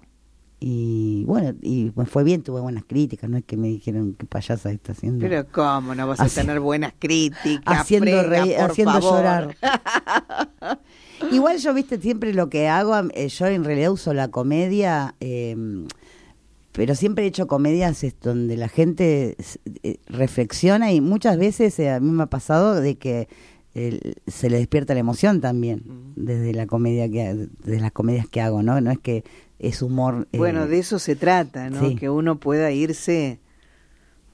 Y 0.59 1.23
bueno, 1.25 1.55
y 1.61 1.91
me 1.95 2.05
fue 2.05 2.23
bien, 2.23 2.43
tuve 2.43 2.59
buenas 2.59 2.83
críticas, 2.85 3.29
no 3.29 3.37
es 3.37 3.45
que 3.45 3.55
me 3.55 3.69
dijeron 3.69 4.15
qué 4.17 4.25
payasa 4.25 4.71
está 4.71 4.91
haciendo. 4.91 5.21
Pero 5.21 5.47
cómo 5.49 5.95
no 5.95 6.05
vas 6.07 6.19
a 6.19 6.27
tener 6.27 6.59
buenas 6.59 6.93
críticas, 6.99 7.79
haciendo 7.79 8.23
reír, 8.23 8.55
por 8.57 8.71
haciendo 8.71 9.01
favor. 9.01 9.13
llorar. 9.13 9.57
Igual 11.31 11.57
yo, 11.59 11.73
viste, 11.73 11.99
siempre 11.99 12.33
lo 12.33 12.49
que 12.49 12.67
hago, 12.67 12.93
eh, 13.13 13.29
yo 13.29 13.47
en 13.47 13.63
realidad 13.63 13.91
uso 13.91 14.13
la 14.13 14.29
comedia, 14.29 15.15
eh, 15.21 15.55
pero 16.79 16.95
siempre 16.95 17.25
he 17.25 17.27
hecho 17.27 17.47
comedias 17.47 18.05
donde 18.21 18.55
la 18.55 18.69
gente 18.69 19.35
eh, 19.83 19.97
reflexiona 20.07 20.91
y 20.91 21.01
muchas 21.01 21.37
veces 21.37 21.77
eh, 21.79 21.89
a 21.89 21.99
mí 21.99 22.09
me 22.09 22.23
ha 22.23 22.27
pasado 22.27 22.79
de 22.79 22.95
que 22.95 23.27
se 24.27 24.49
le 24.49 24.57
despierta 24.57 24.93
la 24.93 24.99
emoción 24.99 25.41
también 25.41 25.83
desde 26.15 26.53
la 26.53 26.65
comedia 26.67 27.09
que 27.09 27.47
desde 27.63 27.79
las 27.81 27.91
comedias 27.91 28.27
que 28.27 28.41
hago, 28.41 28.61
¿no? 28.63 28.79
No 28.81 28.91
es 28.91 28.99
que 28.99 29.23
es 29.59 29.81
humor. 29.81 30.27
eh, 30.31 30.37
Bueno, 30.37 30.67
de 30.67 30.79
eso 30.79 30.99
se 30.99 31.15
trata, 31.15 31.69
¿no? 31.69 31.79
sí. 31.87 31.95
Que 31.95 32.09
uno 32.09 32.39
pueda 32.39 32.71
irse 32.71 33.39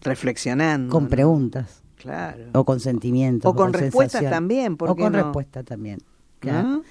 reflexionando. 0.02 0.92
con 0.92 1.04
¿no? 1.06 1.10
preguntas 1.10 1.82
Claro. 1.98 2.44
o 2.54 2.64
con 2.66 2.80
sentimientos 2.80 3.50
O 3.52 3.56
con 3.56 3.74
respuestas 3.74 4.24
también, 4.30 4.78
¿por 4.78 4.90
o 4.92 4.96
con 4.96 5.12
no? 5.14 5.24
respuesta 5.24 5.64
también. 5.64 6.00
Claro. 6.40 6.84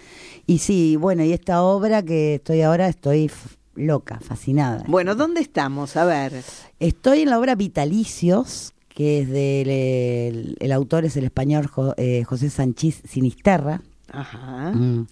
Y 0.47 0.59
sí, 0.59 0.97
bueno, 0.97 1.23
y 1.23 1.33
esta 1.33 1.63
obra 1.63 2.03
que 2.03 2.37
estoy 2.37 2.63
ahora, 2.63 2.89
estoy 2.89 3.31
loca, 3.77 4.19
fascinada. 4.21 4.83
Bueno, 4.89 5.15
¿dónde 5.15 5.41
estamos? 5.41 5.97
A 5.97 6.05
ver. 6.05 6.33
Estoy 6.81 7.21
en 7.21 7.31
la 7.31 7.39
obra 7.39 7.55
Vitalicios, 7.55 8.73
que 8.95 9.21
es 9.21 9.29
del 9.29 9.69
el, 9.69 10.57
el 10.61 10.73
autor 10.73 11.05
es 11.05 11.17
el 11.17 11.25
español 11.25 11.67
Jo- 11.67 11.95
eh, 11.97 12.23
José 12.25 12.49
Sánchez 12.49 13.03
Sinisterra. 13.05 13.83
Ajá. 14.13 14.71
Mm. 14.73 15.07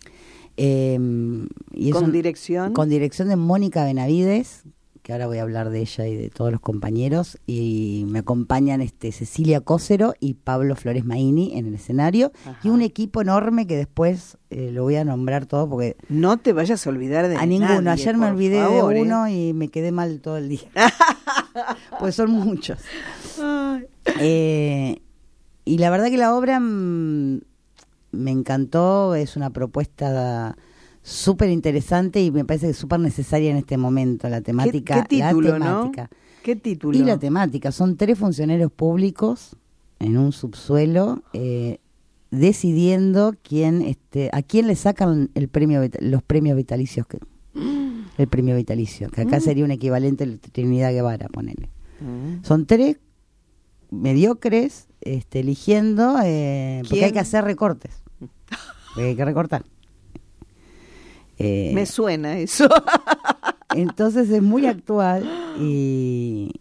Eh, 0.57 0.99
y 1.73 1.89
es 1.89 1.95
¿Con 1.95 2.05
un- 2.05 2.13
dirección? 2.13 2.73
Con 2.73 2.89
dirección 2.89 3.29
de 3.29 3.37
Mónica 3.37 3.85
Benavides, 3.85 4.63
que 5.03 5.13
ahora 5.13 5.27
voy 5.27 5.39
a 5.39 5.43
hablar 5.43 5.71
de 5.71 5.81
ella 5.81 6.07
y 6.07 6.15
de 6.15 6.31
todos 6.31 6.53
los 6.53 6.61
compañeros. 6.61 7.39
Y 7.47 8.05
me 8.07 8.21
acompañan 8.21 8.81
este 8.83 9.11
Cecilia 9.11 9.61
Cócero 9.61 10.15
y 10.21 10.35
Pablo 10.35 10.77
Flores 10.77 11.05
Maini 11.05 11.59
en 11.59 11.67
el 11.67 11.75
escenario. 11.75 12.31
Ajá. 12.47 12.61
Y 12.63 12.69
un 12.69 12.83
equipo 12.83 13.21
enorme 13.23 13.67
que 13.67 13.77
después 13.77 14.37
eh, 14.51 14.71
lo 14.73 14.85
voy 14.85 14.95
a 14.97 15.05
nombrar 15.05 15.47
todo 15.47 15.69
porque 15.69 15.97
No 16.09 16.37
te 16.37 16.53
vayas 16.53 16.87
a 16.87 16.91
olvidar 16.91 17.27
de 17.29 17.37
a 17.37 17.47
ninguno. 17.47 17.81
nadie, 17.83 18.03
Ayer 18.03 18.17
me 18.17 18.27
olvidé 18.29 18.61
favor, 18.61 18.93
de 18.95 19.01
¿eh? 19.01 19.03
uno 19.03 19.29
y 19.29 19.53
me 19.55 19.69
quedé 19.69 19.91
mal 19.91 20.21
todo 20.21 20.37
el 20.37 20.49
día. 20.51 20.69
pues 21.99 22.15
son 22.15 22.31
muchos. 22.31 22.79
Eh, 24.21 25.01
y 25.65 25.79
la 25.79 25.91
verdad 25.91 26.11
que 26.11 26.17
la 26.17 26.35
obra 26.35 26.61
mm, 26.61 27.41
me 28.13 28.31
encantó, 28.31 29.15
es 29.15 29.37
una 29.37 29.51
propuesta 29.51 30.57
súper 31.03 31.51
interesante 31.51 32.23
y 32.23 32.31
me 32.31 32.45
parece 32.45 32.69
que 32.69 32.75
súper 32.75 33.01
necesaria 33.01 33.51
en 33.51 33.57
este 33.57 33.77
momento, 33.77 34.29
la 34.29 34.39
¿Qué, 34.39 34.45
temática. 34.45 35.03
qué 35.03 35.17
título, 35.17 35.59
la 35.59 35.65
temática. 35.65 36.03
no? 36.03 36.19
¿Qué 36.43 36.57
título? 36.57 36.99
Y 36.99 37.03
la 37.03 37.19
temática, 37.19 37.73
son 37.73 37.97
tres 37.97 38.19
funcionarios 38.19 38.73
públicos 38.73 39.57
en 39.99 40.19
un 40.19 40.33
subsuelo 40.33 41.23
eh, 41.33 41.79
decidiendo 42.31 43.35
quién, 43.43 43.83
este, 43.83 44.31
a 44.33 44.43
quién 44.43 44.67
le 44.67 44.75
sacan 44.75 45.31
el 45.35 45.49
premio, 45.49 45.81
los 46.01 46.23
premios 46.23 46.57
vitalicios, 46.57 47.07
que, 47.07 47.19
el 48.19 48.29
premio 48.29 48.57
vitalicio, 48.57 49.09
que 49.11 49.23
acá 49.23 49.41
sería 49.41 49.65
un 49.65 49.71
equivalente 49.71 50.25
al 50.25 50.39
Trinidad 50.39 50.93
Guevara, 50.93 51.29
ponele. 51.29 51.69
Mm. 52.01 52.45
Son 52.45 52.67
tres 52.67 52.97
mediocres 53.93 54.89
este, 55.01 55.41
eligiendo, 55.41 56.17
eh, 56.25 56.83
porque 56.89 57.05
hay 57.05 57.13
que 57.13 57.21
hacer 57.21 57.45
recortes. 57.45 58.03
Hay 58.97 59.15
que 59.17 59.25
recortar. 59.25 59.65
Eh, 61.39 61.73
Me 61.75 61.87
suena 61.87 62.39
eso. 62.39 62.69
entonces 63.75 64.29
es 64.31 64.43
muy 64.43 64.67
actual 64.67 65.25
y, 65.59 66.53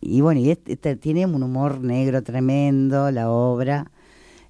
y 0.00 0.20
bueno, 0.22 0.40
y 0.40 0.50
este, 0.50 0.72
este 0.72 0.96
tiene 0.96 1.26
un 1.26 1.42
humor 1.42 1.80
negro 1.80 2.22
tremendo, 2.22 3.10
la 3.10 3.30
obra. 3.30 3.90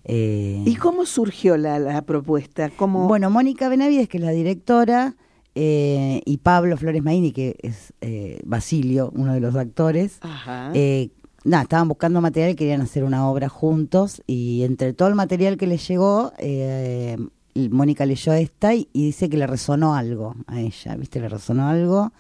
eh, 0.05 0.63
¿Y 0.65 0.77
cómo 0.77 1.05
surgió 1.07 1.57
la, 1.57 1.79
la 1.81 2.03
propuesta? 2.03 2.71
¿Cómo... 2.71 3.09
Bueno, 3.09 3.31
Mónica 3.31 3.69
Benavides, 3.69 4.09
que 4.09 4.19
es 4.19 4.23
la 4.25 4.31
directora, 4.31 5.17
eh, 5.57 6.23
y 6.25 6.37
Pablo 6.39 6.77
Flores 6.77 7.03
Maini, 7.03 7.33
que 7.33 7.57
es 7.61 7.93
eh, 8.01 8.41
Basilio, 8.45 9.11
uno 9.15 9.35
de 9.35 9.41
los 9.41 9.55
actores, 9.57 10.19
Ajá. 10.21 10.71
eh, 10.75 11.11
nada, 11.45 11.63
estaban 11.63 11.89
buscando 11.89 12.21
material 12.21 12.51
y 12.53 12.55
querían 12.57 12.81
hacer 12.81 13.05
una 13.05 13.29
obra 13.29 13.49
juntos. 13.49 14.23
Y 14.27 14.63
entre 14.65 14.93
todo 14.93 15.09
el 15.09 15.15
material 15.15 15.57
que 15.57 15.67
les 15.67 15.87
llegó, 15.87 16.33
eh, 16.39 17.17
Mónica 17.55 18.07
leyó 18.07 18.33
esta 18.33 18.75
y, 18.75 18.89
y 18.93 19.07
dice 19.07 19.29
que 19.29 19.37
le 19.37 19.47
resonó 19.47 19.95
algo 19.95 20.35
a 20.47 20.61
ella, 20.61 20.97
¿viste? 20.97 21.21
Le 21.21 21.29
resonó 21.29 21.69
algo. 21.69 22.13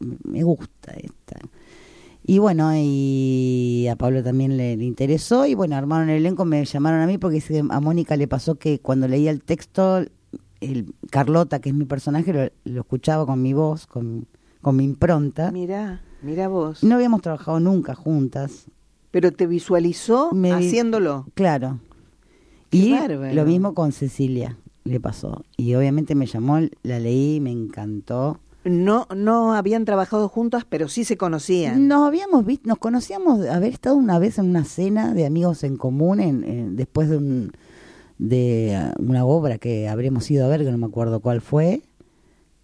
Me 0.00 0.42
gusta 0.42 0.92
esta. 0.92 1.38
Y 2.26 2.38
bueno, 2.38 2.72
y 2.74 3.86
a 3.90 3.96
Pablo 3.96 4.22
también 4.22 4.56
le, 4.56 4.72
interesó. 4.72 5.44
Y 5.44 5.54
bueno, 5.54 5.76
armaron 5.76 6.08
el 6.08 6.16
elenco, 6.16 6.46
me 6.46 6.64
llamaron 6.64 7.02
a 7.02 7.06
mí 7.06 7.18
porque 7.18 7.36
dice 7.36 7.54
que 7.54 7.64
a 7.68 7.80
Mónica 7.80 8.16
le 8.16 8.26
pasó 8.26 8.54
que 8.54 8.78
cuando 8.78 9.06
leía 9.06 9.30
el 9.30 9.42
texto, 9.42 10.04
el 10.60 10.94
Carlota, 11.10 11.60
que 11.60 11.68
es 11.68 11.74
mi 11.74 11.84
personaje, 11.84 12.52
lo, 12.64 12.80
escuchaba 12.80 13.26
con 13.26 13.42
mi 13.42 13.52
voz, 13.52 13.86
con, 13.86 14.26
con 14.62 14.76
mi 14.76 14.84
impronta. 14.84 15.50
Mira, 15.52 16.00
mira 16.24 16.48
vos. 16.48 16.82
No 16.82 16.94
habíamos 16.96 17.22
trabajado 17.22 17.60
nunca 17.60 17.94
juntas. 17.94 18.66
Pero 19.10 19.30
te 19.32 19.46
visualizó 19.46 20.32
Me 20.32 20.52
haciéndolo. 20.52 21.26
Claro. 21.34 21.78
Qué 22.70 22.78
Y 22.78 22.92
bárbaro. 22.92 23.32
lo 23.34 23.44
mismo 23.44 23.74
con 23.74 23.92
Cecilia 23.92 24.56
le 24.84 24.98
pasó. 25.00 25.44
Y 25.56 25.74
obviamente 25.74 26.14
me 26.14 26.26
llamó, 26.26 26.58
la 26.82 26.98
leí, 26.98 27.40
me 27.40 27.50
encantó. 27.52 28.40
no, 28.64 29.06
no 29.14 29.54
habían 29.54 29.84
trabajado 29.84 30.28
juntas, 30.28 30.64
pero 30.68 30.88
sí 30.88 31.04
se 31.04 31.16
conocían. 31.16 31.86
Nos 31.86 32.02
habíamos 32.06 32.44
visto, 32.44 32.66
nos 32.68 32.78
conocíamos 32.78 33.46
haber 33.46 33.72
estado 33.72 33.94
una 33.96 34.18
vez 34.18 34.38
en 34.38 34.50
una 34.50 34.64
cena 34.64 35.14
de 35.14 35.26
amigos 35.26 35.62
en 35.64 35.76
común 35.76 36.18
en, 36.20 36.42
en- 36.44 36.76
después 36.76 37.08
de 37.08 37.18
un 37.18 37.52
de 38.18 38.74
ah, 38.76 38.94
una 38.98 39.24
obra 39.24 39.58
que 39.58 39.88
habremos 39.88 40.30
ido 40.30 40.44
a 40.44 40.48
ver, 40.48 40.64
que 40.64 40.70
no 40.70 40.78
me 40.78 40.86
acuerdo 40.86 41.20
cuál 41.20 41.40
fue. 41.40 41.82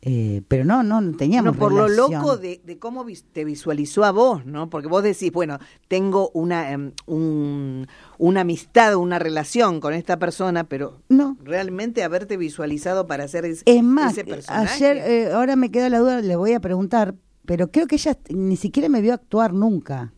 Eh, 0.03 0.41
pero 0.49 0.65
no, 0.65 0.83
no, 0.83 1.03
no 1.03 1.15
teníamos 1.15 1.53
No, 1.53 1.59
por 1.59 1.73
lo 1.75 1.87
loco 1.87 2.39
de, 2.39 2.63
de 2.65 2.79
cómo 2.79 3.05
te 3.33 3.45
visualizó 3.45 4.03
a 4.05 4.13
vos, 4.13 4.47
¿no? 4.47 4.71
Porque 4.71 4.89
vos 4.89 5.03
decís, 5.03 5.31
bueno, 5.31 5.59
tengo 5.89 6.31
una, 6.33 6.71
em, 6.73 6.93
un- 7.05 7.87
una 8.17 8.41
amistad, 8.41 8.95
una 8.97 9.19
relación 9.19 9.79
con 9.79 9.93
esta 9.93 10.19
persona, 10.19 10.65
pero 10.65 11.03
No. 11.11 11.37
realmente 11.45 12.03
haberte 12.03 12.39
visualizado 12.39 13.07
para 13.07 13.25
hacer 13.25 13.45
ese, 13.45 13.63
Es 13.67 13.83
más, 13.83 14.13
ese 14.13 14.25
personaje. 14.25 14.73
ayer, 14.87 14.97
eh, 14.97 15.33
ahora 15.33 15.55
me 15.57 15.71
queda 15.71 15.91
la 15.91 15.99
duda, 15.99 16.23
le 16.23 16.35
voy 16.37 16.55
a 16.55 16.61
preguntar, 16.61 17.15
pero 17.45 17.71
creo 17.71 17.87
que 17.87 17.97
ella 17.97 18.17
ni 18.31 18.57
siquiera 18.57 18.89
me 18.89 19.03
vio 19.03 19.13
actuar 19.13 19.53
nunca. 19.53 20.15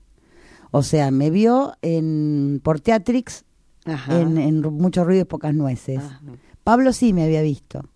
O 0.71 0.85
sea, 0.85 1.11
me 1.11 1.31
vio 1.31 1.75
en 1.83 2.61
por 2.63 2.79
Teatrix, 2.79 3.45
Ajá. 3.85 4.21
en, 4.21 4.39
en 4.39 4.61
Mucho 4.61 5.05
Ruido 5.05 5.23
y 5.23 5.25
Pocas 5.25 5.55
Nueces. 5.57 5.99
Ah. 6.03 6.21
Pablo 6.63 6.93
sí 6.93 7.13
me 7.13 7.25
había 7.25 7.43
visto, 7.43 7.89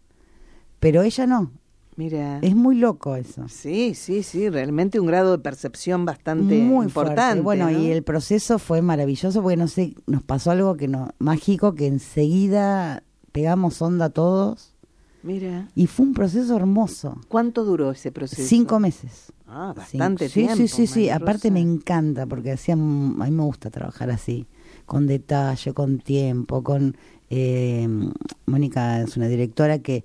pero 0.80 1.02
ella 1.02 1.28
no. 1.28 1.52
Mira. 1.96 2.38
Es 2.42 2.54
muy 2.54 2.76
loco 2.76 3.16
eso. 3.16 3.48
Sí, 3.48 3.94
sí, 3.94 4.22
sí, 4.22 4.50
realmente 4.50 5.00
un 5.00 5.06
grado 5.06 5.32
de 5.32 5.38
percepción 5.38 6.04
bastante 6.04 6.58
muy 6.58 6.86
importante. 6.86 7.22
fuerte. 7.22 7.40
Bueno, 7.40 7.70
¿no? 7.70 7.78
y 7.78 7.90
el 7.90 8.02
proceso 8.02 8.58
fue 8.58 8.82
maravilloso 8.82 9.42
porque 9.42 9.56
no 9.56 9.66
sé, 9.66 9.94
nos 10.06 10.22
pasó 10.22 10.50
algo 10.50 10.76
que 10.76 10.88
no 10.88 11.08
mágico 11.18 11.74
que 11.74 11.86
enseguida 11.86 13.02
pegamos 13.32 13.80
onda 13.80 14.10
todos 14.10 14.74
Mira, 15.22 15.68
y 15.74 15.86
fue 15.86 16.06
un 16.06 16.14
proceso 16.14 16.54
hermoso. 16.56 17.18
¿cuánto 17.28 17.64
duró 17.64 17.90
ese 17.90 18.12
proceso? 18.12 18.46
Cinco 18.46 18.78
meses. 18.78 19.32
Ah, 19.48 19.72
bastante 19.74 20.28
sí, 20.28 20.40
tiempo. 20.40 20.56
Sí, 20.56 20.68
sí, 20.68 20.86
sí. 20.86 21.00
María 21.00 21.16
Aparte 21.16 21.50
me 21.50 21.60
encanta 21.60 22.26
porque 22.26 22.52
hacía, 22.52 22.74
a 22.74 22.76
mí 22.76 23.30
me 23.30 23.42
gusta 23.42 23.70
trabajar 23.70 24.10
así, 24.10 24.46
con 24.84 25.06
detalle, 25.06 25.72
con 25.72 25.98
tiempo, 25.98 26.62
con 26.62 26.96
eh, 27.30 27.88
Mónica 28.46 29.00
es 29.00 29.16
una 29.16 29.28
directora 29.28 29.78
que 29.78 30.04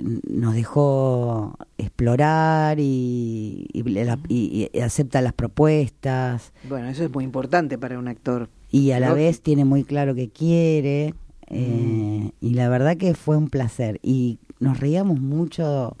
nos 0.00 0.54
dejó 0.54 1.56
explorar 1.78 2.78
y, 2.80 3.66
y 3.72 3.82
la- 3.82 4.18
y- 4.28 4.68
y 4.72 4.80
acepta 4.80 5.20
las 5.20 5.32
propuestas 5.34 6.52
Bueno, 6.68 6.88
eso 6.88 7.04
es 7.04 7.10
muy 7.12 7.24
importante 7.24 7.78
para 7.78 7.98
un 7.98 8.08
actor. 8.08 8.48
y 8.70 8.92
a 8.92 9.00
la 9.00 9.12
vez 9.12 9.42
tiene 9.42 9.64
muy 9.64 9.84
claro 9.84 10.14
que 10.14 10.28
quiere 10.30 11.14
eh, 11.48 12.30
y 12.40 12.54
la 12.54 12.68
verdad 12.70 12.96
que 12.96 13.14
fue 13.14 13.36
un 13.36 13.48
placer 13.50 14.00
y 14.02 14.38
nos 14.60 14.80
reíamos 14.80 15.20
mucho, 15.20 15.96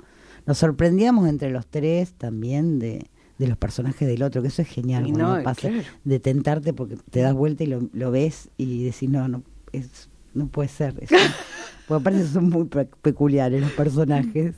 nos 0.46 0.56
sorprendíamos 0.58 1.28
entre 1.28 1.50
los 1.50 1.66
tres 1.66 2.14
también 2.14 2.78
de, 2.78 3.06
de 3.38 3.46
los 3.48 3.58
personajes 3.58 4.08
del 4.08 4.22
otro, 4.22 4.40
que 4.40 4.48
eso 4.48 4.62
es 4.62 4.68
genial, 4.68 5.02
cuando 5.04 5.36
no, 5.38 5.42
pasa 5.42 5.68
claro. 5.68 5.82
de 6.04 6.20
tentarte 6.20 6.72
porque 6.72 6.96
te 7.10 7.20
das 7.20 7.34
vuelta 7.34 7.64
y 7.64 7.66
lo, 7.66 7.80
lo 7.92 8.10
ves 8.10 8.48
y 8.56 8.84
decís, 8.84 9.10
no, 9.10 9.28
no, 9.28 9.42
es, 9.72 10.08
no 10.34 10.46
puede 10.48 10.68
ser. 10.68 10.94
es 11.00 11.10
un-". 11.10 11.18
porque 11.88 12.00
aparte 12.02 12.26
son 12.26 12.48
muy 12.50 12.64
pe- 12.64 12.88
peculiares 13.02 13.60
los 13.60 13.72
personajes. 13.72 14.54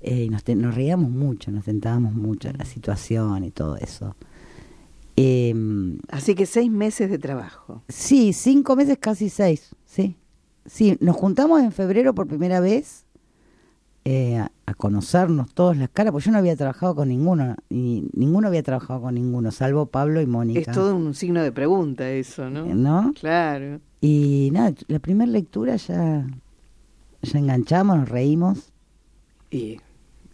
Eh, 0.00 0.24
y 0.24 0.28
nos, 0.30 0.42
te- 0.42 0.56
nos 0.56 0.74
reíamos 0.74 1.10
mucho, 1.10 1.50
nos 1.52 1.64
tentábamos 1.64 2.12
mucho 2.14 2.48
en 2.48 2.58
la 2.58 2.64
situación 2.64 3.44
y 3.44 3.50
todo 3.52 3.76
eso. 3.76 4.16
Em, 5.16 5.98
Así 6.08 6.34
que 6.34 6.46
seis 6.46 6.70
meses 6.70 7.10
de 7.10 7.18
trabajo. 7.18 7.82
Sí, 7.88 8.32
cinco 8.32 8.74
meses, 8.76 8.98
casi 8.98 9.28
seis, 9.28 9.74
sí. 9.84 10.16
Sí, 10.64 10.96
nos 11.00 11.16
juntamos 11.16 11.60
en 11.60 11.72
febrero 11.72 12.14
por 12.14 12.26
primera 12.28 12.60
vez 12.60 13.04
eh, 14.04 14.36
a, 14.38 14.50
a 14.66 14.74
conocernos 14.74 15.52
todos 15.54 15.76
las 15.76 15.88
caras, 15.90 16.12
porque 16.12 16.26
yo 16.26 16.32
no 16.32 16.38
había 16.38 16.56
trabajado 16.56 16.94
con 16.94 17.08
ninguno, 17.08 17.56
y 17.68 18.08
ninguno 18.14 18.48
había 18.48 18.62
trabajado 18.62 19.02
con 19.02 19.14
ninguno, 19.14 19.50
salvo 19.50 19.86
Pablo 19.86 20.20
y 20.20 20.26
Mónica. 20.26 20.60
Es 20.60 20.66
todo 20.72 20.96
un 20.96 21.14
signo 21.14 21.42
de 21.42 21.52
pregunta 21.52 22.08
eso, 22.10 22.48
¿no? 22.48 22.64
¿No? 22.66 23.12
Claro. 23.20 23.80
Y 24.04 24.50
nada, 24.52 24.74
la 24.88 24.98
primera 24.98 25.30
lectura 25.30 25.76
ya, 25.76 26.26
ya 27.22 27.38
enganchamos, 27.38 27.96
nos 27.98 28.08
reímos 28.08 28.72
Y 29.48 29.78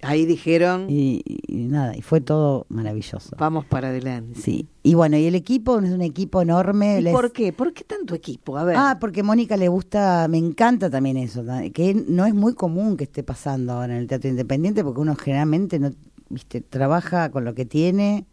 ahí 0.00 0.24
dijeron, 0.24 0.86
y, 0.88 1.22
y 1.46 1.66
nada, 1.66 1.94
y 1.94 2.00
fue 2.00 2.22
todo 2.22 2.64
maravilloso. 2.70 3.36
vamos 3.38 3.66
para 3.66 3.88
adelante. 3.88 4.40
Sí, 4.40 4.66
y 4.82 4.94
bueno, 4.94 5.18
y 5.18 5.26
el 5.26 5.34
equipo 5.34 5.78
es 5.80 5.90
un 5.90 6.00
equipo 6.00 6.40
enorme. 6.40 7.00
¿Y 7.00 7.02
les- 7.02 7.12
por 7.12 7.30
qué? 7.30 7.52
¿Por 7.52 7.74
qué 7.74 7.84
tanto 7.84 8.14
equipo? 8.14 8.56
A 8.56 8.64
ver. 8.64 8.76
Ah, 8.78 8.96
porque 8.98 9.22
Mónica 9.22 9.56
le 9.58 9.68
gusta, 9.68 10.26
me 10.30 10.38
encanta 10.38 10.88
también 10.88 11.18
eso, 11.18 11.44
que 11.74 11.94
no 12.08 12.24
es 12.24 12.34
muy 12.34 12.54
común 12.54 12.96
que 12.96 13.04
esté 13.04 13.22
pasando 13.22 13.74
ahora 13.74 13.94
en 13.96 14.00
el 14.00 14.06
teatro 14.06 14.30
independiente, 14.30 14.82
porque 14.82 15.00
uno 15.00 15.14
generalmente 15.14 15.78
no, 15.78 15.90
viste, 16.30 16.62
trabaja 16.62 17.30
con 17.30 17.44
lo 17.44 17.54
que 17.54 17.66
tiene 17.66 18.24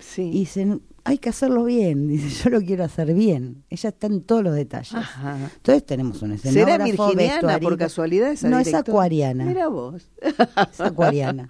sí. 0.00 0.22
y 0.22 0.30
dice, 0.40 0.78
hay 1.04 1.18
que 1.18 1.28
hacerlo 1.28 1.64
bien, 1.64 2.08
dice, 2.08 2.44
yo 2.44 2.50
lo 2.50 2.60
quiero 2.60 2.84
hacer 2.84 3.14
bien. 3.14 3.64
Ella 3.70 3.88
está 3.90 4.06
en 4.06 4.22
todos 4.22 4.42
los 4.42 4.54
detalles. 4.54 4.94
Ajá. 4.94 5.50
Entonces 5.56 5.84
tenemos 5.84 6.22
un 6.22 6.36
¿Será 6.38 6.76
escenógrafo, 6.76 7.08
virginiana 7.08 7.58
por 7.58 7.76
casualidad 7.78 8.32
esa 8.32 8.48
No, 8.48 8.58
es 8.58 8.72
acuariana. 8.74 9.44
Mira 9.44 9.68
vos. 9.68 10.08
Es 10.20 10.80
acuariana. 10.80 11.48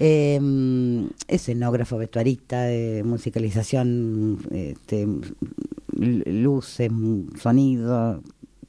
Eh, 0.00 0.40
escenógrafo, 1.28 1.98
vestuarista, 1.98 2.62
de 2.62 3.02
musicalización, 3.04 4.40
este, 4.50 5.06
luces, 5.96 6.90
sonido, 7.40 8.22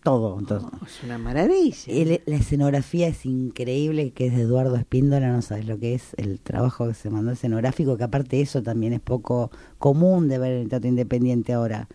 todo. 0.05 0.35
Oh, 0.35 0.85
es 0.85 1.03
una 1.03 1.17
maravilla. 1.17 1.75
El- 1.87 2.21
la 2.25 2.35
escenografía 2.35 3.07
es 3.09 3.25
increíble, 3.25 4.11
que 4.11 4.27
es 4.27 4.35
de 4.35 4.43
Eduardo 4.43 4.75
Espíndola, 4.77 5.31
no 5.31 5.41
sabes 5.41 5.65
lo 5.65 5.77
que 5.79 5.95
es 5.95 6.13
el 6.17 6.39
trabajo 6.39 6.87
que 6.87 6.93
se 6.93 7.09
mandó 7.09 7.31
escenográfico, 7.31 7.97
que 7.97 8.03
aparte 8.05 8.39
eso 8.39 8.63
también 8.63 8.93
es 8.93 9.01
poco 9.01 9.51
común 9.79 10.27
de 10.29 10.37
ver 10.37 10.53
en 10.53 10.61
el 10.61 10.69
teatro 10.69 10.87
independiente 10.87 11.51
ahora. 11.53 11.89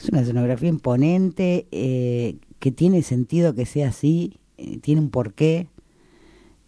Es 0.00 0.08
una 0.08 0.22
escenografía 0.22 0.68
imponente, 0.70 1.66
eh, 1.72 2.36
que 2.58 2.72
tiene 2.72 3.02
sentido 3.02 3.54
que 3.54 3.66
sea 3.66 3.88
así, 3.88 4.38
eh, 4.56 4.78
tiene 4.78 5.00
un 5.02 5.10
porqué, 5.10 5.66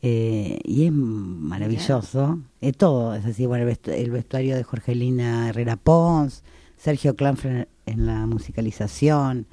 eh, 0.03 0.59
y 0.65 0.87
es 0.87 0.93
maravilloso. 0.93 2.41
Eh, 2.61 2.73
todo 2.73 3.15
es 3.15 3.25
así, 3.25 3.47
bueno, 3.47 3.69
el, 3.69 3.77
vestu- 3.77 3.93
el 3.93 4.11
vestuario 4.11 4.57
de 4.57 4.65
Jorgelina 4.65 5.49
Herrera 5.49 5.77
Pons, 5.77 6.43
Sergio 6.77 7.15
Clanfre 7.15 7.69
en 7.87 8.07
la 8.07 8.27
musicalización, 8.27 9.47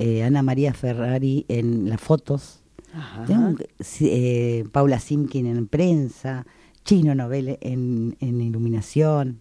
eh, 0.00 0.22
Ana 0.24 0.42
María 0.42 0.72
Ferrari 0.74 1.44
en 1.48 1.88
las 1.88 2.00
fotos, 2.00 2.62
un- 3.28 3.58
eh, 4.00 4.64
Paula 4.72 4.98
Simkin 4.98 5.46
en 5.46 5.66
prensa, 5.68 6.44
Chino 6.84 7.14
Novele 7.14 7.58
en, 7.60 8.16
en 8.20 8.40
iluminación, 8.40 9.40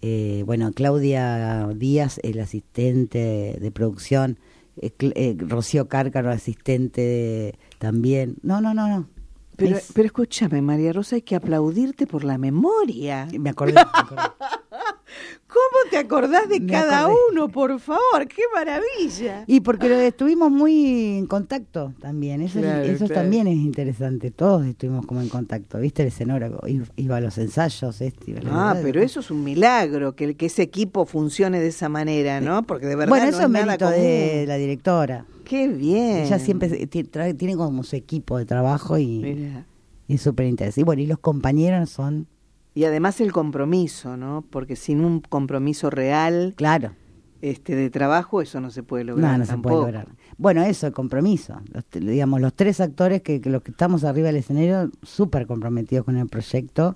eh, 0.00 0.42
bueno, 0.46 0.70
Claudia 0.72 1.66
Díaz, 1.74 2.20
el 2.22 2.38
asistente 2.40 3.58
de 3.60 3.70
producción, 3.72 4.38
eh, 4.80 4.92
eh, 5.00 5.36
Rocío 5.38 5.88
Cárcaro, 5.88 6.30
asistente 6.30 7.00
de- 7.00 7.58
también. 7.78 8.36
No, 8.42 8.60
no, 8.60 8.72
no, 8.74 8.88
no. 8.88 9.08
Pero, 9.56 9.76
Es- 9.76 9.90
pero 9.92 10.06
escúchame, 10.06 10.62
María 10.62 10.92
Rosa, 10.92 11.16
hay 11.16 11.22
que 11.22 11.34
aplaudirte 11.34 12.06
por 12.06 12.22
la 12.22 12.38
memoria. 12.38 13.26
me 13.38 13.50
acordé. 13.50 13.72
me 13.74 13.80
acordé. 13.80 14.22
¿Cómo 15.46 15.90
te 15.90 15.96
acordás 15.96 16.48
de 16.48 16.60
Me 16.60 16.70
cada 16.72 17.00
acordé. 17.06 17.16
uno, 17.32 17.48
por 17.48 17.80
favor? 17.80 18.28
¡Qué 18.28 18.42
maravilla! 18.54 19.44
Y 19.46 19.60
porque 19.60 19.88
lo- 19.88 19.94
estuvimos 19.98 20.50
muy 20.50 21.16
en 21.18 21.26
contacto 21.26 21.94
también, 22.00 22.42
eso, 22.42 22.58
es- 22.58 22.88
eso 22.90 23.06
claro. 23.06 23.22
también 23.22 23.46
es 23.46 23.56
interesante, 23.56 24.30
todos 24.30 24.66
estuvimos 24.66 25.06
como 25.06 25.22
en 25.22 25.28
contacto, 25.30 25.78
¿viste? 25.80 26.02
El 26.02 26.08
escenógrafo 26.08 26.60
iba 26.96 27.16
a 27.16 27.20
los 27.20 27.38
ensayos, 27.38 28.00
este, 28.02 28.32
iba 28.32 28.40
a 28.40 28.42
la- 28.42 28.70
Ah, 28.70 28.76
pero 28.82 29.00
eso 29.00 29.20
es 29.20 29.30
un 29.30 29.42
milagro, 29.42 30.14
que, 30.14 30.24
el- 30.24 30.36
que 30.36 30.46
ese 30.46 30.62
equipo 30.62 31.06
funcione 31.06 31.60
de 31.60 31.68
esa 31.68 31.88
manera, 31.88 32.40
¿no? 32.42 32.64
Porque 32.64 32.86
de 32.86 32.96
verdad 32.96 33.08
Bueno, 33.10 33.24
no 33.24 33.30
eso 33.30 33.42
es 33.42 33.48
mérito 33.48 33.86
común. 33.86 33.92
de 34.00 34.44
la 34.46 34.56
directora. 34.56 35.24
¡Qué 35.44 35.66
bien! 35.68 36.24
Ella 36.24 36.38
siempre 36.38 36.68
tiene 36.86 37.56
como 37.56 37.82
su 37.84 37.96
equipo 37.96 38.36
de 38.36 38.44
trabajo 38.44 38.98
y, 38.98 39.64
y 40.06 40.14
es 40.14 40.20
súper 40.20 40.44
interesante. 40.46 40.82
Y 40.82 40.84
bueno, 40.84 41.00
y 41.00 41.06
los 41.06 41.18
compañeros 41.18 41.88
son, 41.88 42.26
Y 42.78 42.84
además 42.84 43.20
el 43.20 43.32
compromiso, 43.32 44.16
¿no? 44.16 44.44
Porque 44.48 44.76
sin 44.76 45.00
un 45.04 45.18
compromiso 45.20 45.90
real 45.90 46.54
claro, 46.56 46.92
este 47.42 47.74
de 47.74 47.90
trabajo, 47.90 48.40
eso 48.40 48.60
no 48.60 48.70
se 48.70 48.84
puede 48.84 49.02
lograr 49.02 49.32
no, 49.32 49.38
no 49.38 49.44
se 49.46 49.50
tampoco. 49.50 49.80
puede 49.80 49.92
lograr. 49.94 50.14
Bueno, 50.36 50.62
eso, 50.62 50.86
el 50.86 50.92
compromiso. 50.92 51.60
Los, 51.72 51.84
digamos, 51.90 52.40
los 52.40 52.54
tres 52.54 52.80
actores 52.80 53.22
que, 53.22 53.40
que 53.40 53.50
los 53.50 53.62
que 53.62 53.72
estamos 53.72 54.04
arriba 54.04 54.28
del 54.28 54.36
escenario, 54.36 54.92
súper 55.02 55.48
comprometidos 55.48 56.04
con 56.04 56.18
el 56.18 56.28
proyecto. 56.28 56.94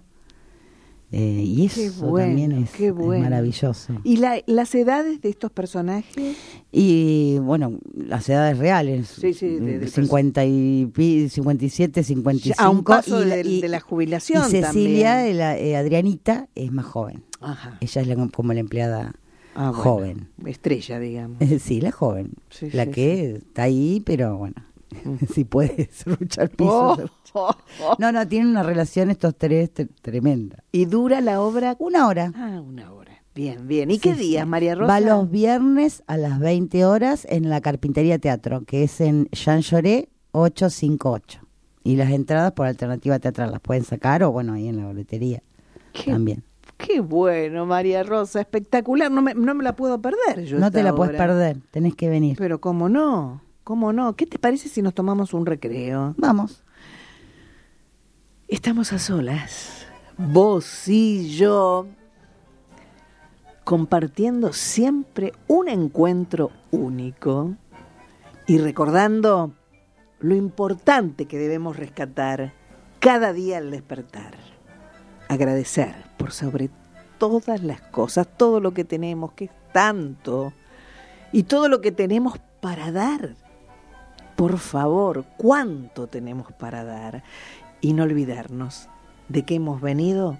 Eh, 1.14 1.42
y 1.46 1.68
Qué 1.68 1.86
eso 1.86 2.06
bueno, 2.06 2.26
también 2.28 2.52
es, 2.52 2.70
qué 2.70 2.86
es 2.88 2.94
bueno. 2.94 3.24
maravilloso. 3.24 3.92
¿Y 4.02 4.16
la- 4.16 4.42
las 4.46 4.74
edades 4.74 5.20
de 5.20 5.28
estos 5.28 5.52
personajes? 5.52 6.36
Y 6.72 7.38
bueno, 7.40 7.78
las 7.94 8.28
edades 8.30 8.56
reales. 8.58 9.08
Sí, 9.20 9.34
sí, 9.34 9.46
de- 9.58 9.78
del 9.80 9.88
50 9.90 10.44
y, 10.46 10.86
pi- 10.86 11.28
57, 11.28 12.02
55. 12.02 12.56
A 12.62 12.70
un 12.70 12.82
paso 12.82 13.22
y 13.24 13.28
de, 13.28 13.40
y- 13.42 13.60
de 13.60 13.68
la 13.68 13.80
jubilación 13.80 14.44
Y 14.48 14.50
Cecilia, 14.52 15.16
también. 15.16 15.38
la- 15.38 15.58
eh, 15.58 15.76
Adrianita, 15.76 16.48
es 16.54 16.72
más 16.72 16.86
joven. 16.86 17.22
Ajá. 17.40 17.76
Ella 17.80 18.00
es 18.00 18.06
la- 18.08 18.28
como 18.28 18.52
la 18.54 18.60
empleada 18.60 19.14
Ah, 19.54 19.68
bueno. 19.70 19.82
joven. 19.82 20.28
Estrella, 20.46 20.98
digamos. 20.98 21.38
sí, 21.62 21.80
la 21.82 21.92
joven. 21.92 22.30
Sí, 22.48 22.70
la 22.72 22.86
sí, 22.86 22.90
que 22.90 23.30
está 23.36 23.64
ahí, 23.64 24.02
pero 24.06 24.38
bueno. 24.38 24.54
si 25.34 25.44
puede 25.44 25.88
serruchar 25.92 26.50
piso. 26.56 26.70
Oh, 26.90 26.94
serrucha. 26.96 27.32
oh, 27.34 27.50
oh. 27.82 27.96
No, 27.98 28.12
no, 28.12 28.26
tienen 28.28 28.48
una 28.48 28.62
relación 28.62 29.10
estos 29.10 29.36
tres 29.36 29.72
tre- 29.74 29.88
tremenda. 30.00 30.62
¿Y 30.72 30.84
dura 30.86 31.20
la 31.20 31.40
obra? 31.40 31.76
Una 31.78 32.06
hora. 32.06 32.32
Ah, 32.34 32.60
una 32.60 32.92
hora. 32.92 33.12
Bien, 33.34 33.66
bien. 33.66 33.90
¿Y 33.90 33.98
qué 33.98 34.14
días, 34.14 34.44
sí. 34.44 34.48
María 34.50 34.74
Rosa? 34.74 34.92
Va 34.92 35.00
los 35.00 35.30
viernes 35.30 36.02
a 36.06 36.18
las 36.18 36.38
20 36.38 36.84
horas 36.84 37.26
en 37.30 37.48
la 37.48 37.60
Carpintería 37.62 38.18
Teatro, 38.18 38.62
que 38.66 38.82
es 38.84 39.00
en 39.00 39.26
Jean 39.32 39.60
Lloré 39.62 40.10
858. 40.32 41.40
Y 41.84 41.96
las 41.96 42.10
entradas 42.10 42.52
por 42.52 42.66
alternativa 42.66 43.18
teatral 43.18 43.50
las 43.50 43.60
pueden 43.60 43.84
sacar 43.84 44.22
o 44.22 44.30
bueno, 44.30 44.52
ahí 44.52 44.68
en 44.68 44.76
la 44.76 44.86
boletería 44.86 45.42
Qué, 45.92 46.10
también. 46.12 46.44
qué 46.78 47.00
bueno, 47.00 47.66
María 47.66 48.02
Rosa. 48.04 48.40
Espectacular. 48.40 49.10
No 49.10 49.20
me, 49.22 49.34
no 49.34 49.54
me 49.54 49.64
la 49.64 49.74
puedo 49.74 50.00
perder 50.00 50.44
yo. 50.44 50.58
No 50.58 50.70
te 50.70 50.82
la 50.82 50.94
puedes 50.94 51.16
perder, 51.16 51.56
tenés 51.70 51.94
que 51.96 52.08
venir. 52.08 52.36
Pero 52.38 52.60
cómo 52.60 52.88
no, 52.88 53.40
cómo 53.64 53.92
no. 53.92 54.14
¿Qué 54.14 54.26
te 54.26 54.38
parece 54.38 54.68
si 54.68 54.82
nos 54.82 54.94
tomamos 54.94 55.34
un 55.34 55.46
recreo? 55.46 56.14
Vamos. 56.16 56.62
Estamos 58.48 58.92
a 58.92 58.98
solas, 58.98 59.86
vos 60.18 60.86
y 60.86 61.34
yo, 61.34 61.86
compartiendo 63.64 64.52
siempre 64.52 65.32
un 65.48 65.68
encuentro 65.68 66.50
único 66.70 67.56
y 68.46 68.58
recordando 68.58 69.52
lo 70.20 70.34
importante 70.34 71.24
que 71.24 71.38
debemos 71.38 71.78
rescatar 71.78 72.52
cada 73.00 73.32
día 73.32 73.58
al 73.58 73.70
despertar. 73.70 74.34
Agradecer 75.28 75.94
por 76.18 76.32
sobre 76.32 76.68
todas 77.16 77.62
las 77.62 77.80
cosas, 77.80 78.28
todo 78.36 78.60
lo 78.60 78.74
que 78.74 78.84
tenemos, 78.84 79.32
que 79.32 79.46
es 79.46 79.50
tanto, 79.72 80.52
y 81.32 81.44
todo 81.44 81.68
lo 81.68 81.80
que 81.80 81.90
tenemos 81.90 82.38
para 82.60 82.92
dar. 82.92 83.34
Por 84.36 84.58
favor, 84.58 85.24
¿cuánto 85.36 86.06
tenemos 86.06 86.52
para 86.52 86.84
dar? 86.84 87.22
y 87.82 87.92
no 87.92 88.04
olvidarnos 88.04 88.88
de 89.28 89.44
que 89.44 89.56
hemos 89.56 89.82
venido 89.82 90.38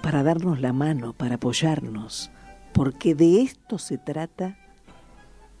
para 0.00 0.22
darnos 0.22 0.60
la 0.60 0.72
mano, 0.72 1.12
para 1.12 1.34
apoyarnos, 1.34 2.30
porque 2.72 3.14
de 3.14 3.42
esto 3.42 3.78
se 3.78 3.98
trata 3.98 4.56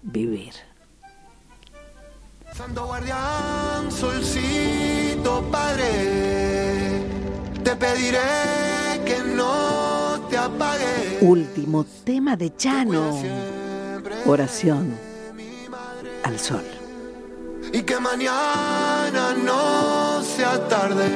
vivir. 0.02 0.54
Santo 2.54 2.86
guardián, 2.86 3.90
solcito 3.90 5.42
padre, 5.50 7.02
te 7.62 7.76
pediré 7.76 8.18
que 9.04 9.18
no 9.36 10.20
te 10.30 10.38
apagues. 10.38 11.22
Último 11.22 11.84
tema 12.04 12.36
de 12.36 12.54
Chano, 12.56 13.16
oración 14.26 14.94
al 16.24 16.38
sol. 16.38 16.81
Y 17.72 17.82
que 17.82 17.98
mañana 17.98 19.34
no 19.34 20.22
sea 20.22 20.68
tarde. 20.68 21.08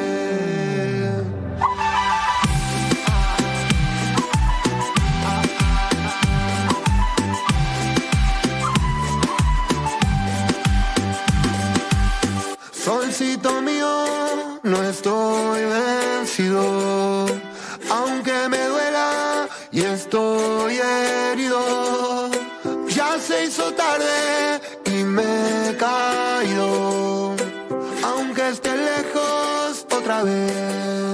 Solcito 12.73 13.61
mío, 13.63 14.61
no 14.63 14.83
estoy 14.85 15.61
vencido, 15.65 17.27
aunque 17.91 18.49
me 18.49 18.63
duela 18.69 19.49
y 19.73 19.83
estoy 19.83 20.79
herido. 20.79 22.31
Ya 22.89 23.19
se 23.19 23.45
hizo 23.45 23.75
tarde 23.75 24.61
me 25.17 25.71
he 25.71 25.77
caído, 25.77 27.35
aunque 28.05 28.49
esté 28.51 28.73
lejos 28.77 29.87
otra 29.99 30.23
vez. 30.23 31.06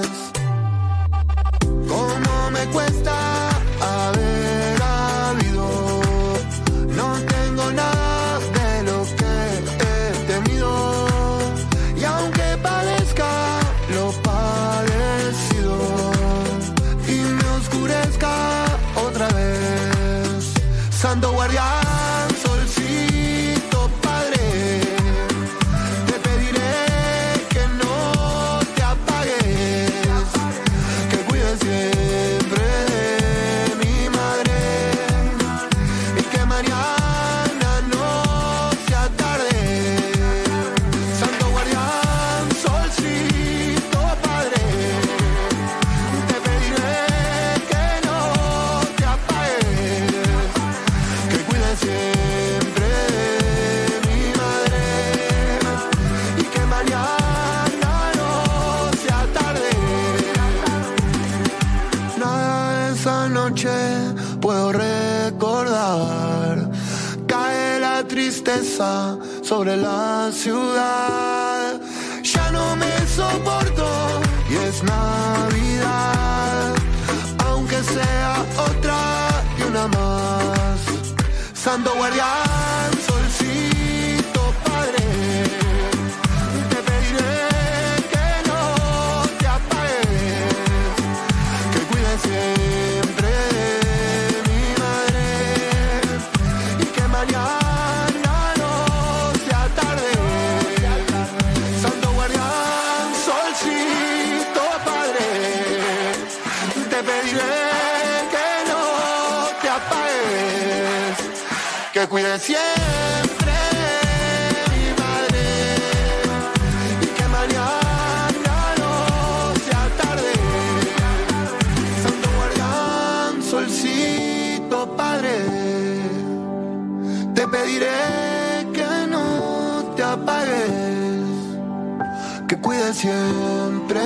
Que 132.63 132.69
cuides 132.69 132.97
siempre 132.97 134.01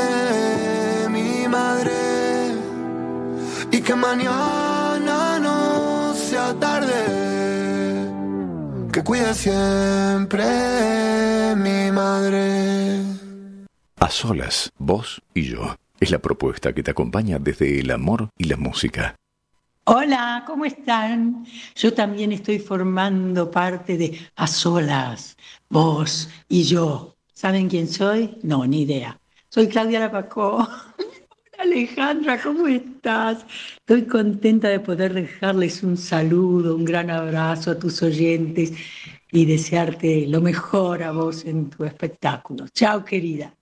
mi 1.10 1.46
madre 1.46 1.92
y 3.70 3.82
que 3.82 3.94
mañana 3.94 5.38
no 5.38 6.14
sea 6.14 6.54
tarde, 6.58 8.10
que 8.92 9.04
cuides 9.04 9.36
siempre 9.36 10.44
mi 11.56 11.92
madre. 11.92 13.02
A 14.00 14.08
solas, 14.08 14.72
vos 14.78 15.20
y 15.34 15.42
yo. 15.42 15.76
Es 16.00 16.10
la 16.10 16.18
propuesta 16.18 16.72
que 16.72 16.82
te 16.82 16.92
acompaña 16.92 17.38
desde 17.38 17.80
el 17.80 17.90
amor 17.90 18.30
y 18.38 18.44
la 18.44 18.56
música. 18.56 19.16
Hola, 19.84 20.44
¿cómo 20.46 20.64
están? 20.64 21.46
Yo 21.74 21.92
también 21.92 22.32
estoy 22.32 22.58
formando 22.58 23.50
parte 23.50 23.96
de 23.98 24.18
A 24.34 24.46
Solas, 24.46 25.36
vos 25.68 26.28
y 26.48 26.64
yo. 26.64 27.15
¿Saben 27.36 27.68
quién 27.68 27.86
soy? 27.86 28.38
No, 28.42 28.66
ni 28.66 28.82
idea. 28.82 29.20
Soy 29.50 29.68
Claudia 29.68 30.00
Lapacó. 30.00 30.66
Alejandra, 31.58 32.40
¿cómo 32.40 32.66
estás? 32.66 33.44
Estoy 33.80 34.06
contenta 34.06 34.68
de 34.68 34.80
poder 34.80 35.12
dejarles 35.12 35.82
un 35.82 35.98
saludo, 35.98 36.74
un 36.74 36.86
gran 36.86 37.10
abrazo 37.10 37.72
a 37.72 37.78
tus 37.78 38.02
oyentes 38.02 38.72
y 39.30 39.44
desearte 39.44 40.26
lo 40.26 40.40
mejor 40.40 41.02
a 41.02 41.12
vos 41.12 41.44
en 41.44 41.68
tu 41.68 41.84
espectáculo. 41.84 42.68
Chao, 42.68 43.04
querida. 43.04 43.52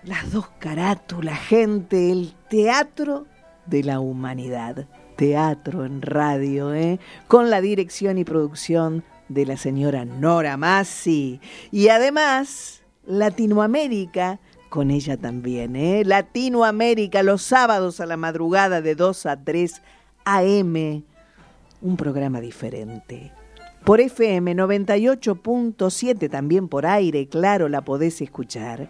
Las 0.05 0.33
dos 0.33 0.51
carátulas, 0.59 1.39
gente, 1.39 2.13
el 2.13 2.35
teatro 2.51 3.25
de 3.67 3.83
la 3.83 4.01
humanidad. 4.01 4.87
Teatro 5.17 5.87
en 5.87 6.03
radio, 6.03 6.75
¿eh? 6.75 6.99
con 7.29 7.49
la 7.49 7.61
dirección 7.61 8.19
y 8.19 8.25
producción 8.25 9.05
de 9.29 9.47
la 9.47 9.57
señora 9.57 10.05
Nora 10.05 10.57
Massi. 10.57 11.41
Y 11.71 11.89
además, 11.89 12.83
Latinoamérica, 13.07 14.41
con 14.69 14.91
ella 14.91 15.17
también, 15.17 15.77
¿eh? 15.77 16.03
Latinoamérica, 16.05 17.23
los 17.23 17.43
sábados 17.43 18.01
a 18.01 18.07
la 18.07 18.17
madrugada 18.17 18.81
de 18.81 18.95
2 18.95 19.27
a 19.27 19.45
3 19.45 19.83
AM, 20.25 21.05
un 21.81 21.97
programa 21.97 22.41
diferente. 22.41 23.33
Por 23.85 24.01
FM 24.01 24.55
98.7, 24.55 26.31
también 26.31 26.69
por 26.69 26.87
aire, 26.87 27.29
claro, 27.29 27.69
la 27.69 27.83
podés 27.83 28.21
escuchar. 28.21 28.89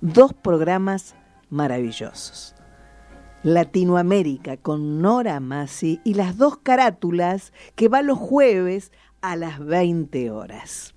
Dos 0.00 0.32
programas 0.32 1.14
maravillosos. 1.50 2.54
Latinoamérica 3.42 4.56
con 4.56 5.00
Nora 5.00 5.38
Massi 5.40 6.00
y 6.04 6.14
las 6.14 6.38
dos 6.38 6.58
carátulas 6.58 7.52
que 7.76 7.88
va 7.88 8.02
los 8.02 8.18
jueves 8.18 8.92
a 9.20 9.36
las 9.36 9.64
20 9.64 10.30
horas. 10.30 10.94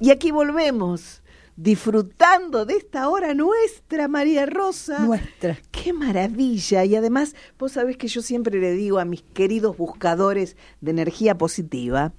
Y 0.00 0.10
aquí 0.10 0.30
volvemos, 0.30 1.22
disfrutando 1.58 2.64
de 2.64 2.76
esta 2.76 3.08
hora 3.08 3.34
nuestra, 3.34 4.06
María 4.06 4.46
Rosa. 4.46 5.00
Nuestra. 5.00 5.58
Qué 5.72 5.92
maravilla. 5.92 6.84
Y 6.84 6.94
además, 6.94 7.34
vos 7.58 7.72
sabés 7.72 7.96
que 7.96 8.06
yo 8.06 8.22
siempre 8.22 8.60
le 8.60 8.72
digo 8.72 9.00
a 9.00 9.04
mis 9.04 9.22
queridos 9.22 9.76
buscadores 9.76 10.56
de 10.80 10.92
energía 10.92 11.36
positiva, 11.36 12.12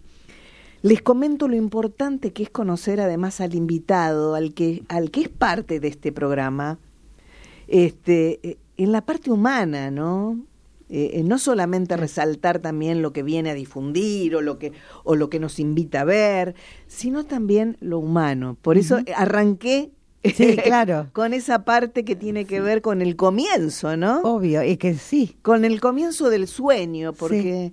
les 0.81 1.01
comento 1.01 1.47
lo 1.47 1.55
importante 1.55 2.33
que 2.33 2.43
es 2.43 2.49
conocer 2.49 2.99
además 2.99 3.39
al 3.39 3.55
invitado, 3.55 4.35
al 4.35 4.53
que, 4.53 4.83
al 4.89 5.09
que 5.09 5.21
es 5.21 5.29
parte 5.29 5.79
de 5.79 5.87
este 5.87 6.11
programa, 6.11 6.77
este, 7.67 8.39
eh, 8.43 8.57
en 8.75 8.91
la 8.91 9.05
parte 9.05 9.31
humana, 9.31 9.89
¿no? 9.89 10.37
Eh, 10.91 11.21
no 11.23 11.37
solamente 11.37 11.95
resaltar 11.97 12.59
también 12.59 13.03
lo 13.03 13.13
que 13.13 13.21
viene 13.21 13.51
a 13.51 13.53
difundir 13.53 14.35
o 14.35 14.41
lo 14.41 14.57
que 14.57 14.71
o 15.03 15.15
lo 15.15 15.29
que 15.29 15.39
nos 15.39 15.59
invita 15.59 16.01
a 16.01 16.03
ver, 16.05 16.55
sino 16.87 17.25
también 17.25 17.77
lo 17.79 17.99
humano. 17.99 18.57
Por 18.61 18.77
eso 18.77 18.99
arranqué 19.15 19.91
Sí, 20.23 20.57
claro. 20.63 21.07
con 21.13 21.33
esa 21.33 21.63
parte 21.63 22.03
que 22.03 22.15
tiene 22.15 22.45
que 22.45 22.59
ver 22.59 22.81
con 22.81 23.01
el 23.01 23.15
comienzo, 23.15 23.95
¿no? 23.95 24.19
Obvio, 24.23 24.61
es 24.61 24.77
que 24.77 24.95
sí. 24.95 25.37
Con 25.41 25.63
el 25.63 25.79
comienzo 25.79 26.29
del 26.29 26.47
sueño, 26.47 27.13
porque 27.13 27.71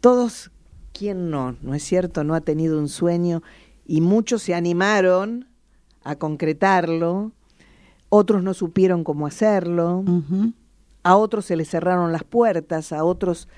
todos, 0.00 0.50
¿quién 0.92 1.30
no? 1.30 1.56
¿No 1.62 1.74
es 1.74 1.82
cierto? 1.82 2.22
No 2.22 2.34
ha 2.34 2.40
tenido 2.40 2.78
un 2.78 2.88
sueño 2.88 3.42
y 3.84 4.00
muchos 4.00 4.42
se 4.42 4.54
animaron 4.54 5.48
a 6.04 6.16
concretarlo, 6.16 7.32
otros 8.08 8.42
no 8.44 8.54
supieron 8.54 9.02
cómo 9.02 9.26
hacerlo 9.26 10.04
a 11.06 11.16
otros 11.16 11.44
se 11.44 11.56
les 11.56 11.68
cerraron 11.68 12.12
las 12.12 12.24
puertas, 12.24 12.92
a 12.92 13.04
otros 13.04 13.48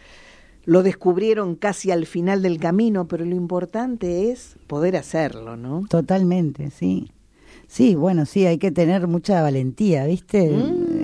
lo 0.64 0.82
descubrieron 0.82 1.54
casi 1.54 1.90
al 1.90 2.04
final 2.04 2.42
del 2.42 2.58
camino, 2.58 3.08
pero 3.08 3.24
lo 3.24 3.34
importante 3.34 4.30
es 4.30 4.56
poder 4.66 4.96
hacerlo, 4.96 5.56
¿no? 5.56 5.84
Totalmente, 5.88 6.70
sí. 6.70 7.10
Sí, 7.66 7.94
bueno, 7.94 8.26
sí, 8.26 8.46
hay 8.46 8.58
que 8.58 8.70
tener 8.70 9.06
mucha 9.08 9.40
valentía, 9.42 10.04
¿viste? 10.06 10.54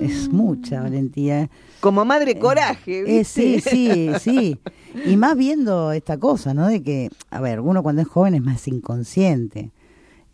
Es 0.01 0.29
mucha 0.31 0.81
valentía. 0.81 1.49
Como 1.79 2.05
madre 2.05 2.37
coraje, 2.37 2.99
Eh, 2.99 3.19
¿viste? 3.19 3.23
sí, 3.23 3.59
sí, 3.61 4.09
sí. 4.19 4.59
Y 5.05 5.17
más 5.17 5.35
viendo 5.35 5.91
esta 5.91 6.17
cosa, 6.19 6.53
¿no? 6.53 6.67
De 6.67 6.81
que, 6.83 7.09
a 7.29 7.41
ver, 7.41 7.59
uno 7.59 7.81
cuando 7.83 8.01
es 8.03 8.07
joven 8.07 8.35
es 8.35 8.41
más 8.43 8.67
inconsciente, 8.67 9.71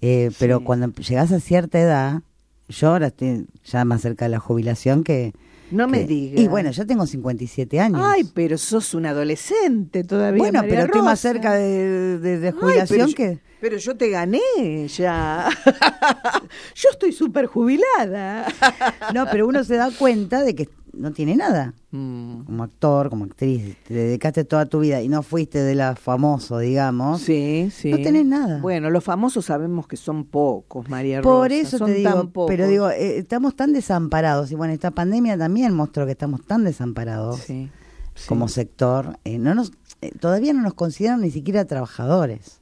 eh, 0.02 0.32
pero 0.40 0.62
cuando 0.64 0.88
llegas 1.02 1.32
a 1.32 1.40
cierta 1.40 1.80
edad, 1.80 2.22
yo 2.70 2.90
ahora 2.90 3.08
estoy 3.08 3.48
ya 3.64 3.86
más 3.86 4.02
cerca 4.02 4.26
de 4.26 4.30
la 4.32 4.40
jubilación 4.40 5.04
que... 5.04 5.34
No 5.72 5.88
me 5.88 6.02
que- 6.02 6.08
digas. 6.08 6.40
Y 6.42 6.48
bueno, 6.48 6.72
yo 6.72 6.86
tengo 6.86 7.06
57 7.08 7.80
años. 7.80 8.02
Ay, 8.04 8.24
pero 8.34 8.58
sos 8.58 8.94
un 8.94 9.06
adolescente 9.06 10.04
todavía. 10.04 10.40
bueno, 10.44 10.60
María 10.60 10.74
pero 10.76 10.86
estoy 10.86 11.02
más 11.02 11.20
cerca 11.20 11.54
de, 11.54 12.18
de- 12.20 12.40
de 12.40 12.48
Ay, 12.48 12.54
jubilación 12.54 12.98
pero 13.00 13.08
yo- 13.10 13.16
que... 13.16 13.52
Pero 13.62 13.78
yo 13.78 13.96
te 13.96 14.10
gané 14.10 14.40
ya. 14.88 15.48
yo 16.76 16.90
estoy 16.90 17.12
súper 17.12 17.46
jubilada. 17.46 18.46
No, 19.14 19.26
pero 19.32 19.46
uno 19.48 19.64
se 19.64 19.76
da 19.76 19.92
cuenta 19.92 20.42
de 20.42 20.56
que 20.56 20.70
no 20.94 21.12
tiene 21.12 21.36
nada. 21.36 21.74
Mm, 21.92 22.44
Como 22.44 22.64
actor, 22.64 23.10
como 23.10 23.26
actriz, 23.26 23.76
te 23.88 23.94
dedicaste 23.94 24.44
toda 24.44 24.66
tu 24.66 24.80
vida 24.80 25.02
y 25.02 25.08
no 25.08 25.24
fuiste 25.24 25.60
de 25.64 25.76
la 25.76 25.96
famoso, 25.96 26.60
digamos. 26.60 27.22
Sí, 27.22 27.70
sí. 27.74 27.92
No 27.92 27.98
tenés 27.98 28.26
nada. 28.26 28.60
Bueno, 28.62 28.90
los 28.90 29.04
famosos 29.04 29.46
sabemos 29.46 29.88
que 29.88 29.98
son 29.98 30.26
pocos, 30.26 30.90
María 30.90 31.22
Rosa. 31.22 31.30
Por 31.30 31.52
eso 31.52 31.78
son 31.78 31.88
te 31.88 31.96
digo, 31.96 32.10
tan 32.12 32.32
pero 32.48 32.68
digo, 32.68 32.90
eh, 32.90 33.18
estamos 33.18 33.56
tan 33.56 33.74
desamparados 33.74 34.52
y 34.52 34.56
bueno, 34.56 34.74
esta 34.74 34.92
pandemia 34.92 35.38
también 35.38 35.74
mostró 35.74 36.06
que 36.06 36.12
estamos 36.14 36.42
tan 36.46 36.64
desamparados 36.64 37.40
Sí, 37.40 37.70
sí. 38.16 38.28
como 38.28 38.48
sector. 38.48 39.18
eh, 39.24 39.38
no 39.40 39.56
nos, 39.56 39.72
eh, 40.02 40.12
todavía 40.20 40.54
no 40.54 40.62
nos 40.62 40.74
consideran 40.74 41.22
ni 41.22 41.32
siquiera 41.32 41.66
trabajadores. 41.66 42.60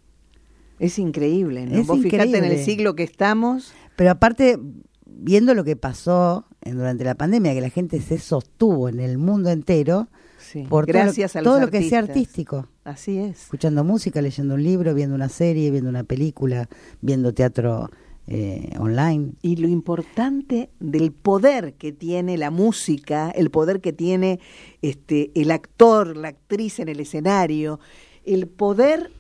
Es 0.80 0.98
increíble, 0.98 1.66
¿no? 1.66 1.78
Es 1.78 1.88
Vos 1.88 2.00
fijate 2.02 2.24
en 2.24 2.30
el 2.30 2.36
increíble. 2.38 2.64
siglo 2.64 2.96
que 2.96 3.04
estamos. 3.04 3.74
Pero 3.98 4.12
aparte, 4.12 4.58
viendo 5.06 5.54
lo 5.54 5.66
que 5.66 5.76
pasó 5.76 6.46
durante 6.64 7.04
la 7.04 7.16
pandemia, 7.16 7.54
que 7.54 7.62
la 7.62 7.70
gente 7.70 8.02
se 8.02 8.20
sostuvo 8.20 8.90
en 8.90 9.00
el 9.00 9.18
mundo 9.18 9.50
entero 9.50 10.10
Sí, 10.40 10.66
por 10.70 10.86
todo 10.86 10.94
gracias 10.94 11.36
a 11.36 11.44
todo, 11.44 11.60
lo 11.60 11.70
que 11.70 11.88
sea 11.88 12.00
artístico. 12.00 12.68
Así 12.84 13.20
es. 13.20 13.44
Escuchando 13.44 13.84
música, 13.84 14.22
leyendo 14.22 14.56
un 14.56 14.64
libro, 14.64 14.94
viendo 14.94 15.16
una 15.16 15.30
serie, 15.30 15.70
viendo 15.70 15.90
una 15.90 16.04
película, 16.04 16.70
viendo 17.02 17.34
teatro 17.34 17.90
eh, 18.26 18.72
online. 18.80 19.34
Y 19.42 19.58
lo 19.58 19.68
importante 19.68 20.70
del 20.80 21.12
poder 21.12 21.74
que 21.74 21.92
tiene 21.92 22.38
la 22.38 22.52
música, 22.52 23.32
el 23.32 23.52
poder 23.52 23.82
que 23.82 23.92
tiene 23.92 24.40
este 24.82 25.32
el 25.36 25.52
actor, 25.52 26.16
la 26.16 26.30
actriz 26.30 26.80
en 26.80 26.88
el 26.88 27.02
escenario, 27.02 27.80
el 28.24 28.48
poder 28.48 29.12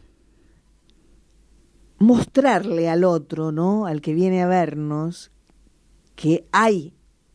mostrarle 1.97 2.87
al 2.87 3.03
otro, 3.03 3.51
¿no? 3.51 3.85
Al 3.85 4.01
que 4.01 4.13
viene 4.13 4.41
a 4.41 4.47
vernos 4.47 5.31
que 6.15 6.45
hay 6.51 6.93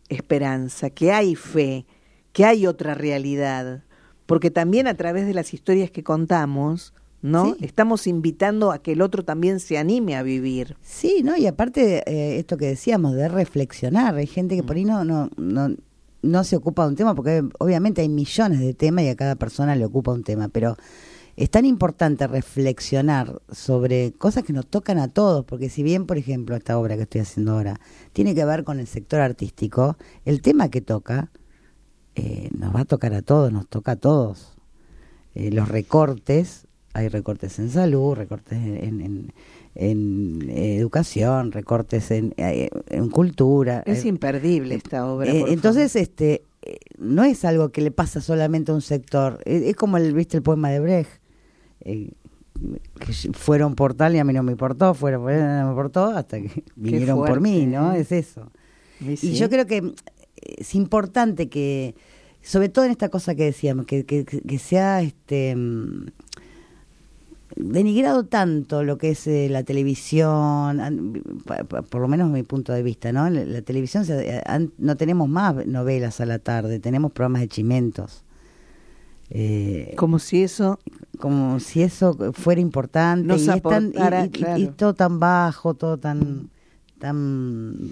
esperanza, 0.08 0.90
que 0.90 1.12
hay 1.12 1.34
fe, 1.34 1.86
que 2.32 2.44
hay 2.44 2.66
otra 2.66 2.94
realidad, 2.94 3.84
porque 4.26 4.50
también 4.50 4.86
a 4.86 4.94
través 4.94 5.26
de 5.26 5.34
las 5.34 5.54
historias 5.54 5.90
que 5.90 6.02
contamos, 6.02 6.94
¿no? 7.22 7.54
Sí. 7.54 7.64
Estamos 7.64 8.06
invitando 8.06 8.70
a 8.72 8.78
que 8.82 8.92
el 8.92 9.00
otro 9.02 9.24
también 9.24 9.60
se 9.60 9.78
anime 9.78 10.16
a 10.16 10.22
vivir. 10.22 10.76
Sí, 10.82 11.22
¿no? 11.24 11.36
Y 11.36 11.46
aparte, 11.46 12.02
eh, 12.06 12.38
esto 12.38 12.56
que 12.56 12.66
decíamos, 12.66 13.14
de 13.14 13.28
reflexionar. 13.28 14.14
Hay 14.16 14.26
gente 14.26 14.56
que 14.56 14.62
Mm. 14.62 14.66
por 14.66 14.76
ahí 14.76 14.84
no, 14.84 15.04
no, 15.04 15.30
no, 15.36 15.74
no 16.22 16.44
se 16.44 16.56
ocupa 16.56 16.82
de 16.84 16.88
un 16.90 16.96
tema, 16.96 17.14
porque 17.14 17.42
obviamente 17.58 18.02
hay 18.02 18.08
millones 18.08 18.60
de 18.60 18.74
temas 18.74 19.04
y 19.04 19.08
a 19.08 19.16
cada 19.16 19.36
persona 19.36 19.74
le 19.76 19.84
ocupa 19.86 20.12
un 20.12 20.22
tema, 20.22 20.48
pero 20.48 20.76
es 21.36 21.50
tan 21.50 21.64
importante 21.66 22.26
reflexionar 22.26 23.40
sobre 23.50 24.12
cosas 24.12 24.44
que 24.44 24.52
nos 24.52 24.66
tocan 24.66 24.98
a 24.98 25.08
todos, 25.08 25.44
porque 25.44 25.68
si 25.68 25.82
bien, 25.82 26.06
por 26.06 26.16
ejemplo, 26.18 26.54
esta 26.56 26.78
obra 26.78 26.96
que 26.96 27.02
estoy 27.02 27.22
haciendo 27.22 27.52
ahora 27.52 27.80
tiene 28.12 28.34
que 28.34 28.44
ver 28.44 28.64
con 28.64 28.78
el 28.78 28.86
sector 28.86 29.20
artístico, 29.20 29.96
el 30.24 30.40
tema 30.42 30.68
que 30.68 30.80
toca 30.80 31.30
eh, 32.16 32.48
nos 32.56 32.74
va 32.74 32.80
a 32.80 32.84
tocar 32.84 33.12
a 33.14 33.22
todos, 33.22 33.52
nos 33.52 33.66
toca 33.68 33.92
a 33.92 33.96
todos. 33.96 34.54
Eh, 35.34 35.50
los 35.50 35.68
recortes, 35.68 36.68
hay 36.92 37.08
recortes 37.08 37.58
en 37.58 37.70
salud, 37.70 38.14
recortes 38.14 38.58
en, 38.58 39.00
en- 39.00 39.32
en 39.76 40.48
educación, 40.50 41.50
recortes 41.50 42.12
en, 42.12 42.32
eh, 42.36 42.70
en 42.90 43.08
cultura. 43.10 43.82
Es 43.86 44.04
Eh, 44.04 44.08
imperdible 44.08 44.76
esta 44.76 45.04
obra. 45.12 45.28
eh, 45.28 45.40
por 45.40 45.48
entonces, 45.48 45.96
este, 45.96 46.44
eh, 46.62 46.76
no 46.98 47.24
es 47.24 47.44
algo 47.44 47.70
que 47.70 47.80
le 47.80 47.90
pasa 47.90 48.20
solamente 48.20 48.70
a 48.70 48.74
un 48.76 48.82
sector. 48.82 49.40
Es, 49.44 49.62
es 49.62 49.74
como 49.74 49.96
el, 49.96 50.14
viste, 50.14 50.36
el 50.36 50.44
poema 50.44 50.70
de 50.70 50.78
Brecht. 50.78 51.10
Eh, 51.84 52.10
que 53.00 53.12
fueron 53.32 53.74
por 53.74 53.94
tal 53.94 54.14
y 54.14 54.18
a 54.18 54.24
mí 54.24 54.32
no 54.32 54.42
me 54.42 54.52
importó, 54.52 54.94
fueron 54.94 55.22
por 55.22 55.32
y 55.32 55.36
no 55.36 55.64
me 55.64 55.70
importó, 55.70 56.06
hasta 56.06 56.40
que 56.40 56.64
vinieron 56.76 57.18
por 57.18 57.40
mí, 57.40 57.66
¿no? 57.66 57.92
¿eh? 57.92 58.00
Es 58.00 58.12
eso. 58.12 58.50
Y 59.00 59.16
sí. 59.16 59.34
yo 59.34 59.50
creo 59.50 59.66
que 59.66 59.78
eh, 59.78 59.94
es 60.58 60.74
importante 60.74 61.48
que, 61.48 61.94
sobre 62.42 62.68
todo 62.68 62.84
en 62.84 62.90
esta 62.92 63.08
cosa 63.08 63.34
que 63.34 63.44
decíamos, 63.44 63.86
que, 63.86 64.04
que, 64.04 64.24
que 64.24 64.58
sea 64.58 65.02
este 65.02 65.54
mm, 65.56 66.06
denigrado 67.56 68.24
tanto 68.24 68.82
lo 68.82 68.98
que 68.98 69.10
es 69.10 69.26
eh, 69.26 69.48
la 69.50 69.62
televisión, 69.62 71.22
por 71.90 72.00
lo 72.00 72.08
menos 72.08 72.30
mi 72.30 72.42
punto 72.42 72.72
de 72.72 72.82
vista, 72.82 73.12
¿no? 73.12 73.28
La, 73.30 73.44
la 73.44 73.62
televisión, 73.62 74.04
se- 74.04 74.42
no 74.78 74.96
tenemos 74.96 75.28
más 75.28 75.66
novelas 75.66 76.20
a 76.20 76.26
la 76.26 76.38
tarde, 76.38 76.80
tenemos 76.80 77.12
programas 77.12 77.42
de 77.42 77.48
chimentos. 77.48 78.23
Eh, 79.30 79.94
Como 79.96 80.18
si 80.18 80.42
eso 80.42 80.78
como 81.18 81.60
si 81.60 81.82
eso 81.82 82.16
fuera 82.34 82.60
importante 82.60 83.26
Nos 83.26 83.42
y, 83.46 83.50
es 83.50 83.62
tan- 83.62 83.84
y- 83.86 83.88
aportara, 83.88 84.24
y- 84.24 84.26
y- 84.26 84.30
claro. 84.30 84.62
y 84.62 84.66
todo 84.68 84.94
tan 84.94 85.18
bajo, 85.20 85.74
todo 85.74 85.98
tan 85.98 86.50
tan 86.98 87.90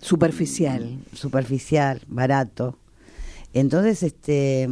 superficial. 0.00 0.98
superficial, 1.12 2.00
barato. 2.08 2.78
Entonces, 3.52 4.02
este 4.02 4.68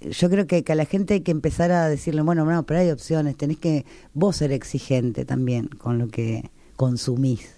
yo 0.00 0.30
creo 0.30 0.46
que, 0.46 0.62
que 0.62 0.72
a 0.72 0.76
la 0.76 0.84
gente 0.84 1.14
hay 1.14 1.20
que 1.22 1.32
empezar 1.32 1.72
a 1.72 1.88
decirle, 1.88 2.22
bueno, 2.22 2.44
no, 2.44 2.64
pero 2.64 2.80
hay 2.80 2.90
opciones, 2.90 3.36
tenés 3.36 3.58
que 3.58 3.84
vos 4.14 4.36
ser 4.36 4.52
exigente 4.52 5.24
también 5.24 5.66
con 5.68 5.98
lo 5.98 6.06
que 6.08 6.50
consumís. 6.76 7.56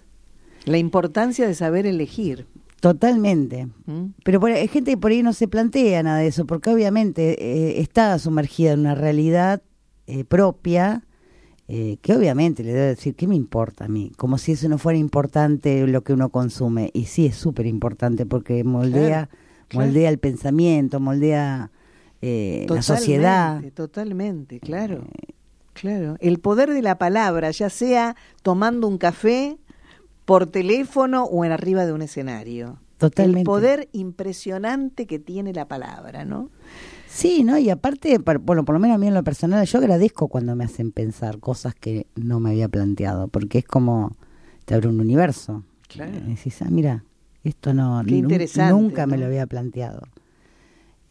La 0.64 0.78
importancia 0.78 1.46
de 1.46 1.54
saber 1.54 1.86
elegir. 1.86 2.46
Totalmente. 2.80 3.68
¿m? 3.86 4.12
Pero 4.24 4.40
por, 4.40 4.50
hay 4.50 4.68
gente 4.68 4.92
que 4.92 4.96
por 4.96 5.10
ahí 5.10 5.22
no 5.22 5.32
se 5.32 5.48
plantea 5.48 6.02
nada 6.02 6.18
de 6.18 6.28
eso, 6.28 6.46
porque 6.46 6.70
obviamente 6.70 7.36
eh, 7.40 7.80
está 7.80 8.18
sumergida 8.18 8.72
en 8.72 8.80
una 8.80 8.94
realidad 8.94 9.62
eh, 10.06 10.24
propia, 10.24 11.04
eh, 11.68 11.98
que 12.02 12.14
obviamente 12.16 12.64
le 12.64 12.72
debe 12.72 12.86
decir, 12.86 13.14
¿qué 13.14 13.28
me 13.28 13.36
importa 13.36 13.84
a 13.84 13.88
mí? 13.88 14.10
Como 14.16 14.38
si 14.38 14.52
eso 14.52 14.68
no 14.68 14.76
fuera 14.76 14.98
importante 14.98 15.86
lo 15.86 16.02
que 16.02 16.12
uno 16.12 16.30
consume. 16.30 16.90
Y 16.94 17.04
sí, 17.04 17.26
es 17.26 17.36
súper 17.36 17.66
importante 17.66 18.26
porque 18.26 18.64
moldea, 18.64 19.28
Claro, 19.28 19.28
claro. 19.68 19.86
moldea 19.86 20.08
el 20.10 20.18
pensamiento, 20.18 20.98
moldea 20.98 21.70
eh, 22.22 22.66
la 22.68 22.82
sociedad. 22.82 23.60
Totalmente, 23.60 23.70
Totalmente, 23.70 24.60
claro. 24.60 25.04
Claro. 25.74 26.16
El 26.20 26.40
poder 26.40 26.70
de 26.70 26.82
la 26.82 26.98
palabra, 26.98 27.50
ya 27.52 27.70
sea 27.70 28.16
tomando 28.42 28.88
un 28.88 28.98
café, 28.98 29.56
por 30.30 30.46
teléfono 30.46 31.24
o 31.24 31.44
en 31.44 31.50
arriba 31.50 31.84
de 31.84 31.92
un 31.92 32.02
escenario. 32.02 32.78
Totalmente. 32.98 33.40
El 33.40 33.44
poder 33.44 33.88
impresionante 33.90 35.04
que 35.06 35.18
tiene 35.18 35.52
la 35.52 35.66
palabra, 35.66 36.24
¿no? 36.24 36.50
Sí, 37.08 37.42
¿no? 37.42 37.58
Y 37.58 37.68
aparte, 37.68 38.20
par- 38.20 38.38
bueno, 38.38 38.64
por 38.64 38.76
lo 38.76 38.78
menos 38.78 38.94
a 38.94 38.98
mí 38.98 39.08
en 39.08 39.14
lo 39.14 39.24
personal, 39.24 39.66
yo 39.66 39.78
agradezco 39.78 40.28
cuando 40.28 40.54
me 40.54 40.62
hacen 40.62 40.92
pensar 40.92 41.40
cosas 41.40 41.74
que 41.74 42.06
no 42.14 42.38
me 42.38 42.50
había 42.50 42.68
planteado, 42.68 43.26
porque 43.26 43.58
es 43.58 43.64
como 43.64 44.16
te 44.66 44.76
abre 44.76 44.86
un 44.86 45.00
universo. 45.00 45.64
Claro. 45.88 46.12
Y 46.24 46.34
decís, 46.36 46.62
ah, 46.62 46.68
mira, 46.70 47.02
esto 47.42 47.74
no, 47.74 48.00
Qué 48.06 48.14
interesante, 48.14 48.72
nunca 48.72 49.08
me 49.08 49.18
lo 49.18 49.26
había 49.26 49.48
planteado. 49.48 50.02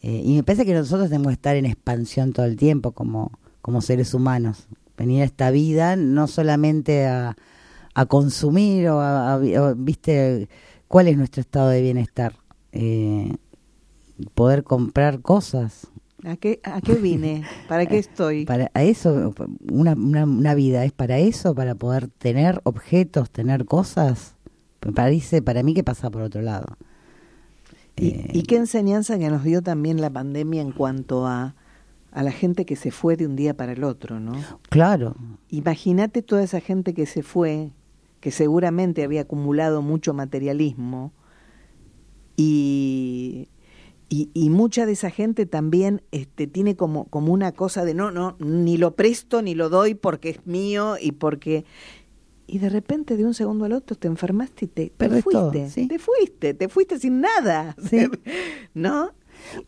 Eh, 0.00 0.22
y 0.24 0.34
me 0.34 0.42
parece 0.44 0.64
que 0.64 0.72
nosotros 0.72 1.10
tenemos 1.10 1.26
que 1.26 1.34
estar 1.34 1.56
en 1.56 1.66
expansión 1.66 2.32
todo 2.32 2.46
el 2.46 2.56
tiempo 2.56 2.92
como, 2.92 3.38
como 3.60 3.82
seres 3.82 4.14
humanos. 4.14 4.66
Venir 4.96 5.20
a 5.20 5.26
esta 5.26 5.50
vida 5.50 5.96
no 5.96 6.26
solamente 6.26 7.06
a, 7.06 7.36
a 7.94 8.06
consumir 8.06 8.88
o, 8.88 9.00
a, 9.00 9.34
a 9.34 9.38
vi- 9.38 9.56
o, 9.56 9.74
viste, 9.76 10.48
cuál 10.88 11.08
es 11.08 11.16
nuestro 11.16 11.40
estado 11.40 11.68
de 11.70 11.82
bienestar. 11.82 12.34
Eh, 12.72 13.34
poder 14.34 14.62
comprar 14.64 15.20
cosas. 15.20 15.88
¿A 16.24 16.36
qué, 16.36 16.60
a 16.64 16.80
qué 16.82 16.94
vine? 16.96 17.44
¿Para 17.68 17.86
qué 17.86 17.98
estoy? 18.06 18.44
Para 18.44 18.70
a 18.74 18.82
eso, 18.82 19.34
una, 19.70 19.94
una, 19.94 20.24
una 20.24 20.54
vida 20.54 20.84
es 20.84 20.92
para 20.92 21.18
eso, 21.18 21.54
para 21.54 21.74
poder 21.74 22.08
tener 22.08 22.60
objetos, 22.64 23.30
tener 23.30 23.64
cosas. 23.64 24.34
Me 24.84 24.92
parece, 24.92 25.42
para 25.42 25.62
mí 25.62 25.74
que 25.74 25.84
pasa 25.84 26.10
por 26.10 26.22
otro 26.22 26.42
lado. 26.42 26.66
¿Y, 27.96 28.08
Eh, 28.08 28.30
y 28.32 28.42
qué 28.44 28.56
enseñanza 28.56 29.18
que 29.18 29.28
nos 29.30 29.44
dio 29.44 29.62
también 29.62 30.00
la 30.00 30.10
pandemia 30.10 30.62
en 30.62 30.72
cuanto 30.72 31.26
a, 31.26 31.54
a 32.12 32.22
la 32.22 32.32
gente 32.32 32.64
que 32.64 32.76
se 32.76 32.90
fue 32.90 33.16
de 33.16 33.26
un 33.26 33.36
día 33.36 33.54
para 33.54 33.72
el 33.72 33.84
otro, 33.84 34.20
¿no? 34.20 34.32
Claro, 34.70 35.16
Imagínate 35.50 36.22
toda 36.22 36.42
esa 36.42 36.60
gente 36.60 36.94
que 36.94 37.04
se 37.06 37.22
fue, 37.22 37.72
que 38.20 38.30
seguramente 38.30 39.02
había 39.02 39.22
acumulado 39.22 39.82
mucho 39.82 40.14
materialismo 40.14 41.12
y, 42.36 43.48
y, 44.08 44.30
y 44.34 44.50
mucha 44.50 44.86
de 44.86 44.92
esa 44.92 45.10
gente 45.10 45.46
también 45.46 46.02
este, 46.10 46.46
tiene 46.46 46.74
como, 46.74 47.04
como 47.06 47.32
una 47.32 47.52
cosa 47.52 47.84
de 47.84 47.94
no, 47.94 48.10
no, 48.10 48.36
ni 48.38 48.76
lo 48.76 48.96
presto 48.96 49.42
ni 49.42 49.54
lo 49.54 49.68
doy 49.68 49.94
porque 49.94 50.30
es 50.30 50.46
mío 50.46 50.96
y 51.00 51.12
porque... 51.12 51.64
Y 52.46 52.58
de 52.58 52.68
repente, 52.68 53.16
de 53.16 53.24
un 53.24 53.32
segundo 53.32 53.64
al 53.64 53.72
otro, 53.72 53.96
te 53.96 54.08
enfermaste 54.08 54.64
y 54.64 54.68
te, 54.68 54.92
fuiste. 54.98 55.30
todo, 55.30 55.52
sí. 55.68 55.86
Te 55.86 56.00
fuiste, 56.00 56.52
te 56.52 56.68
fuiste 56.68 56.98
sin 56.98 57.20
nada. 57.20 57.76
Sí. 57.88 58.08
¿No? 58.74 59.12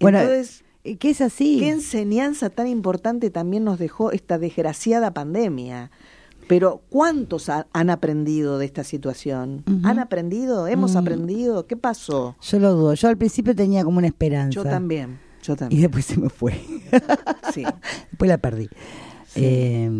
Bueno, 0.01 0.19
Entonces, 0.19 0.65
que 0.99 1.11
es 1.11 1.21
así. 1.21 1.61
Qué 1.61 1.69
enseñanza 1.69 2.51
tan 2.51 2.67
importante 2.67 3.31
también 3.31 3.63
nos 3.63 3.79
dejó 3.79 4.11
esta 4.11 4.37
desgraciada 4.39 5.15
pandemia. 5.15 5.93
Pero 6.49 6.83
¿cuántos 6.91 7.49
ha- 7.49 7.67
han 7.73 7.89
aprendido 7.91 8.59
de 8.59 8.67
esta 8.67 8.85
situación? 8.85 9.65
¿Han 9.85 9.99
aprendido? 9.99 10.67
¿Hemos 10.67 10.95
Mm. 10.95 10.99
aprendido? 10.99 11.67
¿Qué 11.67 11.77
pasó? 11.77 12.37
Yo 12.43 12.59
lo 12.59 12.73
dudo. 12.75 12.95
Yo 12.95 13.09
al 13.09 13.17
principio 13.17 13.55
tenía 13.55 13.85
como 13.85 13.99
una 13.99 14.09
esperanza. 14.09 14.51
Yo 14.55 14.65
también, 14.65 15.19
yo 15.43 15.55
Y 15.55 15.57
también. 15.57 15.83
después 15.83 16.05
se 16.05 16.19
me 16.19 16.29
fue. 16.29 16.53
Sí. 17.55 17.65
después 18.11 18.29
la 18.29 18.39
perdí. 18.39 18.69
Sí. 19.29 19.41
Eh, 19.45 19.91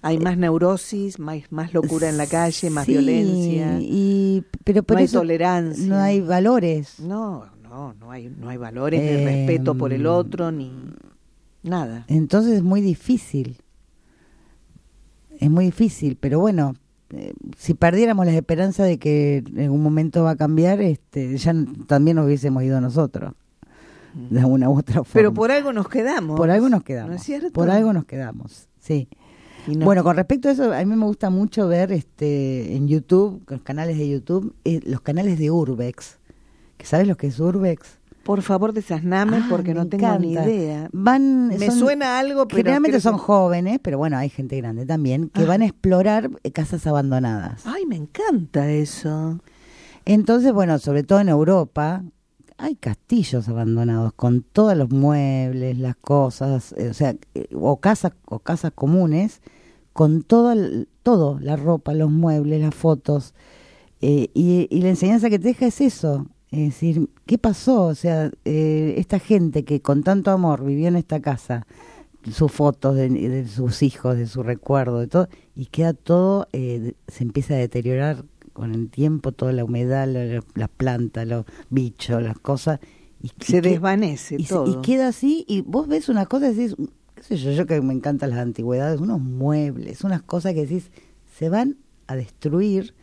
Hay 0.00 0.18
más 0.18 0.38
neurosis, 0.38 1.18
más, 1.18 1.38
más 1.50 1.74
locura 1.74 2.08
en 2.08 2.16
la 2.16 2.26
calle, 2.26 2.70
más 2.70 2.86
sí, 2.86 2.92
violencia. 2.92 3.78
Y, 3.80 4.44
pero 4.64 4.82
por 4.84 4.96
No 4.96 5.00
hay 5.00 5.08
tolerancia. 5.08 5.86
No 5.86 5.96
hay 5.96 6.20
valores. 6.20 7.00
No, 7.00 7.46
no, 7.62 7.94
no 7.94 8.10
hay, 8.10 8.28
no 8.28 8.48
hay 8.48 8.56
valores, 8.56 9.00
ni 9.00 9.08
Eh, 9.08 9.24
respeto 9.24 9.74
por 9.74 9.92
el 9.92 10.06
otro, 10.06 10.50
ni 10.52 10.70
nada. 11.62 12.04
Entonces 12.08 12.54
es 12.54 12.62
muy 12.62 12.80
difícil. 12.80 13.58
Es 15.38 15.50
muy 15.50 15.64
difícil, 15.66 16.16
pero 16.20 16.40
bueno, 16.40 16.74
eh, 17.10 17.32
si 17.56 17.74
perdiéramos 17.74 18.26
la 18.26 18.34
esperanza 18.34 18.84
de 18.84 18.98
que 18.98 19.38
en 19.46 19.60
algún 19.60 19.82
momento 19.82 20.24
va 20.24 20.32
a 20.32 20.36
cambiar, 20.36 20.80
este, 20.80 21.36
ya 21.38 21.54
también 21.86 22.16
nos 22.16 22.26
hubiésemos 22.26 22.62
ido 22.64 22.80
nosotros, 22.80 23.32
de 24.30 24.40
alguna 24.40 24.68
u 24.68 24.78
otra 24.78 24.94
forma. 24.96 25.12
Pero 25.12 25.32
por 25.32 25.50
algo 25.52 25.72
nos 25.72 25.88
quedamos. 25.88 26.36
Por 26.36 26.50
algo 26.50 26.68
nos 26.68 26.82
quedamos. 26.82 27.10
¿No 27.10 27.16
es 27.16 27.22
cierto? 27.22 27.52
Por 27.52 27.70
algo 27.70 27.92
nos 27.92 28.04
quedamos, 28.04 28.68
sí. 28.80 29.08
No- 29.68 29.84
Bueno, 29.84 30.02
con 30.02 30.16
respecto 30.16 30.48
a 30.48 30.52
eso, 30.52 30.72
a 30.72 30.78
mí 30.84 30.96
me 30.96 31.04
gusta 31.04 31.30
mucho 31.30 31.68
ver 31.68 31.92
este 31.92 32.74
en 32.74 32.88
YouTube, 32.88 33.42
los 33.48 33.60
canales 33.62 33.98
de 33.98 34.08
YouTube, 34.08 34.54
eh, 34.64 34.80
los 34.84 35.00
canales 35.02 35.38
de 35.38 35.50
Urbex. 35.50 36.18
¿Que 36.78 36.86
¿Sabes 36.86 37.06
lo 37.06 37.16
que 37.16 37.26
es 37.26 37.38
Urbex? 37.38 37.97
Por 38.28 38.42
favor, 38.42 38.74
desasname 38.74 39.38
Ah, 39.38 39.46
porque 39.48 39.72
no 39.72 39.86
tengo 39.88 40.18
ni 40.18 40.32
idea. 40.34 40.90
Van, 40.92 41.48
Me 41.48 41.58
son- 41.70 41.78
suena 41.78 42.18
algo, 42.18 42.46
pero 42.46 42.58
Generalmente 42.58 43.00
son 43.00 43.14
que- 43.14 43.20
jóvenes, 43.22 43.78
pero 43.82 43.96
bueno, 43.96 44.18
hay 44.18 44.28
gente 44.28 44.54
grande 44.58 44.84
también, 44.84 45.30
que 45.30 45.44
Ah. 45.44 45.46
van 45.46 45.62
a 45.62 45.64
explorar 45.64 46.28
eh, 46.42 46.50
casas 46.52 46.86
abandonadas. 46.86 47.62
Ay, 47.64 47.86
me 47.86 47.96
encanta 47.96 48.70
eso. 48.70 49.40
Entonces, 50.04 50.52
bueno, 50.52 50.78
sobre 50.78 51.04
todo 51.04 51.20
en 51.20 51.30
Europa, 51.30 52.02
hay 52.58 52.74
castillos 52.76 53.48
abandonados 53.48 54.12
con 54.12 54.42
todos 54.42 54.76
los 54.76 54.90
muebles, 54.90 55.78
las 55.78 55.96
cosas, 55.96 56.74
eh, 56.76 56.88
o 56.90 56.92
sea, 56.94 57.14
eh, 57.34 57.48
o 57.54 57.80
casas 57.80 58.12
o 58.26 58.40
casas 58.40 58.72
comunes 58.74 59.40
con 59.94 60.22
todo, 60.22 60.52
el- 60.52 60.86
todo, 61.02 61.38
la 61.40 61.56
ropa, 61.56 61.94
los 61.94 62.10
muebles, 62.10 62.60
las 62.60 62.74
fotos. 62.74 63.32
eh, 64.02 64.28
y, 64.34 64.68
y 64.70 64.82
la 64.82 64.90
enseñanza 64.90 65.28
que 65.30 65.38
te 65.40 65.48
deja 65.48 65.66
es 65.66 65.80
eso, 65.80 66.26
es 66.50 66.58
decir, 66.60 67.08
¿qué 67.26 67.38
pasó? 67.38 67.82
O 67.86 67.94
sea, 67.94 68.30
eh, 68.44 68.94
esta 68.98 69.18
gente 69.18 69.64
que 69.64 69.80
con 69.82 70.02
tanto 70.02 70.30
amor 70.30 70.64
vivió 70.64 70.88
en 70.88 70.96
esta 70.96 71.20
casa, 71.20 71.66
sus 72.30 72.50
fotos 72.52 72.96
de, 72.96 73.08
de 73.10 73.46
sus 73.48 73.82
hijos, 73.82 74.16
de 74.16 74.26
su 74.26 74.42
recuerdo, 74.42 74.98
de 75.00 75.06
todo, 75.08 75.28
y 75.54 75.66
queda 75.66 75.92
todo, 75.94 76.48
eh, 76.52 76.94
se 77.06 77.22
empieza 77.24 77.54
a 77.54 77.58
deteriorar 77.58 78.24
con 78.52 78.74
el 78.74 78.90
tiempo, 78.90 79.32
toda 79.32 79.52
la 79.52 79.64
humedad, 79.64 80.06
la- 80.08 80.24
la- 80.24 80.44
las 80.54 80.68
plantas, 80.68 81.26
los 81.28 81.44
bichos, 81.70 82.22
las 82.22 82.38
cosas. 82.38 82.80
Y, 83.22 83.30
Se 83.40 83.60
desvanece 83.60 84.36
y, 84.38 84.44
se- 84.44 84.54
todo. 84.54 84.66
y 84.80 84.82
queda 84.82 85.08
así, 85.08 85.44
y 85.48 85.60
vos 85.62 85.86
ves 85.86 86.08
una 86.08 86.26
cosa 86.26 86.50
y 86.50 86.54
decís, 86.54 86.76
qué 87.14 87.22
sé 87.22 87.36
yo, 87.36 87.52
yo 87.52 87.66
que 87.66 87.80
me 87.80 87.92
encantan 87.94 88.30
las 88.30 88.40
antigüedades, 88.40 89.00
unos 89.00 89.20
muebles, 89.20 90.02
unas 90.02 90.22
cosas 90.22 90.54
que 90.54 90.62
decís, 90.62 90.90
se 91.38 91.48
van 91.48 91.76
a 92.08 92.16
destruir. 92.16 92.94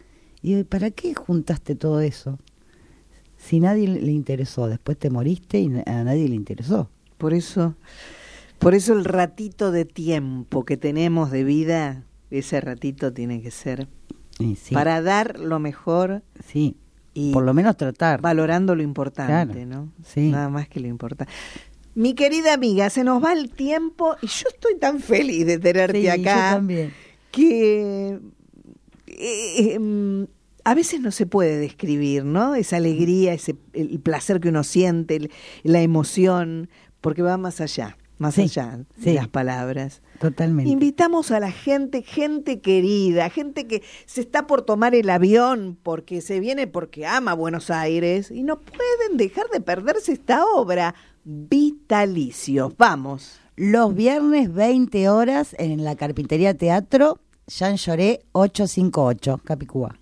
Y 0.42 0.64
¿para 0.64 0.92
qué 0.92 1.14
juntaste 1.16 1.76
todo 1.76 2.02
eso? 2.02 2.38
Si 3.48 3.60
nadie 3.60 3.88
le 3.88 4.12
interesó, 4.12 4.68
después 4.68 4.98
te 4.98 5.10
moriste 5.10 5.60
y 5.60 5.68
a 5.86 6.04
nadie 6.04 6.28
le 6.28 6.36
interesó. 6.36 6.90
Por 7.18 7.34
eso, 7.34 7.76
por 8.60 8.74
eso 8.74 8.94
el 8.94 9.06
ratito 9.06 9.72
de 9.72 9.86
tiempo 9.86 10.66
que 10.66 10.78
tenemos 10.78 11.30
de 11.32 11.44
vida, 11.44 12.04
ese 12.32 12.60
ratito 12.62 13.14
tiene 13.14 13.42
que 13.42 13.52
ser 13.52 13.88
sí, 14.40 14.74
para 14.74 15.02
dar 15.02 15.40
lo 15.40 15.60
mejor 15.60 16.24
sí, 16.46 16.76
y 17.14 17.32
por 17.34 17.44
lo 17.44 17.54
menos 17.54 17.78
tratar. 17.78 18.20
valorando 18.22 18.76
lo 18.76 18.82
importante, 18.84 19.54
Claro, 19.54 19.66
¿no? 19.68 19.90
sí. 20.04 20.30
Nada 20.32 20.50
más 20.50 20.68
que 20.68 20.80
lo 20.80 20.88
importante. 20.88 21.32
Mi 21.94 22.14
querida 22.16 22.54
amiga, 22.54 22.90
se 22.90 23.04
nos 23.06 23.24
va 23.24 23.32
el 23.32 23.52
tiempo 23.52 24.16
y 24.22 24.28
yo 24.28 24.50
estoy 24.54 24.78
tan 24.80 25.00
feliz 25.00 25.46
de 25.46 25.60
tenerte 25.60 26.02
Sí, 26.02 26.08
acá 26.10 26.50
yo 26.50 26.56
también. 26.58 26.94
que 27.32 28.20
eh, 29.08 29.74
eh, 29.76 29.80
mm, 29.80 30.24
a 30.66 30.76
veces 30.76 31.00
no 31.00 31.12
se 31.12 31.26
puede 31.26 31.58
describir, 31.58 32.26
¿no? 32.26 32.56
Esa 32.56 32.76
alegría, 32.78 33.34
ese 33.34 33.56
el 33.74 34.00
placer 34.02 34.40
que 34.42 34.50
uno 34.50 34.64
siente, 34.66 35.16
el- 35.16 35.32
la 35.64 35.82
emoción, 35.82 36.70
porque 37.02 37.22
va 37.22 37.38
más 37.38 37.62
allá. 37.62 37.98
más 38.18 38.36
Sí, 38.36 38.44
allá 38.44 38.78
de 38.96 39.04
sí. 39.04 39.14
las 39.14 39.28
palabras. 39.28 40.02
Totalmente. 40.22 40.72
Invitamos 40.72 41.32
a 41.32 41.42
la 41.42 41.52
gente, 41.52 42.02
gente 42.02 42.62
querida, 42.62 43.30
gente 43.30 43.68
que 43.68 43.84
se 44.06 44.22
está 44.22 44.48
por 44.48 44.62
tomar 44.62 44.96
el 44.96 45.10
avión 45.10 45.78
porque 45.84 46.22
se 46.22 46.40
viene 46.40 46.66
porque 46.66 47.06
ama 47.06 47.34
Buenos 47.34 47.70
Aires 47.70 48.32
y 48.32 48.44
no 48.44 48.62
pueden 48.62 49.18
dejar 49.18 49.50
de 49.50 49.60
perderse 49.60 50.14
esta 50.14 50.46
obra. 50.46 50.96
Vitalicios, 51.26 52.74
vamos. 52.78 53.40
Los 53.58 53.94
viernes 53.94 54.54
20 54.54 55.10
horas 55.10 55.56
en 55.60 55.84
la 55.84 55.96
Carpintería 55.96 56.54
Teatro, 56.54 57.20
Jean 57.48 57.76
Lloré 57.76 58.22
858, 58.32 59.42
Capicúa. 59.44 60.00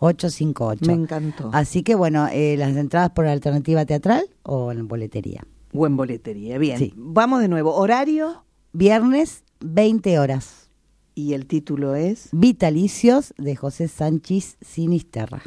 858. 0.00 0.86
Me 0.86 0.92
encantó. 0.92 1.50
Así 1.52 1.82
que 1.82 1.94
bueno, 1.94 2.28
eh, 2.32 2.56
las 2.58 2.76
entradas 2.76 3.10
por 3.10 3.26
alternativa 3.26 3.84
teatral 3.86 4.24
o 4.42 4.72
en 4.72 4.88
boletería. 4.88 5.46
Buen 5.72 5.96
boletería, 5.96 6.58
bien. 6.58 6.78
Sí. 6.78 6.92
Vamos 6.96 7.40
de 7.40 7.48
nuevo. 7.48 7.74
Horario 7.74 8.44
Viernes 8.72 9.44
20 9.60 10.18
horas. 10.18 10.70
y 11.14 11.34
el 11.34 11.46
título 11.46 11.96
es 11.96 12.28
Vitalicios 12.32 13.34
de 13.36 13.56
José 13.56 13.88
Sánchez 13.88 14.56
Sinisterra. 14.60 15.42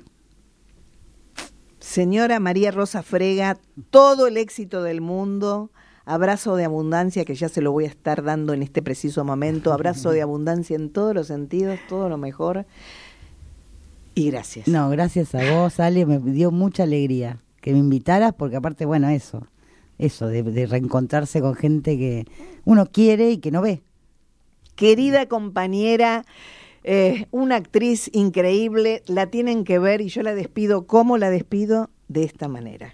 Señora 1.79 2.39
María 2.39 2.71
Rosa 2.71 3.01
Frega, 3.01 3.57
todo 3.89 4.27
el 4.27 4.37
éxito 4.37 4.83
del 4.83 5.01
mundo. 5.01 5.71
Abrazo 6.05 6.57
de 6.57 6.65
abundancia 6.65 7.23
que 7.23 7.33
ya 7.35 7.47
se 7.47 7.61
lo 7.61 7.71
voy 7.71 7.85
a 7.85 7.87
estar 7.87 8.23
dando 8.23 8.53
en 8.53 8.61
este 8.61 8.81
preciso 8.81 9.23
momento. 9.23 9.71
Abrazo 9.71 10.11
de 10.11 10.21
abundancia 10.21 10.75
en 10.75 10.89
todos 10.91 11.15
los 11.15 11.27
sentidos, 11.27 11.79
todo 11.87 12.09
lo 12.09 12.17
mejor. 12.17 12.65
Y 14.15 14.29
gracias. 14.29 14.67
No, 14.67 14.89
gracias 14.89 15.33
a 15.35 15.53
vos, 15.53 15.79
Ale, 15.79 16.05
me 16.05 16.19
dio 16.19 16.51
mucha 16.51 16.83
alegría 16.83 17.41
que 17.61 17.71
me 17.71 17.79
invitaras, 17.79 18.33
porque 18.33 18.57
aparte, 18.57 18.85
bueno, 18.85 19.09
eso, 19.09 19.47
eso, 19.97 20.27
de, 20.27 20.43
de 20.43 20.65
reencontrarse 20.65 21.41
con 21.41 21.55
gente 21.55 21.97
que 21.97 22.25
uno 22.65 22.85
quiere 22.85 23.31
y 23.31 23.37
que 23.37 23.51
no 23.51 23.61
ve. 23.61 23.81
Querida 24.75 25.27
compañera, 25.27 26.25
eh, 26.83 27.27
una 27.31 27.55
actriz 27.55 28.09
increíble, 28.13 29.03
la 29.07 29.27
tienen 29.27 29.63
que 29.63 29.79
ver 29.79 30.01
y 30.01 30.09
yo 30.09 30.21
la 30.21 30.35
despido. 30.35 30.85
¿Cómo 30.85 31.17
la 31.17 31.29
despido? 31.29 31.89
De 32.07 32.23
esta 32.23 32.47
manera. 32.47 32.91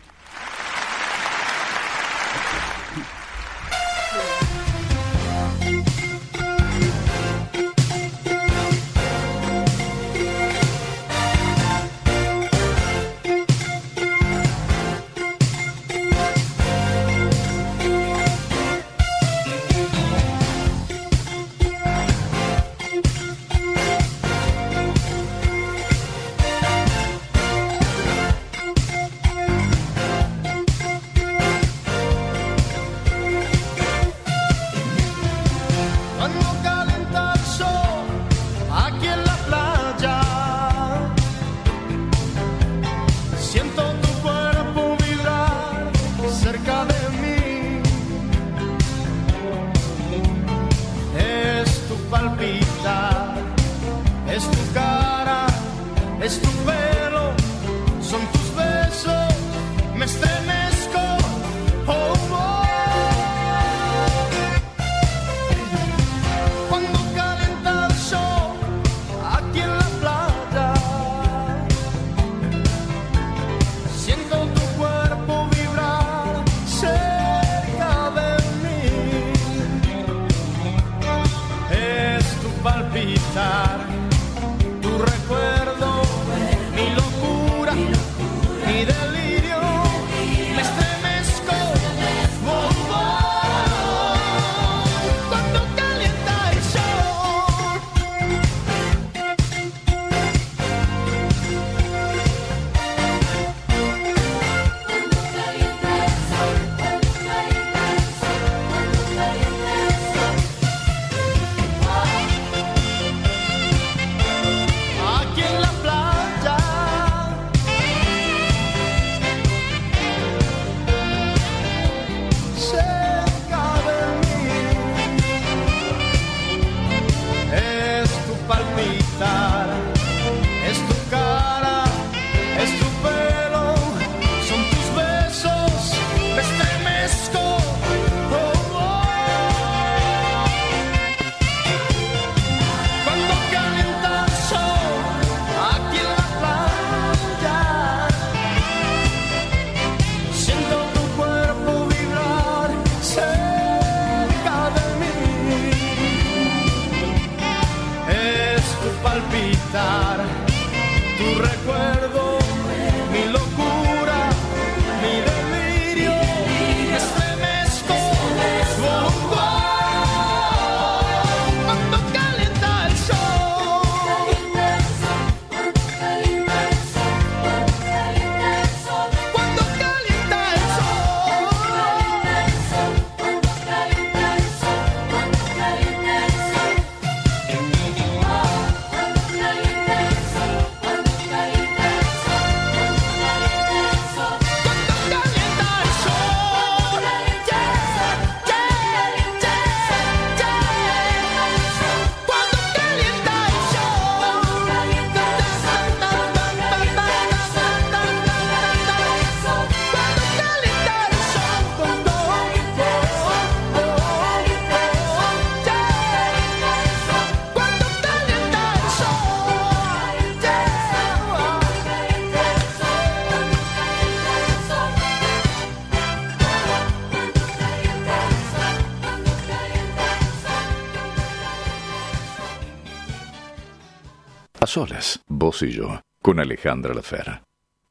Solas, 234.70 235.20
vos 235.28 235.62
y 235.64 235.72
yo, 235.72 236.00
con 236.22 236.40
Alejandra 236.40 236.94
Lafera. 236.94 237.44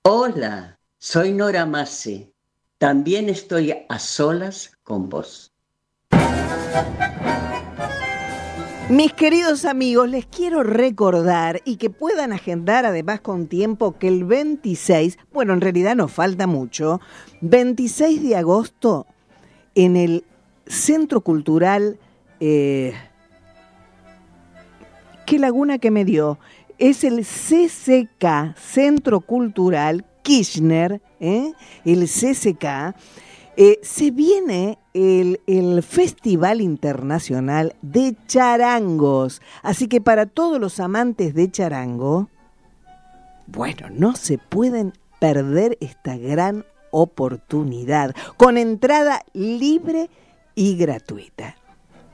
Hola, 0.03 0.79
soy 0.99 1.33
Nora 1.33 1.67
Masi. 1.67 2.33
También 2.79 3.29
estoy 3.29 3.75
a 3.89 3.99
solas 3.99 4.71
con 4.85 5.09
vos. 5.09 5.53
Mis 8.89 9.13
queridos 9.13 9.67
amigos, 9.67 10.09
les 10.09 10.25
quiero 10.25 10.63
recordar 10.63 11.61
y 11.67 11.77
que 11.77 11.91
puedan 11.91 12.33
agendar 12.33 12.87
además 12.87 13.21
con 13.21 13.47
tiempo 13.49 13.99
que 13.99 14.09
el 14.09 14.25
26, 14.25 15.19
bueno, 15.31 15.53
en 15.53 15.61
realidad 15.61 15.95
nos 15.95 16.11
falta 16.11 16.47
mucho, 16.47 17.01
26 17.43 18.23
de 18.23 18.37
agosto 18.37 19.07
en 19.75 19.97
el 19.97 20.25
Centro 20.67 21.21
Cultural, 21.21 21.99
eh, 22.41 22.95
¿qué 25.27 25.39
laguna 25.39 25.79
que 25.79 25.91
me 25.91 26.07
dio? 26.07 26.39
Es 26.79 27.05
el 27.05 27.25
CCK, 27.25 28.57
Centro 28.57 29.21
Cultural 29.21 30.05
Kirchner, 30.23 31.01
¿eh? 31.21 31.53
el 31.85 32.05
CCK 32.05 32.95
eh, 33.61 33.81
se 33.83 34.13
viene 34.13 34.79
el, 34.95 35.41
el, 35.49 35.83
Festival 35.83 36.61
Internacional 36.61 37.75
de 37.83 38.15
Charangos. 38.29 39.43
Así 39.65 39.89
que 39.89 40.01
para 40.01 40.27
todos 40.27 40.61
los 40.61 40.79
amantes 40.79 41.35
de 41.35 41.51
charango, 41.51 42.29
bueno, 43.49 43.89
no 43.91 44.15
se 44.15 44.39
pueden 44.39 44.93
perder 45.19 45.77
esta 45.81 46.17
gran 46.17 46.65
oportunidad 46.93 48.15
con 48.37 48.59
entrada 48.59 49.23
libre 49.33 50.09
y 50.55 50.77
gratuita. 50.77 51.57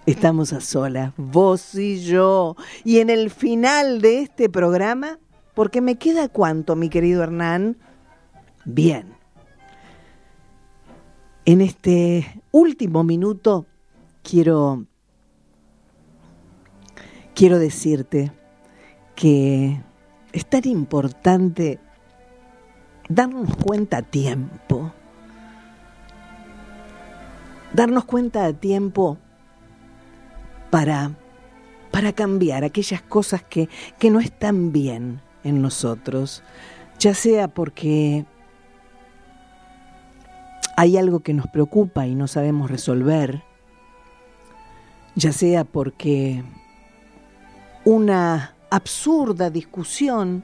Estamos 0.06 0.52
a 0.52 0.60
solas, 0.60 1.14
vos 1.16 1.74
y 1.76 2.02
yo. 2.02 2.56
Y 2.84 2.98
en 2.98 3.08
el 3.08 3.30
final 3.30 4.02
de 4.02 4.20
este 4.20 4.50
programa, 4.50 5.18
porque 5.54 5.80
me 5.80 5.96
queda 5.96 6.28
cuánto, 6.28 6.76
mi 6.76 6.90
querido 6.90 7.22
Hernán, 7.22 7.78
bien. 8.66 9.14
En 11.46 11.62
este 11.62 12.42
último 12.52 13.02
minuto 13.02 13.64
quiero, 14.22 14.84
quiero 17.34 17.58
decirte 17.58 18.30
que 19.14 19.80
es 20.32 20.44
tan 20.44 20.68
importante 20.68 21.78
darnos 23.08 23.56
cuenta 23.56 23.98
a 23.98 24.02
tiempo, 24.02 24.92
darnos 27.72 28.04
cuenta 28.04 28.44
a 28.44 28.52
tiempo 28.52 29.18
para, 30.74 31.12
para 31.92 32.12
cambiar 32.12 32.64
aquellas 32.64 33.00
cosas 33.00 33.44
que, 33.44 33.68
que 34.00 34.10
no 34.10 34.18
están 34.18 34.72
bien 34.72 35.20
en 35.44 35.62
nosotros, 35.62 36.42
ya 36.98 37.14
sea 37.14 37.46
porque 37.46 38.24
hay 40.76 40.96
algo 40.96 41.20
que 41.20 41.32
nos 41.32 41.46
preocupa 41.46 42.08
y 42.08 42.16
no 42.16 42.26
sabemos 42.26 42.72
resolver, 42.72 43.44
ya 45.14 45.30
sea 45.30 45.62
porque 45.62 46.42
una 47.84 48.56
absurda 48.68 49.50
discusión 49.50 50.42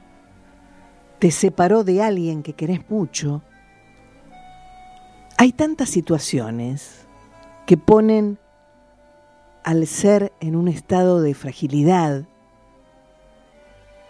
te 1.19 1.29
separó 1.29 1.83
de 1.83 2.01
alguien 2.03 2.41
que 2.41 2.53
querés 2.53 2.89
mucho. 2.89 3.41
Hay 5.37 5.51
tantas 5.51 5.89
situaciones 5.89 7.05
que 7.65 7.75
ponen 7.75 8.39
al 9.63 9.85
ser 9.87 10.31
en 10.39 10.55
un 10.55 10.67
estado 10.67 11.21
de 11.21 11.33
fragilidad, 11.33 12.23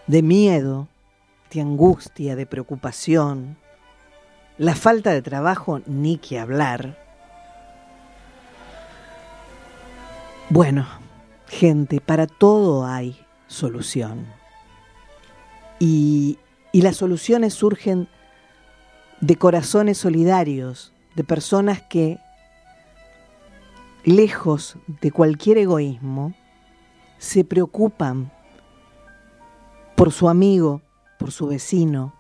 de 0.07 0.21
miedo, 0.21 0.87
de 1.53 1.61
angustia, 1.61 2.35
de 2.35 2.45
preocupación, 2.45 3.57
la 4.57 4.75
falta 4.75 5.11
de 5.11 5.21
trabajo, 5.21 5.81
ni 5.85 6.17
que 6.17 6.39
hablar. 6.39 6.97
Bueno, 10.49 10.85
gente, 11.47 11.99
para 11.99 12.27
todo 12.27 12.85
hay 12.85 13.25
solución. 13.47 14.25
Y, 15.79 16.37
las 16.73 16.97
soluciones 16.97 17.53
surgen 17.53 18.07
de 19.19 19.35
corazones 19.35 19.97
solidarios, 19.97 20.93
de 21.15 21.23
personas 21.23 21.81
que, 21.81 22.19
lejos 24.03 24.77
de 25.01 25.11
cualquier 25.11 25.57
egoísmo, 25.57 26.33
se 27.17 27.43
preocupan 27.43 28.31
por 29.95 30.11
su 30.11 30.29
amigo, 30.29 30.81
por 31.19 31.31
su 31.31 31.47
vecino, 31.47 32.13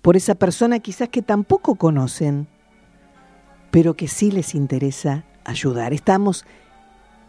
por 0.00 0.16
esa 0.16 0.34
persona 0.34 0.78
quizás 0.78 1.08
que 1.10 1.22
tampoco 1.22 1.74
conocen, 1.74 2.48
pero 3.70 3.94
que 3.94 4.08
sí 4.08 4.30
les 4.30 4.54
interesa 4.54 5.24
ayudar. 5.44 5.92
Estamos 5.92 6.46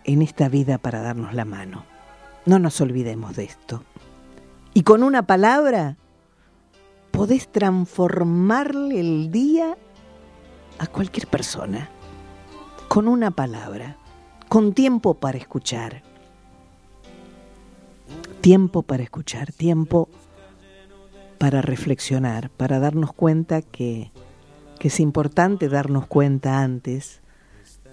en 0.05 0.21
esta 0.21 0.47
vida 0.47 0.77
para 0.77 1.01
darnos 1.01 1.33
la 1.33 1.45
mano. 1.45 1.83
No 2.45 2.59
nos 2.59 2.79
olvidemos 2.79 3.35
de 3.35 3.43
esto. 3.43 3.83
Y 4.73 4.83
con 4.83 5.03
una 5.03 5.23
palabra 5.23 5.97
podés 7.11 7.51
transformarle 7.51 8.99
el 8.99 9.31
día 9.31 9.77
a 10.77 10.87
cualquier 10.87 11.27
persona. 11.27 11.89
Con 12.89 13.07
una 13.07 13.29
palabra, 13.29 13.97
con 14.47 14.73
tiempo 14.73 15.13
para 15.13 15.37
escuchar. 15.37 16.01
Tiempo 18.41 18.81
para 18.81 19.03
escuchar, 19.03 19.51
tiempo 19.51 20.09
para 21.37 21.61
reflexionar, 21.61 22.49
para 22.49 22.79
darnos 22.79 23.13
cuenta 23.13 23.61
que, 23.61 24.11
que 24.79 24.87
es 24.87 24.99
importante 24.99 25.69
darnos 25.69 26.07
cuenta 26.07 26.63
antes 26.63 27.21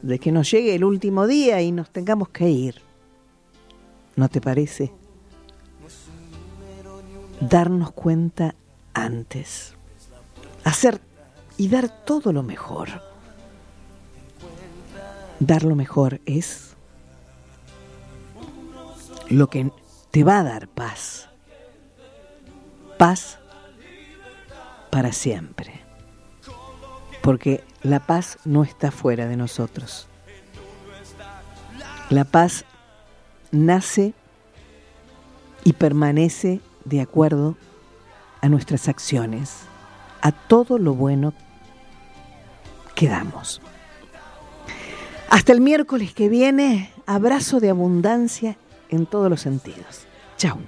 de 0.00 0.18
que 0.18 0.32
nos 0.32 0.50
llegue 0.50 0.74
el 0.74 0.82
último 0.82 1.26
día 1.26 1.60
y 1.60 1.72
nos 1.72 1.90
tengamos 1.90 2.30
que 2.30 2.48
ir. 2.48 2.80
¿No 4.16 4.30
te 4.30 4.40
parece? 4.40 4.94
Darnos 7.38 7.92
cuenta 7.92 8.54
antes. 8.94 9.74
Hacer 10.64 11.02
y 11.58 11.68
dar 11.68 12.04
todo 12.06 12.32
lo 12.32 12.42
mejor. 12.42 13.15
Dar 15.40 15.64
lo 15.64 15.74
mejor 15.74 16.20
es 16.26 16.74
lo 19.28 19.48
que 19.48 19.70
te 20.10 20.24
va 20.24 20.38
a 20.38 20.44
dar 20.44 20.68
paz 20.68 21.28
paz 22.96 23.38
para 24.90 25.12
siempre. 25.12 25.80
Porque 27.22 27.64
la 27.82 28.00
paz 28.00 28.38
no 28.44 28.62
está 28.62 28.90
fuera 28.90 29.26
de 29.26 29.36
nosotros. 29.36 30.08
La 32.08 32.24
paz 32.24 32.64
nace 33.50 34.14
y 35.64 35.72
permanece 35.72 36.60
de 36.84 37.00
acuerdo 37.00 37.56
a 38.40 38.48
nuestras 38.48 38.88
acciones, 38.88 39.62
a 40.22 40.30
todo 40.30 40.78
lo 40.78 40.94
bueno 40.94 41.34
que 42.94 43.08
damos. 43.08 43.60
Hasta 45.30 45.52
el 45.52 45.60
miércoles 45.60 46.12
que 46.12 46.28
viene, 46.28 46.90
abrazo 47.06 47.60
de 47.60 47.70
abundancia 47.70 48.56
en 48.88 49.06
todos 49.06 49.28
los 49.30 49.40
sentidos. 49.40 50.06
Chao. 50.36 50.58